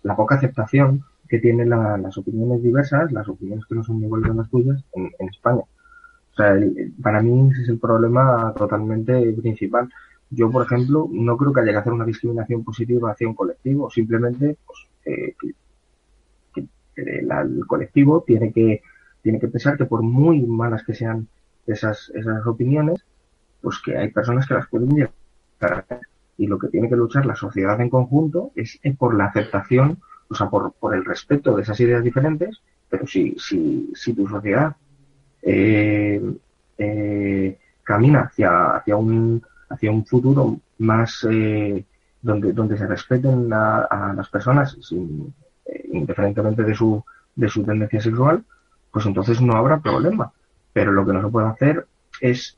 la, 0.02 0.16
poca 0.16 0.36
aceptación 0.36 1.02
que 1.28 1.38
tienen 1.38 1.70
las 1.70 2.18
opiniones 2.18 2.62
diversas, 2.62 3.12
las 3.12 3.28
opiniones 3.28 3.64
que 3.66 3.74
no 3.74 3.84
son 3.84 4.02
iguales 4.02 4.30
a 4.30 4.34
las 4.34 4.50
tuyas 4.50 4.82
en, 4.94 5.28
España. 5.28 5.62
O 5.62 6.34
sea, 6.34 6.54
para 7.02 7.22
mí 7.22 7.50
ese 7.52 7.62
es 7.62 7.68
el 7.68 7.78
problema 7.78 8.52
totalmente 8.56 9.32
principal. 9.34 9.88
Yo, 10.34 10.50
por 10.50 10.64
ejemplo, 10.64 11.08
no 11.10 11.36
creo 11.36 11.52
que 11.52 11.60
haya 11.60 11.72
que 11.72 11.78
hacer 11.78 11.92
una 11.92 12.06
discriminación 12.06 12.64
positiva 12.64 13.12
hacia 13.12 13.28
un 13.28 13.34
colectivo, 13.34 13.90
simplemente 13.90 14.56
pues, 14.66 14.78
eh, 15.04 15.34
que, 16.54 16.66
el 16.96 17.66
colectivo 17.66 18.22
tiene 18.26 18.52
que, 18.52 18.82
tiene 19.22 19.38
que 19.38 19.48
pensar 19.48 19.76
que 19.76 19.84
por 19.84 20.02
muy 20.02 20.40
malas 20.40 20.84
que 20.84 20.94
sean 20.94 21.28
esas, 21.66 22.10
esas 22.14 22.46
opiniones, 22.46 23.04
pues 23.60 23.78
que 23.84 23.96
hay 23.96 24.10
personas 24.10 24.46
que 24.46 24.54
las 24.54 24.68
pueden 24.68 24.90
llegar 24.90 25.12
a 25.60 26.00
y 26.38 26.46
lo 26.46 26.58
que 26.58 26.68
tiene 26.68 26.88
que 26.88 26.96
luchar 26.96 27.26
la 27.26 27.36
sociedad 27.36 27.80
en 27.80 27.90
conjunto 27.90 28.52
es 28.56 28.80
por 28.98 29.14
la 29.14 29.26
aceptación, 29.26 29.98
o 30.28 30.34
sea, 30.34 30.48
por, 30.48 30.72
por 30.72 30.94
el 30.94 31.04
respeto 31.04 31.54
de 31.54 31.62
esas 31.62 31.78
ideas 31.80 32.02
diferentes, 32.02 32.62
pero 32.88 33.06
si, 33.06 33.36
si, 33.38 33.92
si 33.94 34.14
tu 34.14 34.26
sociedad 34.26 34.74
eh, 35.42 36.20
eh, 36.78 37.58
camina 37.82 38.22
hacia, 38.22 38.76
hacia, 38.76 38.96
un, 38.96 39.42
hacia 39.72 39.90
un 39.90 40.04
futuro 40.04 40.60
más 40.78 41.26
eh, 41.30 41.84
donde, 42.20 42.52
donde 42.52 42.76
se 42.76 42.86
respeten 42.86 43.52
a, 43.52 44.12
las 44.16 44.28
personas 44.28 44.76
sin, 44.80 45.34
indiferentemente 45.92 46.62
de 46.62 46.74
su, 46.74 47.02
de 47.34 47.48
su 47.48 47.64
tendencia 47.64 48.00
sexual, 48.00 48.44
pues 48.90 49.06
entonces 49.06 49.40
no 49.40 49.56
habrá 49.56 49.80
problema. 49.80 50.32
Pero 50.72 50.92
lo 50.92 51.04
que 51.04 51.12
no 51.12 51.22
se 51.22 51.28
puede 51.28 51.48
hacer 51.48 51.86
es 52.20 52.56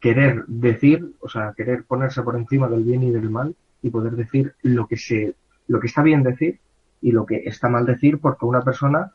querer 0.00 0.44
decir, 0.46 1.14
o 1.20 1.28
sea, 1.28 1.52
querer 1.56 1.84
ponerse 1.84 2.22
por 2.22 2.36
encima 2.36 2.68
del 2.68 2.84
bien 2.84 3.02
y 3.02 3.10
del 3.10 3.30
mal 3.30 3.54
y 3.82 3.90
poder 3.90 4.12
decir 4.12 4.54
lo 4.62 4.86
que 4.86 4.96
se, 4.96 5.34
lo 5.66 5.80
que 5.80 5.86
está 5.86 6.02
bien 6.02 6.22
decir 6.22 6.60
y 7.00 7.12
lo 7.12 7.26
que 7.26 7.42
está 7.46 7.68
mal 7.68 7.86
decir 7.86 8.18
porque 8.20 8.44
una 8.44 8.62
persona 8.62 9.12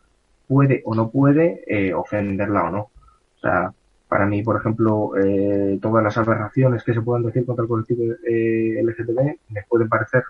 puede 0.47 0.81
o 0.85 0.95
no 0.95 1.09
puede 1.09 1.63
eh, 1.67 1.93
ofenderla 1.93 2.63
o 2.65 2.69
no. 2.69 2.79
O 2.79 3.39
sea, 3.41 3.73
para 4.13 4.27
mí, 4.27 4.43
por 4.43 4.57
ejemplo, 4.57 5.13
eh, 5.17 5.79
todas 5.81 6.03
las 6.03 6.15
aberraciones 6.19 6.83
que 6.83 6.93
se 6.93 7.01
puedan 7.01 7.23
decir 7.23 7.47
contra 7.47 7.63
el 7.63 7.67
colectivo 7.67 8.13
eh, 8.23 8.79
LGTB 8.83 9.39
me 9.49 9.63
pueden 9.67 9.89
parecer 9.89 10.21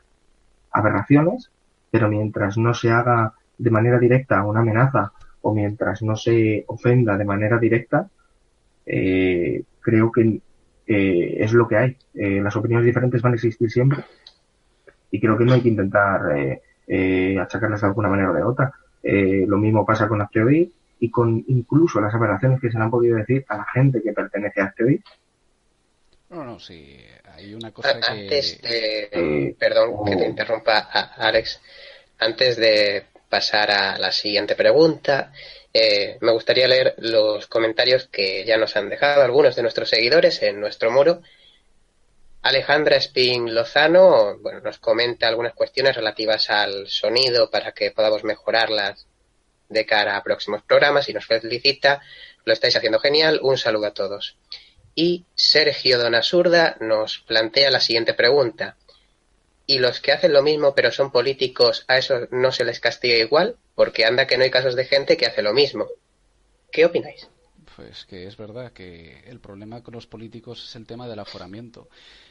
aberraciones, 0.71 1.51
pero 1.91 2.07
mientras 2.07 2.57
no 2.57 2.73
se 2.73 2.91
haga 2.91 3.33
de 3.57 3.69
manera 3.69 3.99
directa 3.99 4.41
una 4.45 4.61
amenaza 4.61 5.11
o 5.41 5.53
mientras 5.53 6.01
no 6.01 6.15
se 6.15 6.63
ofenda 6.67 7.17
de 7.17 7.25
manera 7.25 7.57
directa, 7.57 8.07
eh, 8.85 9.63
creo 9.81 10.13
que 10.13 10.39
eh, 10.87 11.35
es 11.39 11.51
lo 11.51 11.67
que 11.67 11.75
hay. 11.75 11.97
Eh, 12.13 12.39
las 12.41 12.55
opiniones 12.55 12.85
diferentes 12.85 13.21
van 13.21 13.33
a 13.33 13.35
existir 13.35 13.69
siempre 13.69 14.01
y 15.11 15.19
creo 15.19 15.37
que 15.37 15.43
no 15.43 15.55
hay 15.55 15.61
que 15.61 15.67
intentar 15.67 16.21
achacarlas 17.37 17.81
de 17.81 17.87
alguna 17.87 18.07
manera 18.07 18.31
o 18.31 18.33
de 18.33 18.43
otra. 18.43 18.71
lo 19.03 19.57
mismo 19.57 19.85
pasa 19.85 20.07
con 20.07 20.21
Acteoid 20.21 20.69
y 21.03 21.11
con 21.11 21.43
incluso 21.49 21.99
las 21.99 22.13
aberraciones 22.13 22.61
que 22.61 22.71
se 22.71 22.77
le 22.77 22.83
han 22.85 22.89
podido 22.89 23.17
decir 23.17 23.43
a 23.49 23.57
la 23.57 23.65
gente 23.73 24.01
que 24.01 24.13
pertenece 24.13 24.61
a 24.61 24.67
Acteoid. 24.67 25.01
No, 26.29 26.45
no, 26.45 26.57
sí, 26.61 26.97
hay 27.25 27.53
una 27.53 27.73
cosa 27.73 27.99
que... 27.99 28.23
Antes 28.23 28.61
de... 28.61 29.53
perdón 29.59 30.05
que 30.05 30.15
te 30.15 30.25
interrumpa, 30.25 30.77
Alex. 31.17 31.59
Antes 32.19 32.55
de 32.55 33.03
pasar 33.27 33.69
a 33.69 33.97
la 33.97 34.13
siguiente 34.13 34.55
pregunta, 34.55 35.33
eh, 35.73 36.17
me 36.21 36.31
gustaría 36.31 36.69
leer 36.69 36.95
los 36.99 37.47
comentarios 37.47 38.07
que 38.07 38.45
ya 38.45 38.55
nos 38.55 38.77
han 38.77 38.87
dejado 38.87 39.23
algunos 39.23 39.57
de 39.57 39.61
nuestros 39.61 39.89
seguidores 39.89 40.41
en 40.41 40.61
nuestro 40.61 40.89
muro. 40.89 41.21
Alejandra 42.43 42.95
Spin 42.95 43.53
Lozano 43.53 44.37
bueno, 44.37 44.61
nos 44.61 44.79
comenta 44.79 45.27
algunas 45.27 45.53
cuestiones 45.53 45.97
relativas 45.97 46.49
al 46.49 46.87
sonido 46.87 47.49
para 47.51 47.73
que 47.73 47.91
podamos 47.91 48.23
mejorarlas 48.23 49.05
de 49.73 49.85
cara 49.85 50.15
a 50.15 50.23
próximos 50.23 50.63
programas 50.63 51.09
y 51.09 51.13
nos 51.13 51.25
felicita. 51.25 52.01
Lo 52.45 52.53
estáis 52.53 52.75
haciendo 52.75 52.99
genial. 52.99 53.39
Un 53.41 53.57
saludo 53.57 53.87
a 53.87 53.93
todos. 53.93 54.37
Y 54.95 55.25
Sergio 55.35 55.97
Donasurda 55.97 56.77
nos 56.79 57.19
plantea 57.19 57.71
la 57.71 57.79
siguiente 57.79 58.13
pregunta. 58.13 58.77
¿Y 59.65 59.79
los 59.79 59.99
que 59.99 60.11
hacen 60.11 60.33
lo 60.33 60.43
mismo 60.43 60.75
pero 60.75 60.91
son 60.91 61.11
políticos, 61.11 61.85
a 61.87 61.97
eso 61.97 62.27
no 62.31 62.51
se 62.51 62.65
les 62.65 62.79
castiga 62.79 63.15
igual? 63.15 63.57
Porque 63.75 64.05
anda 64.05 64.27
que 64.27 64.37
no 64.37 64.43
hay 64.43 64.51
casos 64.51 64.75
de 64.75 64.85
gente 64.85 65.17
que 65.17 65.25
hace 65.25 65.41
lo 65.41 65.53
mismo. 65.53 65.87
¿Qué 66.71 66.85
opináis? 66.85 67.27
Pues 67.75 68.05
que 68.05 68.27
es 68.27 68.37
verdad 68.37 68.71
que 68.71 69.23
el 69.25 69.39
problema 69.39 69.81
con 69.81 69.93
los 69.93 70.05
políticos 70.05 70.63
es 70.67 70.75
el 70.75 70.85
tema 70.85 71.07
del 71.07 71.19
aforamiento. 71.19 71.87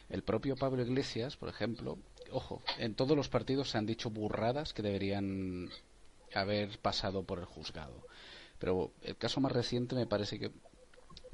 El 0.09 0.23
propio 0.23 0.57
Pablo 0.57 0.83
Iglesias, 0.83 1.37
por 1.37 1.49
ejemplo, 1.49 1.99
ojo, 2.31 2.63
en 2.79 2.95
todos 2.95 3.17
los 3.17 3.29
partidos 3.29 3.71
se 3.71 3.79
han 3.79 3.87
dicho 3.87 4.11
burradas 4.11 4.73
que 4.73 4.83
deberían 4.83 5.71
haber 6.35 6.79
pasado 6.79 7.25
por 7.25 7.39
el 7.39 7.45
juzgado. 7.45 8.07
Pero 8.59 8.93
el 9.03 9.17
caso 9.17 9.41
más 9.41 9.53
reciente 9.53 9.95
me 9.95 10.07
parece 10.07 10.39
que 10.39 10.53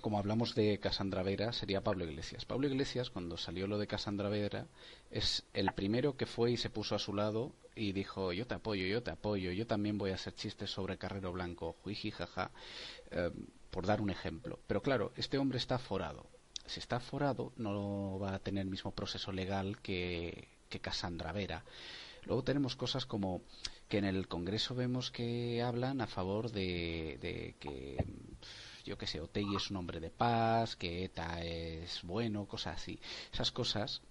como 0.01 0.19
hablamos 0.19 0.55
de 0.55 0.79
Casandra 0.79 1.23
Vera, 1.23 1.53
sería 1.53 1.83
Pablo 1.83 2.05
Iglesias. 2.05 2.45
Pablo 2.45 2.69
Iglesias, 2.69 3.11
cuando 3.11 3.37
salió 3.37 3.67
lo 3.67 3.79
de 3.79 3.89
Casandra 3.89 4.29
Vera, 4.29 4.67
es 5.11 5.45
el 5.55 5.73
primero 5.73 6.17
que 6.17 6.27
fue 6.27 6.53
y 6.53 6.57
se 6.57 6.71
puso 6.71 6.95
a 6.95 7.01
su 7.01 7.15
lado 7.15 7.53
y 7.75 7.93
dijo, 7.93 8.33
yo 8.33 8.47
te 8.47 8.55
apoyo, 8.55 8.87
yo 8.87 9.03
te 9.03 9.11
apoyo, 9.11 9.51
yo 9.51 9.67
también 9.67 9.99
voy 9.99 10.13
a 10.13 10.15
hacer 10.15 10.35
chistes 10.35 10.71
sobre 10.71 10.99
Carrero 10.99 11.33
Blanco, 11.33 11.77
juiji, 11.83 12.13
jaja, 12.13 12.53
eh, 13.11 13.31
por 13.71 13.87
dar 13.87 14.01
un 14.01 14.11
ejemplo. 14.11 14.61
Pero 14.67 14.83
claro, 14.83 15.13
este 15.17 15.39
hombre 15.39 15.59
está 15.59 15.79
forado. 15.79 16.27
Si 16.67 16.81
está 16.81 17.01
forado, 17.01 17.53
no 17.57 18.19
va 18.21 18.35
a 18.35 18.39
tener 18.39 18.63
el 18.63 18.71
mismo 18.71 18.93
proceso 18.93 19.33
legal 19.33 19.81
que, 19.81 20.49
que 20.69 20.81
Casandra 20.81 21.33
Vera. 21.33 21.65
Luego 22.25 22.45
tenemos 22.45 22.77
cosas 22.77 23.07
como 23.07 23.43
que 23.89 23.99
en 23.99 24.05
el 24.05 24.29
Congreso 24.29 24.75
vemos 24.75 25.11
que 25.11 25.63
hablan 25.63 26.01
a 26.01 26.07
favor 26.07 26.53
de, 26.53 27.57
que 27.59 27.97
yo 28.85 28.97
que 28.97 29.07
sé, 29.07 29.21
Otegi 29.21 29.57
es 29.57 29.71
un 29.71 29.79
hombre 29.79 30.01
de 30.01 30.11
paz, 30.11 30.77
que 30.77 31.05
ETA 31.05 31.43
es 31.43 32.03
bueno, 32.03 32.47
cosas 32.47 32.77
así. 32.77 32.99
Esas 33.33 33.51
cosas, 33.51 34.03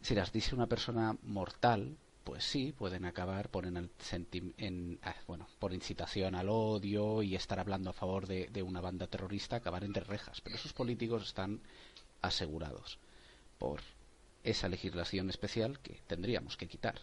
si 0.00 0.14
las 0.14 0.32
dice 0.32 0.54
una 0.54 0.66
persona 0.66 1.16
mortal, 1.22 1.96
pues 2.24 2.44
sí, 2.44 2.72
pueden 2.72 3.04
acabar 3.04 3.50
por, 3.50 3.66
en 3.66 3.90
en, 4.56 4.98
ah, 5.02 5.14
bueno, 5.26 5.46
por 5.58 5.74
incitación 5.74 6.34
al 6.34 6.48
odio 6.48 7.22
y 7.22 7.36
estar 7.36 7.60
hablando 7.60 7.90
a 7.90 7.94
favor 7.94 8.26
de, 8.26 8.48
de, 8.48 8.62
una 8.62 8.80
banda 8.80 9.06
terrorista, 9.06 9.56
acabar 9.56 9.84
entre 9.84 10.04
rejas. 10.04 10.40
Pero 10.40 10.56
esos 10.56 10.72
políticos 10.72 11.22
están 11.24 11.60
asegurados 12.22 12.98
por 13.58 13.80
esa 14.42 14.68
legislación 14.68 15.28
especial 15.28 15.80
que 15.80 16.00
tendríamos 16.06 16.56
que 16.56 16.68
quitar. 16.68 16.98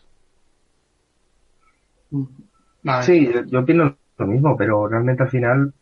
Sí, 3.04 3.32
yo 3.48 3.60
opino 3.60 3.96
lo 4.18 4.28
mismo, 4.28 4.58
pero 4.58 4.88
realmente 4.88 5.24
al 5.24 5.30
final 5.30 5.74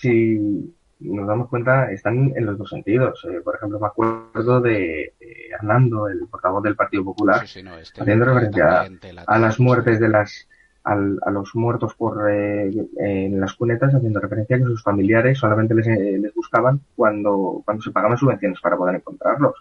si 0.00 0.74
nos 1.00 1.26
damos 1.26 1.48
cuenta, 1.48 1.90
están 1.92 2.32
en 2.36 2.46
los 2.46 2.58
dos 2.58 2.70
sentidos. 2.70 3.24
Eh, 3.24 3.40
por 3.42 3.56
ejemplo, 3.56 3.78
me 3.78 3.86
acuerdo 3.86 4.60
de, 4.60 5.14
Hernando, 5.52 6.08
el 6.08 6.26
portavoz 6.28 6.62
del 6.62 6.76
Partido 6.76 7.04
Popular, 7.04 7.44
este 7.44 7.62
haciendo 8.00 8.24
referencia 8.24 8.88
a, 9.26 9.38
las 9.38 9.60
muertes 9.60 10.00
de 10.00 10.08
las 10.08 10.48
a 10.84 11.30
los 11.30 11.54
muertos 11.54 11.94
por 11.94 12.30
eh, 12.30 12.72
en 12.96 13.38
las 13.38 13.52
cunetas, 13.52 13.94
haciendo 13.94 14.20
referencia 14.20 14.56
a 14.56 14.58
que 14.58 14.64
sus 14.64 14.82
familiares 14.82 15.38
solamente 15.38 15.74
les, 15.74 15.86
eh, 15.86 16.16
les 16.18 16.32
buscaban 16.32 16.80
cuando, 16.96 17.60
cuando 17.62 17.82
se 17.82 17.90
pagaban 17.90 18.16
subvenciones 18.16 18.58
para 18.60 18.76
poder 18.76 18.94
encontrarlos. 18.94 19.54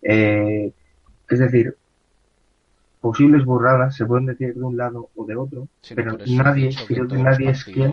es 0.00 0.72
decir, 1.28 1.76
posibles 3.02 3.44
burradas 3.44 3.96
se 3.96 4.06
pueden 4.06 4.26
decir 4.26 4.54
de 4.54 4.62
un 4.62 4.76
lado 4.76 5.10
o 5.16 5.26
de 5.26 5.36
otro, 5.36 5.68
pero 5.94 6.16
nadie, 6.28 6.70
creo 6.86 7.08
que 7.08 7.18
nadie 7.18 7.50
es 7.50 7.64
quien. 7.64 7.92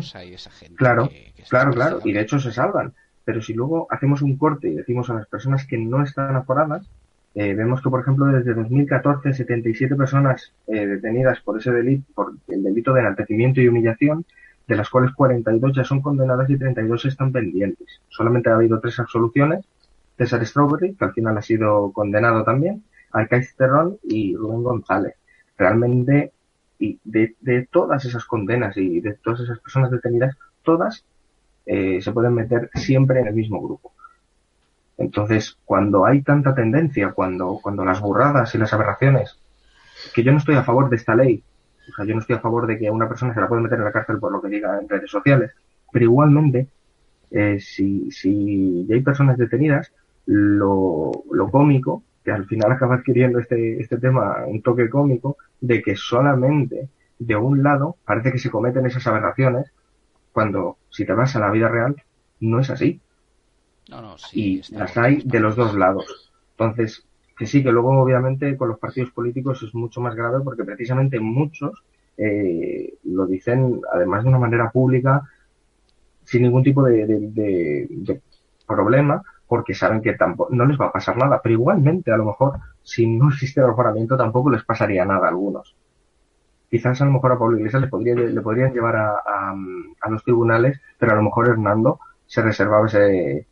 Claro, 0.76 1.10
claro, 1.50 1.72
claro, 1.72 2.00
y 2.06 2.14
de 2.14 2.22
hecho 2.22 2.40
se 2.40 2.52
salvan. 2.52 2.94
Pero 3.26 3.42
si 3.42 3.54
luego 3.54 3.88
hacemos 3.90 4.22
un 4.22 4.38
corte 4.38 4.70
y 4.70 4.76
decimos 4.76 5.10
a 5.10 5.16
las 5.16 5.28
personas 5.28 5.66
que 5.66 5.78
no 5.78 6.04
están 6.04 6.36
aforadas, 6.36 6.88
eh, 7.36 7.54
vemos 7.54 7.82
que, 7.82 7.90
por 7.90 8.02
ejemplo, 8.02 8.28
desde 8.28 8.54
2014, 8.54 9.34
77 9.34 9.96
personas 9.96 10.54
eh, 10.68 10.86
detenidas 10.86 11.40
por 11.42 11.58
ese 11.58 11.72
delito, 11.72 12.06
por 12.14 12.34
el 12.48 12.64
delito 12.64 12.94
de 12.94 13.02
enaltecimiento 13.02 13.62
y 13.62 13.68
humillación, 13.68 14.26
de 14.68 14.76
las 14.76 14.90
cuales 14.90 15.12
42 15.14 15.76
ya 15.76 15.84
son 15.84 16.02
condenadas 16.02 16.50
y 16.50 16.58
32 16.58 17.06
están 17.06 17.32
pendientes. 17.32 18.02
Solamente 18.10 18.50
ha 18.50 18.56
habido 18.56 18.80
tres 18.80 19.00
absoluciones. 19.00 19.66
César 20.18 20.46
Strawberry, 20.46 20.94
que 20.94 21.06
al 21.06 21.14
final 21.14 21.38
ha 21.38 21.42
sido 21.42 21.92
condenado 21.94 22.44
también, 22.44 22.84
Arcaiz 23.12 23.56
Terrón 23.56 23.98
y 24.04 24.36
Rubén 24.36 24.64
González. 24.64 25.16
Realmente, 25.58 26.32
y 26.78 27.00
de, 27.04 27.68
todas 27.72 28.06
esas 28.06 28.26
condenas 28.26 28.78
y 28.78 29.02
de 29.02 29.14
todas 29.16 29.42
esas 29.42 29.60
personas 29.60 29.92
detenidas, 29.92 30.38
todas 30.64 31.06
eh, 31.66 32.02
se 32.02 32.12
pueden 32.12 32.34
meter 32.34 32.70
siempre 32.74 33.20
en 33.20 33.28
el 33.28 33.34
mismo 33.34 33.62
grupo. 33.62 33.94
Entonces, 34.98 35.58
cuando 35.66 36.06
hay 36.06 36.22
tanta 36.22 36.54
tendencia, 36.54 37.12
cuando, 37.12 37.60
cuando 37.62 37.86
las 37.86 38.02
burradas 38.02 38.54
y 38.56 38.58
las 38.58 38.74
aberraciones, 38.74 39.40
que 40.14 40.24
yo 40.24 40.32
no 40.32 40.38
estoy 40.38 40.56
a 40.56 40.64
favor 40.64 40.90
de 40.90 40.98
esta 40.98 41.16
ley, 41.16 41.44
o 41.90 41.96
sea, 41.96 42.06
yo 42.06 42.14
no 42.14 42.22
estoy 42.22 42.36
a 42.36 42.42
favor 42.42 42.68
de 42.68 42.78
que 42.78 42.88
a 42.88 42.92
una 42.92 43.08
persona 43.08 43.34
se 43.34 43.40
la 43.40 43.48
pueda 43.48 43.62
meter 43.62 43.80
en 43.80 43.86
la 43.86 43.92
cárcel 43.92 44.20
por 44.20 44.32
lo 44.32 44.42
que 44.42 44.50
diga 44.50 44.78
en 44.80 44.88
redes 44.88 45.10
sociales, 45.10 45.52
pero 45.92 46.06
igualmente, 46.06 46.68
eh, 47.32 47.60
si, 47.60 48.12
si 48.12 48.88
hay 48.92 49.02
personas 49.02 49.38
detenidas, 49.38 49.92
lo, 50.26 51.12
lo 51.32 51.50
cómico 51.50 52.04
que 52.30 52.36
al 52.36 52.46
final 52.46 52.72
acaba 52.72 52.96
adquiriendo 52.96 53.40
este, 53.40 53.82
este 53.82 53.98
tema 53.98 54.46
un 54.46 54.62
toque 54.62 54.88
cómico 54.88 55.38
de 55.60 55.82
que 55.82 55.96
solamente 55.96 56.90
de 57.18 57.36
un 57.36 57.64
lado 57.64 57.96
parece 58.06 58.32
que 58.32 58.38
se 58.38 58.52
cometen 58.52 58.86
esas 58.86 59.08
aberraciones 59.08 59.72
cuando 60.32 60.78
si 60.92 61.06
te 61.06 61.14
vas 61.14 61.36
a 61.36 61.40
la 61.40 61.50
vida 61.50 61.68
real 61.70 61.96
no 62.42 62.60
es 62.60 62.70
así. 62.70 63.02
y 64.32 64.62
las 64.74 64.96
hay 64.96 65.24
de 65.24 65.40
los 65.40 65.56
dos 65.56 65.74
lados. 65.74 66.32
Entonces, 66.52 67.04
que 67.36 67.48
sí, 67.48 67.64
que 67.64 67.72
luego 67.72 68.00
obviamente 68.00 68.56
con 68.56 68.70
los 68.70 68.78
partidos 68.78 69.10
políticos 69.10 69.64
es 69.64 69.74
mucho 69.74 70.00
más 70.00 70.14
grave 70.14 70.44
porque 70.44 70.64
precisamente 70.64 71.20
muchos 71.20 71.84
eh, 72.16 72.94
lo 73.06 73.26
dicen 73.26 73.82
además 73.92 74.24
de 74.24 74.30
una 74.30 74.40
manera 74.40 74.70
pública 74.70 75.24
sin 76.26 76.44
ningún 76.44 76.64
tipo 76.64 76.84
de, 76.84 77.08
de 77.08 78.22
problema 78.68 79.24
porque 79.50 79.74
saben 79.74 80.02
que 80.02 80.14
tampoco, 80.14 80.54
no 80.54 80.66
les 80.66 80.80
va 80.80 80.86
a 80.86 80.92
pasar 80.92 81.18
nada, 81.18 81.42
pero 81.42 81.54
igualmente 81.54 82.12
a 82.12 82.18
lo 82.18 82.26
mejor 82.26 82.60
si 82.84 83.08
no 83.08 83.30
existe 83.30 83.60
el 83.60 83.68
mejoramiento 83.68 84.16
tampoco 84.16 84.52
les 84.52 84.64
pasaría 84.64 85.04
nada 85.04 85.26
a 85.26 85.30
algunos. 85.30 85.76
Quizás 86.70 87.02
a 87.02 87.06
lo 87.06 87.12
mejor 87.12 87.32
a 87.32 87.40
Pablo 87.40 87.58
Iglesias 87.58 87.82
le, 87.82 87.88
podría, 87.88 88.14
le 88.14 88.42
podrían 88.42 88.72
llevar 88.72 88.96
a, 88.96 89.16
a, 90.02 90.10
los 90.10 90.24
tribunales, 90.24 90.80
pero 91.00 91.14
a 91.14 91.16
lo 91.16 91.24
mejor 91.24 91.50
Hernando 91.50 92.00
se 92.28 92.44
reservaba 92.44 92.86
ese, 92.86 93.48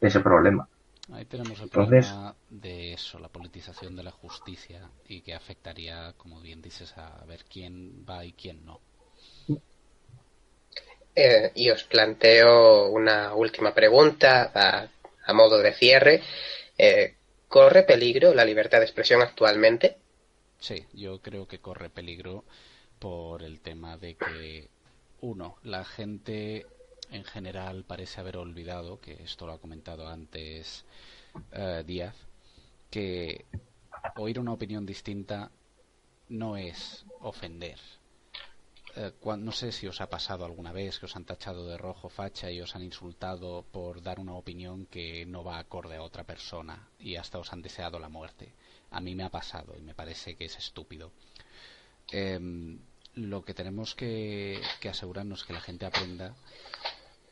ese 0.00 0.20
problema. 0.20 0.68
Ahí 1.12 1.24
tenemos 1.24 1.60
el 1.60 1.68
problema 1.68 2.34
de 2.50 2.94
eso, 2.94 3.20
la 3.20 3.28
politización 3.28 3.94
de 3.94 4.02
la 4.02 4.10
justicia 4.10 4.90
y 5.06 5.20
que 5.20 5.34
afectaría, 5.34 6.14
como 6.16 6.40
bien 6.40 6.60
dices, 6.60 6.98
a 6.98 7.24
ver 7.26 7.44
quién 7.48 8.04
va 8.04 8.24
y 8.24 8.32
quién 8.32 8.66
no. 8.66 8.80
Eh, 11.14 11.50
y 11.54 11.70
os 11.70 11.84
planteo 11.84 12.90
una 12.90 13.34
última 13.34 13.72
pregunta 13.72 14.52
a 14.54 14.88
a 15.28 15.34
modo 15.34 15.58
de 15.58 15.74
cierre, 15.74 16.22
eh, 16.78 17.14
¿corre 17.48 17.82
peligro 17.82 18.34
la 18.34 18.46
libertad 18.46 18.78
de 18.78 18.86
expresión 18.86 19.20
actualmente? 19.20 19.98
Sí, 20.58 20.86
yo 20.94 21.20
creo 21.20 21.46
que 21.46 21.60
corre 21.60 21.90
peligro 21.90 22.44
por 22.98 23.42
el 23.42 23.60
tema 23.60 23.98
de 23.98 24.14
que 24.14 24.68
uno, 25.20 25.58
la 25.62 25.84
gente 25.84 26.66
en 27.10 27.24
general 27.24 27.84
parece 27.84 28.20
haber 28.20 28.38
olvidado, 28.38 29.00
que 29.00 29.22
esto 29.22 29.46
lo 29.46 29.52
ha 29.52 29.60
comentado 29.60 30.08
antes 30.08 30.86
eh, 31.52 31.84
Díaz, 31.86 32.16
que 32.90 33.44
oír 34.16 34.40
una 34.40 34.54
opinión 34.54 34.86
distinta 34.86 35.50
no 36.30 36.56
es 36.56 37.04
ofender. 37.20 37.78
Eh, 39.00 39.12
no 39.36 39.52
sé 39.52 39.70
si 39.70 39.86
os 39.86 40.00
ha 40.00 40.10
pasado 40.10 40.44
alguna 40.44 40.72
vez 40.72 40.98
que 40.98 41.06
os 41.06 41.14
han 41.14 41.24
tachado 41.24 41.68
de 41.68 41.78
rojo 41.78 42.08
facha 42.08 42.50
y 42.50 42.60
os 42.60 42.74
han 42.74 42.82
insultado 42.82 43.64
por 43.70 44.02
dar 44.02 44.18
una 44.18 44.34
opinión 44.34 44.86
que 44.86 45.24
no 45.24 45.44
va 45.44 45.58
acorde 45.60 45.94
a 45.94 46.02
otra 46.02 46.24
persona 46.24 46.88
y 46.98 47.14
hasta 47.14 47.38
os 47.38 47.52
han 47.52 47.62
deseado 47.62 48.00
la 48.00 48.08
muerte. 48.08 48.52
A 48.90 49.00
mí 49.00 49.14
me 49.14 49.22
ha 49.22 49.30
pasado 49.30 49.76
y 49.78 49.82
me 49.82 49.94
parece 49.94 50.34
que 50.34 50.46
es 50.46 50.58
estúpido. 50.58 51.12
Em, 52.10 52.80
lo 53.14 53.44
que 53.44 53.54
tenemos 53.54 53.94
que, 53.94 54.60
que 54.80 54.88
asegurarnos 54.88 55.44
que 55.44 55.52
la 55.52 55.60
gente 55.60 55.86
aprenda 55.86 56.34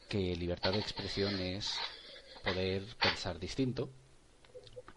que 0.08 0.36
libertad 0.36 0.72
de 0.72 0.78
expresión 0.78 1.34
es 1.40 1.74
poder 2.44 2.84
pensar 3.02 3.40
distinto 3.40 3.90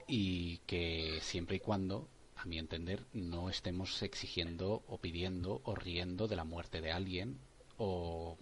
y 0.07 0.57
que 0.67 1.19
siempre 1.23 1.55
y 1.55 1.59
cuando, 1.61 2.07
a 2.41 2.45
mi 2.45 2.57
entender, 2.57 3.05
no 3.13 3.49
estemos 3.49 4.01
exigiendo 4.01 4.83
o 4.87 4.97
pidiendo 4.97 5.61
o 5.65 5.75
riendo 5.75 6.27
de 6.27 6.37
la 6.37 6.45
muerte 6.45 6.79
de 6.79 6.91
alguien 6.91 7.37
o 7.77 8.37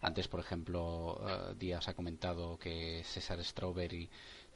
antes, 0.00 0.28
por 0.28 0.38
ejemplo, 0.38 1.16
uh, 1.16 1.54
Díaz 1.54 1.88
ha 1.88 1.94
comentado 1.94 2.58
que 2.58 3.02
César 3.04 3.42
Strawberry 3.42 4.08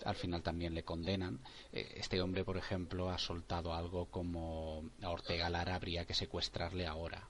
al 0.04 0.14
final 0.14 0.42
también 0.42 0.74
le 0.74 0.84
condenan. 0.84 1.40
Eh, 1.72 1.94
este 1.96 2.20
hombre, 2.20 2.44
por 2.44 2.56
ejemplo, 2.56 3.10
ha 3.10 3.18
soltado 3.18 3.74
algo 3.74 4.06
como 4.06 4.84
a 5.02 5.10
Ortega 5.10 5.48
Lara 5.48 5.74
habría 5.74 6.04
que 6.04 6.14
secuestrarle 6.14 6.86
ahora. 6.86 7.28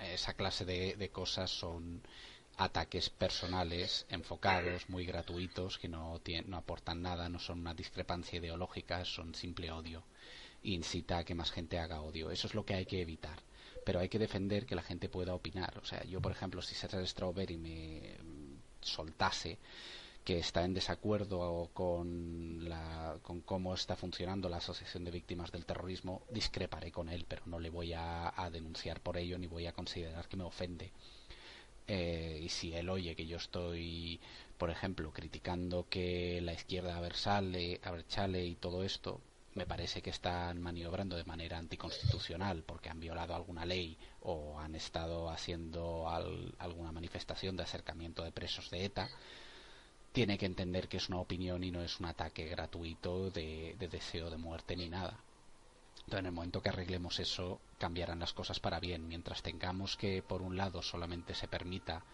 Esa 0.00 0.34
clase 0.34 0.64
de 0.64 1.08
cosas 1.10 1.48
son 1.50 2.02
ataques 2.62 3.10
personales 3.10 4.06
enfocados, 4.08 4.88
muy 4.88 5.04
gratuitos, 5.04 5.78
que 5.78 5.88
no, 5.88 6.20
no 6.46 6.56
aportan 6.56 7.02
nada, 7.02 7.28
no 7.28 7.38
son 7.38 7.60
una 7.60 7.74
discrepancia 7.74 8.38
ideológica, 8.38 9.04
son 9.04 9.34
simple 9.34 9.70
odio. 9.72 10.04
incita 10.62 11.18
a 11.18 11.24
que 11.24 11.34
más 11.34 11.50
gente 11.50 11.78
haga 11.78 12.02
odio. 12.02 12.30
Eso 12.30 12.46
es 12.46 12.54
lo 12.54 12.64
que 12.64 12.74
hay 12.74 12.86
que 12.86 13.00
evitar. 13.00 13.38
Pero 13.84 13.98
hay 13.98 14.08
que 14.08 14.18
defender 14.20 14.64
que 14.64 14.76
la 14.76 14.82
gente 14.82 15.08
pueda 15.08 15.34
opinar. 15.34 15.76
O 15.78 15.84
sea, 15.84 16.04
yo, 16.04 16.20
por 16.20 16.30
ejemplo, 16.32 16.62
si 16.62 16.74
César 16.74 17.04
Strawberry 17.06 17.56
me 17.56 18.16
soltase 18.80 19.58
que 20.24 20.38
está 20.38 20.64
en 20.64 20.72
desacuerdo 20.72 21.68
con, 21.74 22.68
la, 22.68 23.18
con 23.22 23.40
cómo 23.40 23.74
está 23.74 23.96
funcionando 23.96 24.48
la 24.48 24.58
Asociación 24.58 25.02
de 25.02 25.10
Víctimas 25.10 25.50
del 25.50 25.66
Terrorismo, 25.66 26.22
discreparé 26.30 26.92
con 26.92 27.08
él, 27.08 27.24
pero 27.26 27.42
no 27.46 27.58
le 27.58 27.70
voy 27.70 27.92
a 27.92 28.48
denunciar 28.52 29.00
por 29.00 29.16
ello 29.16 29.36
ni 29.36 29.48
voy 29.48 29.66
a 29.66 29.72
considerar 29.72 30.28
que 30.28 30.36
me 30.36 30.44
ofende 30.44 30.92
eh, 31.86 32.40
y 32.42 32.48
si 32.48 32.74
él 32.74 32.88
oye 32.90 33.14
que 33.14 33.26
yo 33.26 33.36
estoy, 33.36 34.20
por 34.58 34.70
ejemplo, 34.70 35.12
criticando 35.12 35.86
que 35.88 36.40
la 36.42 36.52
izquierda 36.52 37.00
Versale, 37.00 37.80
Aberchale 37.82 38.44
y 38.44 38.54
todo 38.54 38.84
esto, 38.84 39.20
me 39.54 39.66
parece 39.66 40.00
que 40.00 40.10
están 40.10 40.62
maniobrando 40.62 41.16
de 41.16 41.24
manera 41.24 41.58
anticonstitucional 41.58 42.62
porque 42.62 42.88
han 42.88 43.00
violado 43.00 43.34
alguna 43.34 43.66
ley 43.66 43.98
o 44.22 44.58
han 44.58 44.74
estado 44.74 45.28
haciendo 45.28 46.08
alguna 46.58 46.92
manifestación 46.92 47.56
de 47.56 47.64
acercamiento 47.64 48.22
de 48.22 48.32
presos 48.32 48.70
de 48.70 48.84
ETA, 48.84 49.10
tiene 50.12 50.38
que 50.38 50.46
entender 50.46 50.88
que 50.88 50.98
es 50.98 51.08
una 51.08 51.20
opinión 51.20 51.64
y 51.64 51.70
no 51.70 51.82
es 51.82 52.00
un 52.00 52.06
ataque 52.06 52.46
gratuito 52.46 53.30
de 53.30 53.76
deseo 53.78 54.30
de 54.30 54.36
muerte 54.38 54.76
ni 54.76 54.88
nada. 54.88 55.18
Entonces, 56.04 56.20
en 56.20 56.26
el 56.26 56.32
momento 56.32 56.60
que 56.60 56.68
arreglemos 56.68 57.20
eso, 57.20 57.60
cambiarán 57.78 58.18
las 58.18 58.32
cosas 58.32 58.60
para 58.60 58.80
bien. 58.80 59.08
Mientras 59.08 59.42
tengamos 59.42 59.96
que, 59.96 60.22
por 60.22 60.42
un 60.42 60.56
lado, 60.56 60.82
solamente 60.82 61.34
se 61.34 61.48
permita 61.48 62.04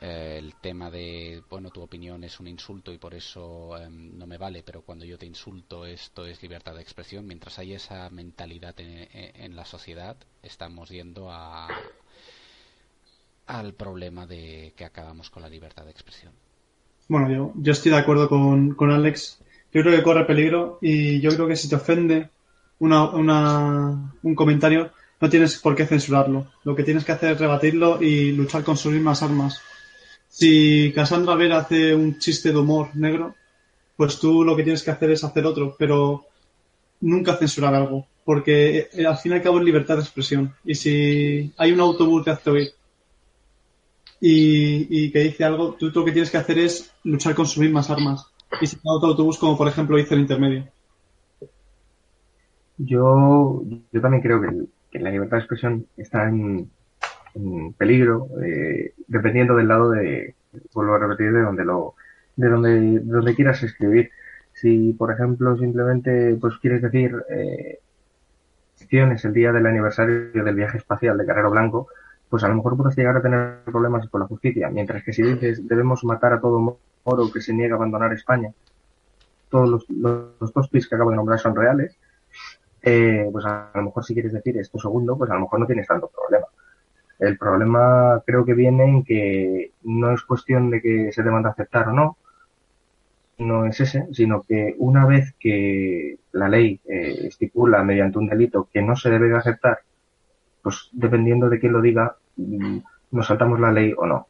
eh, 0.00 0.36
el 0.38 0.54
tema 0.54 0.90
de, 0.90 1.42
bueno, 1.50 1.70
tu 1.70 1.82
opinión 1.82 2.24
es 2.24 2.40
un 2.40 2.46
insulto 2.46 2.90
y 2.92 2.96
por 2.96 3.14
eso 3.14 3.76
em, 3.76 4.16
no 4.16 4.26
me 4.26 4.38
vale, 4.38 4.62
pero 4.62 4.80
cuando 4.80 5.04
yo 5.04 5.18
te 5.18 5.26
insulto 5.26 5.84
esto 5.84 6.24
es 6.24 6.42
libertad 6.42 6.74
de 6.74 6.80
expresión. 6.80 7.26
Mientras 7.26 7.58
hay 7.58 7.74
esa 7.74 8.08
mentalidad 8.08 8.74
en, 8.78 9.54
la 9.54 9.66
sociedad, 9.66 10.16
estamos 10.42 10.88
yendo 10.88 11.30
a, 11.30 11.68
al 13.46 13.74
problema 13.74 14.26
de 14.26 14.72
que 14.74 14.86
acabamos 14.86 15.28
con 15.28 15.42
la 15.42 15.50
libertad 15.50 15.84
de 15.84 15.90
expresión. 15.90 16.32
Bueno, 17.08 17.30
yo, 17.30 17.52
yo 17.56 17.72
estoy 17.72 17.90
de 17.92 17.98
acuerdo 17.98 18.28
con, 18.28 18.74
con 18.74 18.90
Alex. 18.90 19.40
Yo 19.72 19.82
creo 19.82 19.94
que 19.94 20.02
corre 20.02 20.24
peligro 20.24 20.78
y 20.80 21.20
yo 21.20 21.30
creo 21.34 21.46
que 21.46 21.56
si 21.56 21.68
te 21.68 21.76
ofende 21.76 22.30
una, 22.80 24.12
un 24.22 24.34
comentario, 24.34 24.90
no 25.20 25.28
tienes 25.28 25.58
por 25.58 25.76
qué 25.76 25.86
censurarlo. 25.86 26.46
Lo 26.64 26.74
que 26.74 26.82
tienes 26.82 27.04
que 27.04 27.12
hacer 27.12 27.32
es 27.32 27.38
rebatirlo 27.38 28.02
y 28.02 28.32
luchar 28.32 28.64
con 28.64 28.76
sus 28.76 28.92
mismas 28.92 29.22
armas. 29.22 29.60
Si 30.28 30.92
Cassandra 30.94 31.34
Vera 31.34 31.58
hace 31.58 31.94
un 31.94 32.18
chiste 32.18 32.50
de 32.50 32.58
humor 32.58 32.90
negro, 32.94 33.34
pues 33.96 34.18
tú 34.18 34.44
lo 34.44 34.56
que 34.56 34.62
tienes 34.62 34.82
que 34.82 34.90
hacer 34.90 35.10
es 35.10 35.24
hacer 35.24 35.44
otro, 35.44 35.76
pero 35.78 36.24
nunca 37.00 37.36
censurar 37.36 37.74
algo, 37.74 38.06
porque 38.24 38.88
eh, 38.92 39.06
al 39.06 39.18
fin 39.18 39.32
y 39.32 39.34
al 39.36 39.42
cabo 39.42 39.58
es 39.58 39.64
libertad 39.64 39.96
de 39.96 40.02
expresión. 40.02 40.54
Y 40.64 40.74
si 40.74 41.52
hay 41.56 41.72
un 41.72 41.80
autobús 41.80 42.24
de 42.24 42.30
hace 42.30 42.50
oír 42.50 42.70
y, 44.20 45.04
y, 45.04 45.10
que 45.10 45.20
dice 45.20 45.44
algo, 45.44 45.76
tú 45.78 45.90
lo 45.94 46.04
que 46.04 46.12
tienes 46.12 46.30
que 46.30 46.38
hacer 46.38 46.58
es 46.58 46.90
luchar 47.04 47.34
con 47.34 47.46
sus 47.46 47.58
mismas 47.58 47.90
armas. 47.90 48.26
Y 48.60 48.66
si 48.66 48.76
hay 48.76 48.82
otro 48.84 49.10
autobús, 49.10 49.38
como 49.38 49.56
por 49.56 49.68
ejemplo 49.68 49.98
hizo 49.98 50.14
el 50.14 50.20
intermedio. 50.20 50.68
Yo, 52.82 53.62
yo 53.92 54.00
también 54.00 54.22
creo 54.22 54.40
que, 54.40 54.98
la 54.98 55.10
libertad 55.10 55.36
de 55.36 55.42
expresión 55.42 55.86
está 55.96 56.28
en, 56.28 56.70
peligro, 57.76 58.28
eh, 58.42 58.94
dependiendo 59.06 59.54
del 59.54 59.68
lado 59.68 59.90
de, 59.90 60.34
vuelvo 60.74 60.94
a 60.94 60.98
repetir, 60.98 61.32
de 61.32 61.42
donde 61.42 61.64
lo, 61.64 61.94
de 62.36 62.48
donde, 62.48 63.00
donde 63.00 63.34
quieras 63.34 63.62
escribir. 63.62 64.10
Si, 64.52 64.92
por 64.94 65.12
ejemplo, 65.12 65.56
simplemente 65.56 66.36
pues 66.40 66.58
quieres 66.58 66.82
decir 66.82 67.14
eh, 67.30 67.78
el 68.90 69.32
día 69.32 69.52
del 69.52 69.66
aniversario 69.66 70.32
del 70.32 70.54
viaje 70.54 70.78
espacial 70.78 71.16
de 71.18 71.26
Carrero 71.26 71.50
Blanco, 71.50 71.88
pues 72.28 72.42
a 72.44 72.48
lo 72.48 72.56
mejor 72.56 72.76
puedes 72.76 72.96
llegar 72.96 73.16
a 73.16 73.22
tener 73.22 73.60
problemas 73.64 74.08
con 74.08 74.20
la 74.20 74.26
justicia. 74.26 74.70
Mientras 74.70 75.04
que 75.04 75.12
si 75.12 75.22
dices 75.22 75.66
debemos 75.66 76.04
matar 76.04 76.32
a 76.32 76.40
todo 76.40 76.78
moro 77.04 77.32
que 77.32 77.40
se 77.40 77.52
niega 77.52 77.74
a 77.74 77.76
abandonar 77.76 78.12
España, 78.12 78.52
todos 79.50 79.68
los, 79.68 79.90
los, 79.90 80.52
dos 80.52 80.70
tweets 80.70 80.88
que 80.88 80.94
acabo 80.94 81.10
de 81.10 81.16
nombrar 81.16 81.38
son 81.38 81.54
reales, 81.54 81.96
eh, 82.82 83.28
pues 83.30 83.44
a 83.44 83.70
lo 83.74 83.82
mejor 83.82 84.04
si 84.04 84.14
quieres 84.14 84.32
decir 84.32 84.56
esto 84.58 84.78
segundo, 84.78 85.16
pues 85.16 85.30
a 85.30 85.34
lo 85.34 85.40
mejor 85.40 85.60
no 85.60 85.66
tienes 85.66 85.86
tanto 85.86 86.08
problema. 86.08 86.46
El 87.18 87.36
problema 87.36 88.22
creo 88.24 88.44
que 88.44 88.54
viene 88.54 88.84
en 88.84 89.04
que 89.04 89.72
no 89.82 90.12
es 90.12 90.22
cuestión 90.22 90.70
de 90.70 90.80
que 90.80 91.12
se 91.12 91.22
demanda 91.22 91.50
aceptar 91.50 91.88
o 91.88 91.92
no, 91.92 92.16
no 93.38 93.66
es 93.66 93.80
ese, 93.80 94.06
sino 94.12 94.42
que 94.42 94.74
una 94.78 95.06
vez 95.06 95.34
que 95.38 96.18
la 96.32 96.48
ley 96.48 96.80
eh, 96.86 97.26
estipula 97.26 97.82
mediante 97.82 98.18
un 98.18 98.28
delito 98.28 98.68
que 98.72 98.82
no 98.82 98.96
se 98.96 99.10
debe 99.10 99.28
de 99.28 99.36
aceptar, 99.36 99.80
pues 100.62 100.88
dependiendo 100.92 101.48
de 101.48 101.58
quién 101.58 101.72
lo 101.72 101.80
diga, 101.80 102.16
mm, 102.36 102.78
nos 103.12 103.26
saltamos 103.26 103.60
la 103.60 103.72
ley 103.72 103.94
o 103.96 104.06
no. 104.06 104.28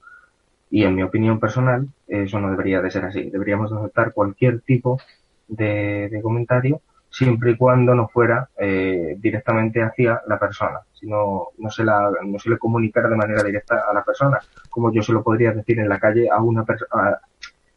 Y 0.70 0.84
en 0.84 0.94
mi 0.94 1.02
opinión 1.02 1.40
personal, 1.40 1.88
eso 2.06 2.40
no 2.40 2.50
debería 2.50 2.80
de 2.80 2.90
ser 2.90 3.04
así. 3.04 3.30
Deberíamos 3.30 3.72
aceptar 3.72 4.12
cualquier 4.12 4.60
tipo 4.60 5.00
de 5.48 6.20
comentario 6.22 6.80
siempre 7.10 7.52
y 7.52 7.56
cuando 7.56 7.94
no 7.94 8.08
fuera 8.08 8.48
eh, 8.56 9.16
directamente 9.18 9.82
hacia 9.82 10.22
la 10.28 10.38
persona, 10.38 10.80
sino 10.92 11.48
no 11.58 11.70
se 11.70 11.84
la 11.84 12.10
no 12.24 12.38
se 12.38 12.50
le 12.50 12.58
comunicara 12.58 13.08
de 13.08 13.16
manera 13.16 13.42
directa 13.42 13.84
a 13.90 13.92
la 13.92 14.04
persona, 14.04 14.38
como 14.68 14.92
yo 14.92 15.02
se 15.02 15.12
lo 15.12 15.22
podría 15.22 15.52
decir 15.52 15.80
en 15.80 15.88
la 15.88 15.98
calle 15.98 16.28
a 16.30 16.40
una 16.40 16.64
persona 16.64 17.18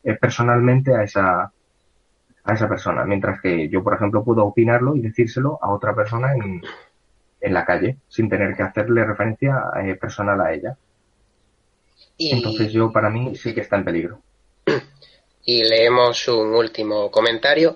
eh, 0.03 0.13
personalmente 0.15 0.95
a 0.95 1.03
esa 1.03 1.51
a 2.45 2.53
esa 2.53 2.69
persona, 2.69 3.05
mientras 3.05 3.41
que 3.41 3.69
yo 3.69 3.83
por 3.83 3.95
ejemplo 3.95 4.23
puedo 4.23 4.45
opinarlo 4.45 4.95
y 4.95 5.01
decírselo 5.01 5.57
a 5.61 5.71
otra 5.71 5.95
persona 5.95 6.33
en, 6.35 6.61
en 7.41 7.53
la 7.53 7.65
calle 7.65 7.97
sin 8.07 8.29
tener 8.29 8.55
que 8.55 8.63
hacerle 8.63 9.03
referencia 9.05 9.63
eh, 9.83 9.95
personal 9.95 10.41
a 10.41 10.53
ella. 10.53 10.77
Entonces 12.19 12.71
yo 12.71 12.91
para 12.91 13.09
mí 13.09 13.35
sí 13.35 13.53
que 13.53 13.61
está 13.61 13.77
en 13.77 13.85
peligro. 13.85 14.19
Y 15.45 15.61
leemos 15.65 16.25
un 16.29 16.55
último 16.55 17.11
comentario 17.11 17.75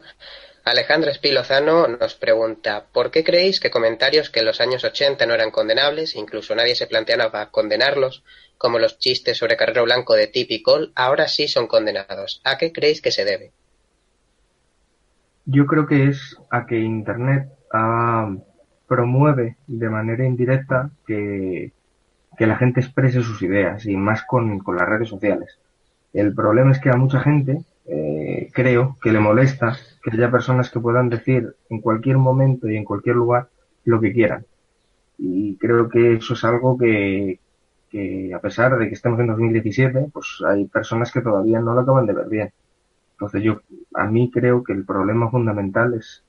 Alejandra 0.68 1.12
Espilozano 1.12 1.88
nos 1.88 2.16
pregunta 2.16 2.86
¿por 2.92 3.10
qué 3.10 3.24
creéis 3.24 3.60
que 3.60 3.72
comentarios 3.72 4.30
que 4.30 4.42
en 4.42 4.46
los 4.46 4.60
años 4.60 4.84
80 4.84 5.26
no 5.26 5.34
eran 5.34 5.50
condenables, 5.50 6.16
incluso 6.16 6.56
nadie 6.56 6.76
se 6.76 6.88
planteaba 6.88 7.50
condenarlos, 7.52 8.24
como 8.58 8.78
los 8.78 9.00
chistes 9.00 9.38
sobre 9.38 9.56
Carrero 9.56 9.86
Blanco 9.86 10.14
de 10.14 10.28
Tip 10.28 10.52
y 10.52 10.64
ahora 10.96 11.28
sí 11.28 11.48
son 11.48 11.68
condenados? 11.68 12.42
¿A 12.44 12.58
qué 12.58 12.74
creéis 12.74 13.02
que 13.02 13.12
se 13.12 13.24
debe? 13.24 13.52
Yo 15.46 15.66
creo 15.66 15.88
que 15.88 16.10
es 16.10 16.36
a 16.50 16.66
que 16.66 16.78
Internet 16.78 17.48
ah, 17.74 18.36
promueve 18.88 19.56
de 19.68 19.90
manera 19.90 20.26
indirecta 20.26 20.90
que, 21.06 21.72
la 22.40 22.58
gente 22.58 22.82
exprese 22.82 23.24
sus 23.24 23.42
ideas 23.42 23.86
y 23.86 23.96
más 23.96 24.24
con, 24.24 24.60
con 24.60 24.76
las 24.76 24.88
redes 24.88 25.10
sociales. 25.10 25.58
El 26.14 26.36
problema 26.36 26.72
es 26.72 26.80
que 26.80 26.90
a 26.90 26.98
mucha 26.98 27.20
gente 27.20 27.62
eh, 27.88 28.50
creo 28.54 28.98
que 29.02 29.12
le 29.12 29.20
molesta 29.20 29.78
que 30.10 30.16
haya 30.16 30.32
personas 30.32 30.72
que 30.72 30.80
puedan 30.80 31.10
decir 31.10 31.56
en 31.70 31.82
cualquier 31.82 32.18
momento 32.18 32.70
y 32.70 32.78
en 32.78 32.86
cualquier 32.86 33.16
lugar 33.18 33.50
lo 33.84 34.00
que 34.00 34.14
quieran. 34.14 34.46
Y 35.18 35.58
creo 35.58 35.90
que 35.90 36.16
eso 36.16 36.34
es 36.34 36.44
algo 36.44 36.78
que, 36.78 37.40
a 38.34 38.40
pesar 38.40 38.78
de 38.78 38.88
que 38.88 38.94
estemos 38.94 39.20
en 39.20 39.28
2017, 39.28 40.10
pues 40.14 40.42
hay 40.48 40.66
personas 40.66 41.12
que 41.12 41.22
todavía 41.22 41.60
no 41.60 41.74
lo 41.74 41.82
acaban 41.82 42.06
de 42.06 42.14
ver 42.14 42.30
bien. 42.30 42.54
Entonces 43.14 43.44
yo, 43.44 43.62
a 43.96 44.06
mí 44.06 44.30
creo 44.32 44.64
que 44.64 44.74
el 44.74 44.86
problema 44.86 45.30
fundamental 45.30 45.94
es, 45.96 46.24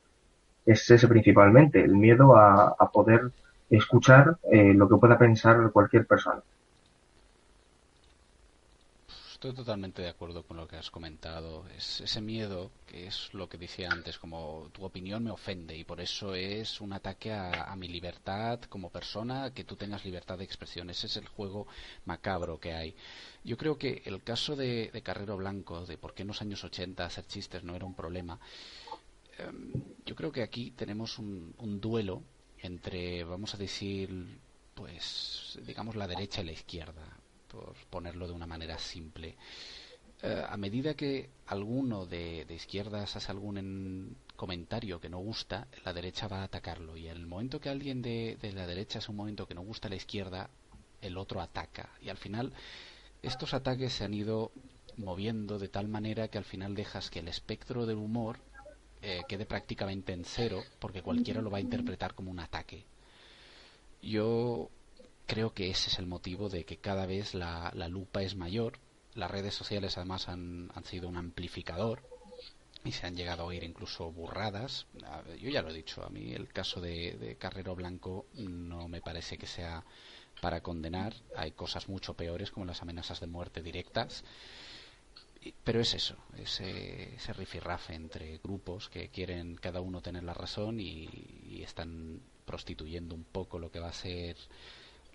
es 0.66 0.90
ese 0.90 1.06
principalmente, 1.06 1.84
el 1.84 1.94
miedo 1.94 2.36
a, 2.36 2.74
a 2.78 2.90
poder 2.90 3.30
escuchar 3.70 4.38
eh, 4.50 4.72
lo 4.74 4.88
que 4.88 4.96
pueda 4.96 5.18
pensar 5.18 5.70
cualquier 5.70 6.06
persona. 6.06 6.40
Estoy 9.38 9.54
totalmente 9.54 10.02
de 10.02 10.08
acuerdo 10.08 10.42
con 10.42 10.56
lo 10.56 10.66
que 10.66 10.74
has 10.74 10.90
comentado. 10.90 11.64
Es 11.68 12.00
ese 12.00 12.20
miedo, 12.20 12.72
que 12.84 13.06
es 13.06 13.32
lo 13.34 13.48
que 13.48 13.56
decía 13.56 13.88
antes, 13.88 14.18
como 14.18 14.68
tu 14.72 14.84
opinión 14.84 15.22
me 15.22 15.30
ofende 15.30 15.76
y 15.78 15.84
por 15.84 16.00
eso 16.00 16.34
es 16.34 16.80
un 16.80 16.92
ataque 16.92 17.32
a, 17.32 17.72
mi 17.76 17.86
libertad 17.86 18.58
como 18.62 18.90
persona, 18.90 19.54
que 19.54 19.62
tú 19.62 19.76
tengas 19.76 20.04
libertad 20.04 20.38
de 20.38 20.42
expresión. 20.42 20.90
Ese 20.90 21.06
es 21.06 21.18
el 21.18 21.28
juego 21.28 21.68
macabro 22.04 22.58
que 22.58 22.72
hay. 22.72 22.96
Yo 23.44 23.56
creo 23.56 23.78
que 23.78 24.02
el 24.06 24.24
caso 24.24 24.56
de, 24.56 24.90
Carrero 25.04 25.36
Blanco, 25.36 25.86
de 25.86 25.98
por 25.98 26.14
qué 26.14 26.22
en 26.22 26.28
los 26.28 26.42
años 26.42 26.64
80 26.64 27.06
hacer 27.06 27.24
chistes 27.28 27.62
no 27.62 27.76
era 27.76 27.86
un 27.86 27.94
problema, 27.94 28.40
em, 29.38 29.72
yo 30.04 30.16
creo 30.16 30.32
que 30.32 30.42
aquí 30.42 30.72
tenemos 30.72 31.16
un, 31.20 31.54
un 31.58 31.80
duelo 31.80 32.24
entre, 32.58 33.22
vamos 33.22 33.54
a 33.54 33.56
decir, 33.56 34.10
pues, 34.74 35.60
digamos, 35.64 35.94
la 35.94 36.08
derecha 36.08 36.40
y 36.40 36.46
la 36.46 36.52
izquierda 36.52 37.17
por 37.58 37.74
ponerlo 37.90 38.26
de 38.26 38.32
una 38.32 38.46
manera 38.46 38.78
simple. 38.78 39.36
Eh, 40.22 40.44
a 40.48 40.56
medida 40.56 40.94
que 40.94 41.30
alguno 41.46 42.06
de, 42.06 42.46
izquierdas 42.50 43.16
hace 43.16 43.30
algún 43.30 44.16
comentario 44.36 45.00
que 45.00 45.08
no 45.08 45.18
gusta, 45.18 45.68
la 45.84 45.92
derecha 45.92 46.28
va 46.28 46.40
a 46.40 46.44
atacarlo. 46.44 46.96
Y 46.96 47.08
en 47.08 47.16
el 47.16 47.26
momento 47.26 47.60
que 47.60 47.68
alguien 47.68 48.02
de, 48.02 48.36
de 48.40 48.52
la 48.52 48.66
derecha 48.66 48.98
es 48.98 49.08
un 49.08 49.16
momento 49.16 49.46
que 49.46 49.54
no 49.54 49.62
gusta 49.62 49.88
a 49.88 49.90
la 49.90 49.96
izquierda, 49.96 50.50
el 51.00 51.16
otro 51.16 51.40
ataca. 51.40 51.90
Y 52.02 52.08
al 52.08 52.16
final, 52.16 52.52
estos 53.22 53.54
ataques 53.54 53.92
se 53.92 54.04
han 54.04 54.14
ido 54.14 54.50
moviendo 54.96 55.58
de 55.58 55.68
tal 55.68 55.88
manera 55.88 56.28
que 56.28 56.38
al 56.38 56.44
final 56.44 56.74
dejas 56.74 57.10
que 57.10 57.20
el 57.20 57.28
espectro 57.28 57.86
del 57.86 57.98
humor 57.98 58.38
eh, 59.00 59.22
quede 59.28 59.46
prácticamente 59.46 60.12
en 60.12 60.24
cero, 60.24 60.64
porque 60.80 61.02
cualquiera 61.02 61.40
lo 61.40 61.50
va 61.50 61.58
a 61.58 61.62
interpretar 61.62 62.14
como 62.14 62.32
un 62.32 62.40
ataque. 62.40 62.84
Yo 64.02 64.70
creo 65.28 65.52
que 65.52 65.68
ese 65.68 65.90
es 65.90 65.98
el 65.98 66.06
motivo 66.06 66.48
de 66.48 66.64
que 66.64 66.78
cada 66.78 67.06
vez 67.06 67.34
la, 67.34 67.70
lupa 67.88 68.22
es 68.22 68.34
mayor. 68.34 68.78
Las 69.14 69.30
redes 69.30 69.54
sociales 69.54 69.96
además 69.98 70.26
han, 70.28 70.70
sido 70.84 71.06
un 71.06 71.18
amplificador 71.18 72.02
y 72.82 72.92
se 72.92 73.06
han 73.06 73.14
llegado 73.14 73.42
a 73.42 73.46
oír 73.46 73.62
incluso 73.62 74.10
burradas. 74.10 74.86
Yo 75.38 75.50
ya 75.50 75.60
lo 75.60 75.68
he 75.68 75.74
dicho, 75.74 76.02
a 76.02 76.08
mí 76.08 76.32
el 76.32 76.48
caso 76.48 76.80
de, 76.80 77.36
Carrero 77.38 77.76
Blanco 77.76 78.26
no 78.34 78.88
me 78.88 79.02
parece 79.02 79.36
que 79.36 79.46
sea 79.46 79.84
para 80.40 80.62
condenar. 80.62 81.14
Hay 81.36 81.52
cosas 81.52 81.88
mucho 81.90 82.14
peores 82.14 82.50
como 82.50 82.64
las 82.64 82.80
amenazas 82.80 83.20
de 83.20 83.26
muerte 83.26 83.62
directas. 83.62 84.24
Pero 85.62 85.80
es 85.80 85.92
eso, 85.92 86.16
ese, 86.38 87.14
ese 87.14 87.32
rifirrafe 87.34 87.94
entre 87.94 88.38
grupos 88.38 88.88
que 88.88 89.08
quieren 89.08 89.56
cada 89.56 89.80
uno 89.80 90.00
tener 90.00 90.24
la 90.24 90.34
razón 90.34 90.80
y 90.80 91.62
están 91.62 92.20
prostituyendo 92.46 93.14
un 93.14 93.24
poco 93.24 93.58
lo 93.58 93.70
que 93.70 93.78
va 93.78 93.88
a 93.88 93.92
ser 93.92 94.36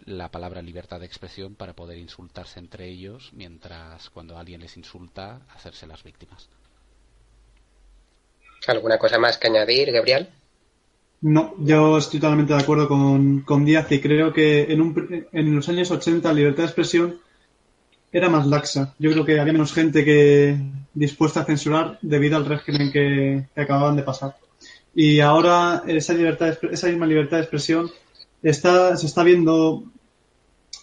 la 0.05 0.29
palabra 0.31 0.61
libertad 0.61 0.99
de 0.99 1.05
expresión 1.05 1.55
para 1.55 1.73
poder 1.73 1.97
insultarse 1.97 2.59
entre 2.59 2.87
ellos, 2.87 3.31
mientras 3.33 4.09
cuando 4.09 4.37
alguien 4.37 4.61
les 4.61 4.77
insulta, 4.77 5.41
hacerse 5.53 5.87
las 5.87 6.03
víctimas. 6.03 6.49
¿Alguna 8.67 8.97
cosa 8.97 9.19
más 9.19 9.37
que 9.37 9.47
añadir, 9.47 9.91
Gabriel? 9.91 10.29
No, 11.21 11.55
yo 11.59 11.97
estoy 11.97 12.19
totalmente 12.19 12.53
de 12.53 12.61
acuerdo 12.61 12.87
con, 12.87 13.41
con 13.41 13.65
Díaz 13.65 13.91
y 13.91 14.01
creo 14.01 14.33
que 14.33 14.63
en, 14.63 14.81
un, 14.81 15.27
en 15.31 15.55
los 15.55 15.69
años 15.69 15.89
80 15.89 16.27
la 16.27 16.33
libertad 16.33 16.63
de 16.63 16.67
expresión 16.67 17.19
era 18.11 18.29
más 18.29 18.45
laxa. 18.45 18.93
Yo 18.99 19.11
creo 19.11 19.25
que 19.25 19.39
había 19.39 19.53
menos 19.53 19.73
gente 19.73 20.03
que 20.03 20.57
dispuesta 20.93 21.41
a 21.41 21.45
censurar 21.45 21.97
debido 22.01 22.37
al 22.37 22.45
régimen 22.45 22.91
que, 22.91 23.45
que 23.55 23.61
acababan 23.61 23.95
de 23.95 24.03
pasar. 24.03 24.35
Y 24.93 25.21
ahora 25.21 25.83
esa 25.87 26.13
libertad, 26.13 26.57
esa 26.71 26.87
misma 26.87 27.07
libertad 27.07 27.37
de 27.37 27.43
expresión 27.43 27.89
está, 28.43 28.95
se 28.97 29.05
está 29.05 29.23
viendo 29.23 29.83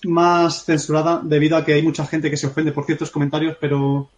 más 0.04 0.64
censurada 0.64 1.20
debido 1.22 1.56
a 1.56 1.64
que 1.64 1.74
hay 1.74 1.82
mucha 1.82 2.06
gente 2.06 2.30
que 2.30 2.36
se 2.36 2.46
ofende 2.46 2.72
por 2.72 2.86
ciertos 2.86 3.10
comentarios, 3.10 3.56
pero, 3.60 4.08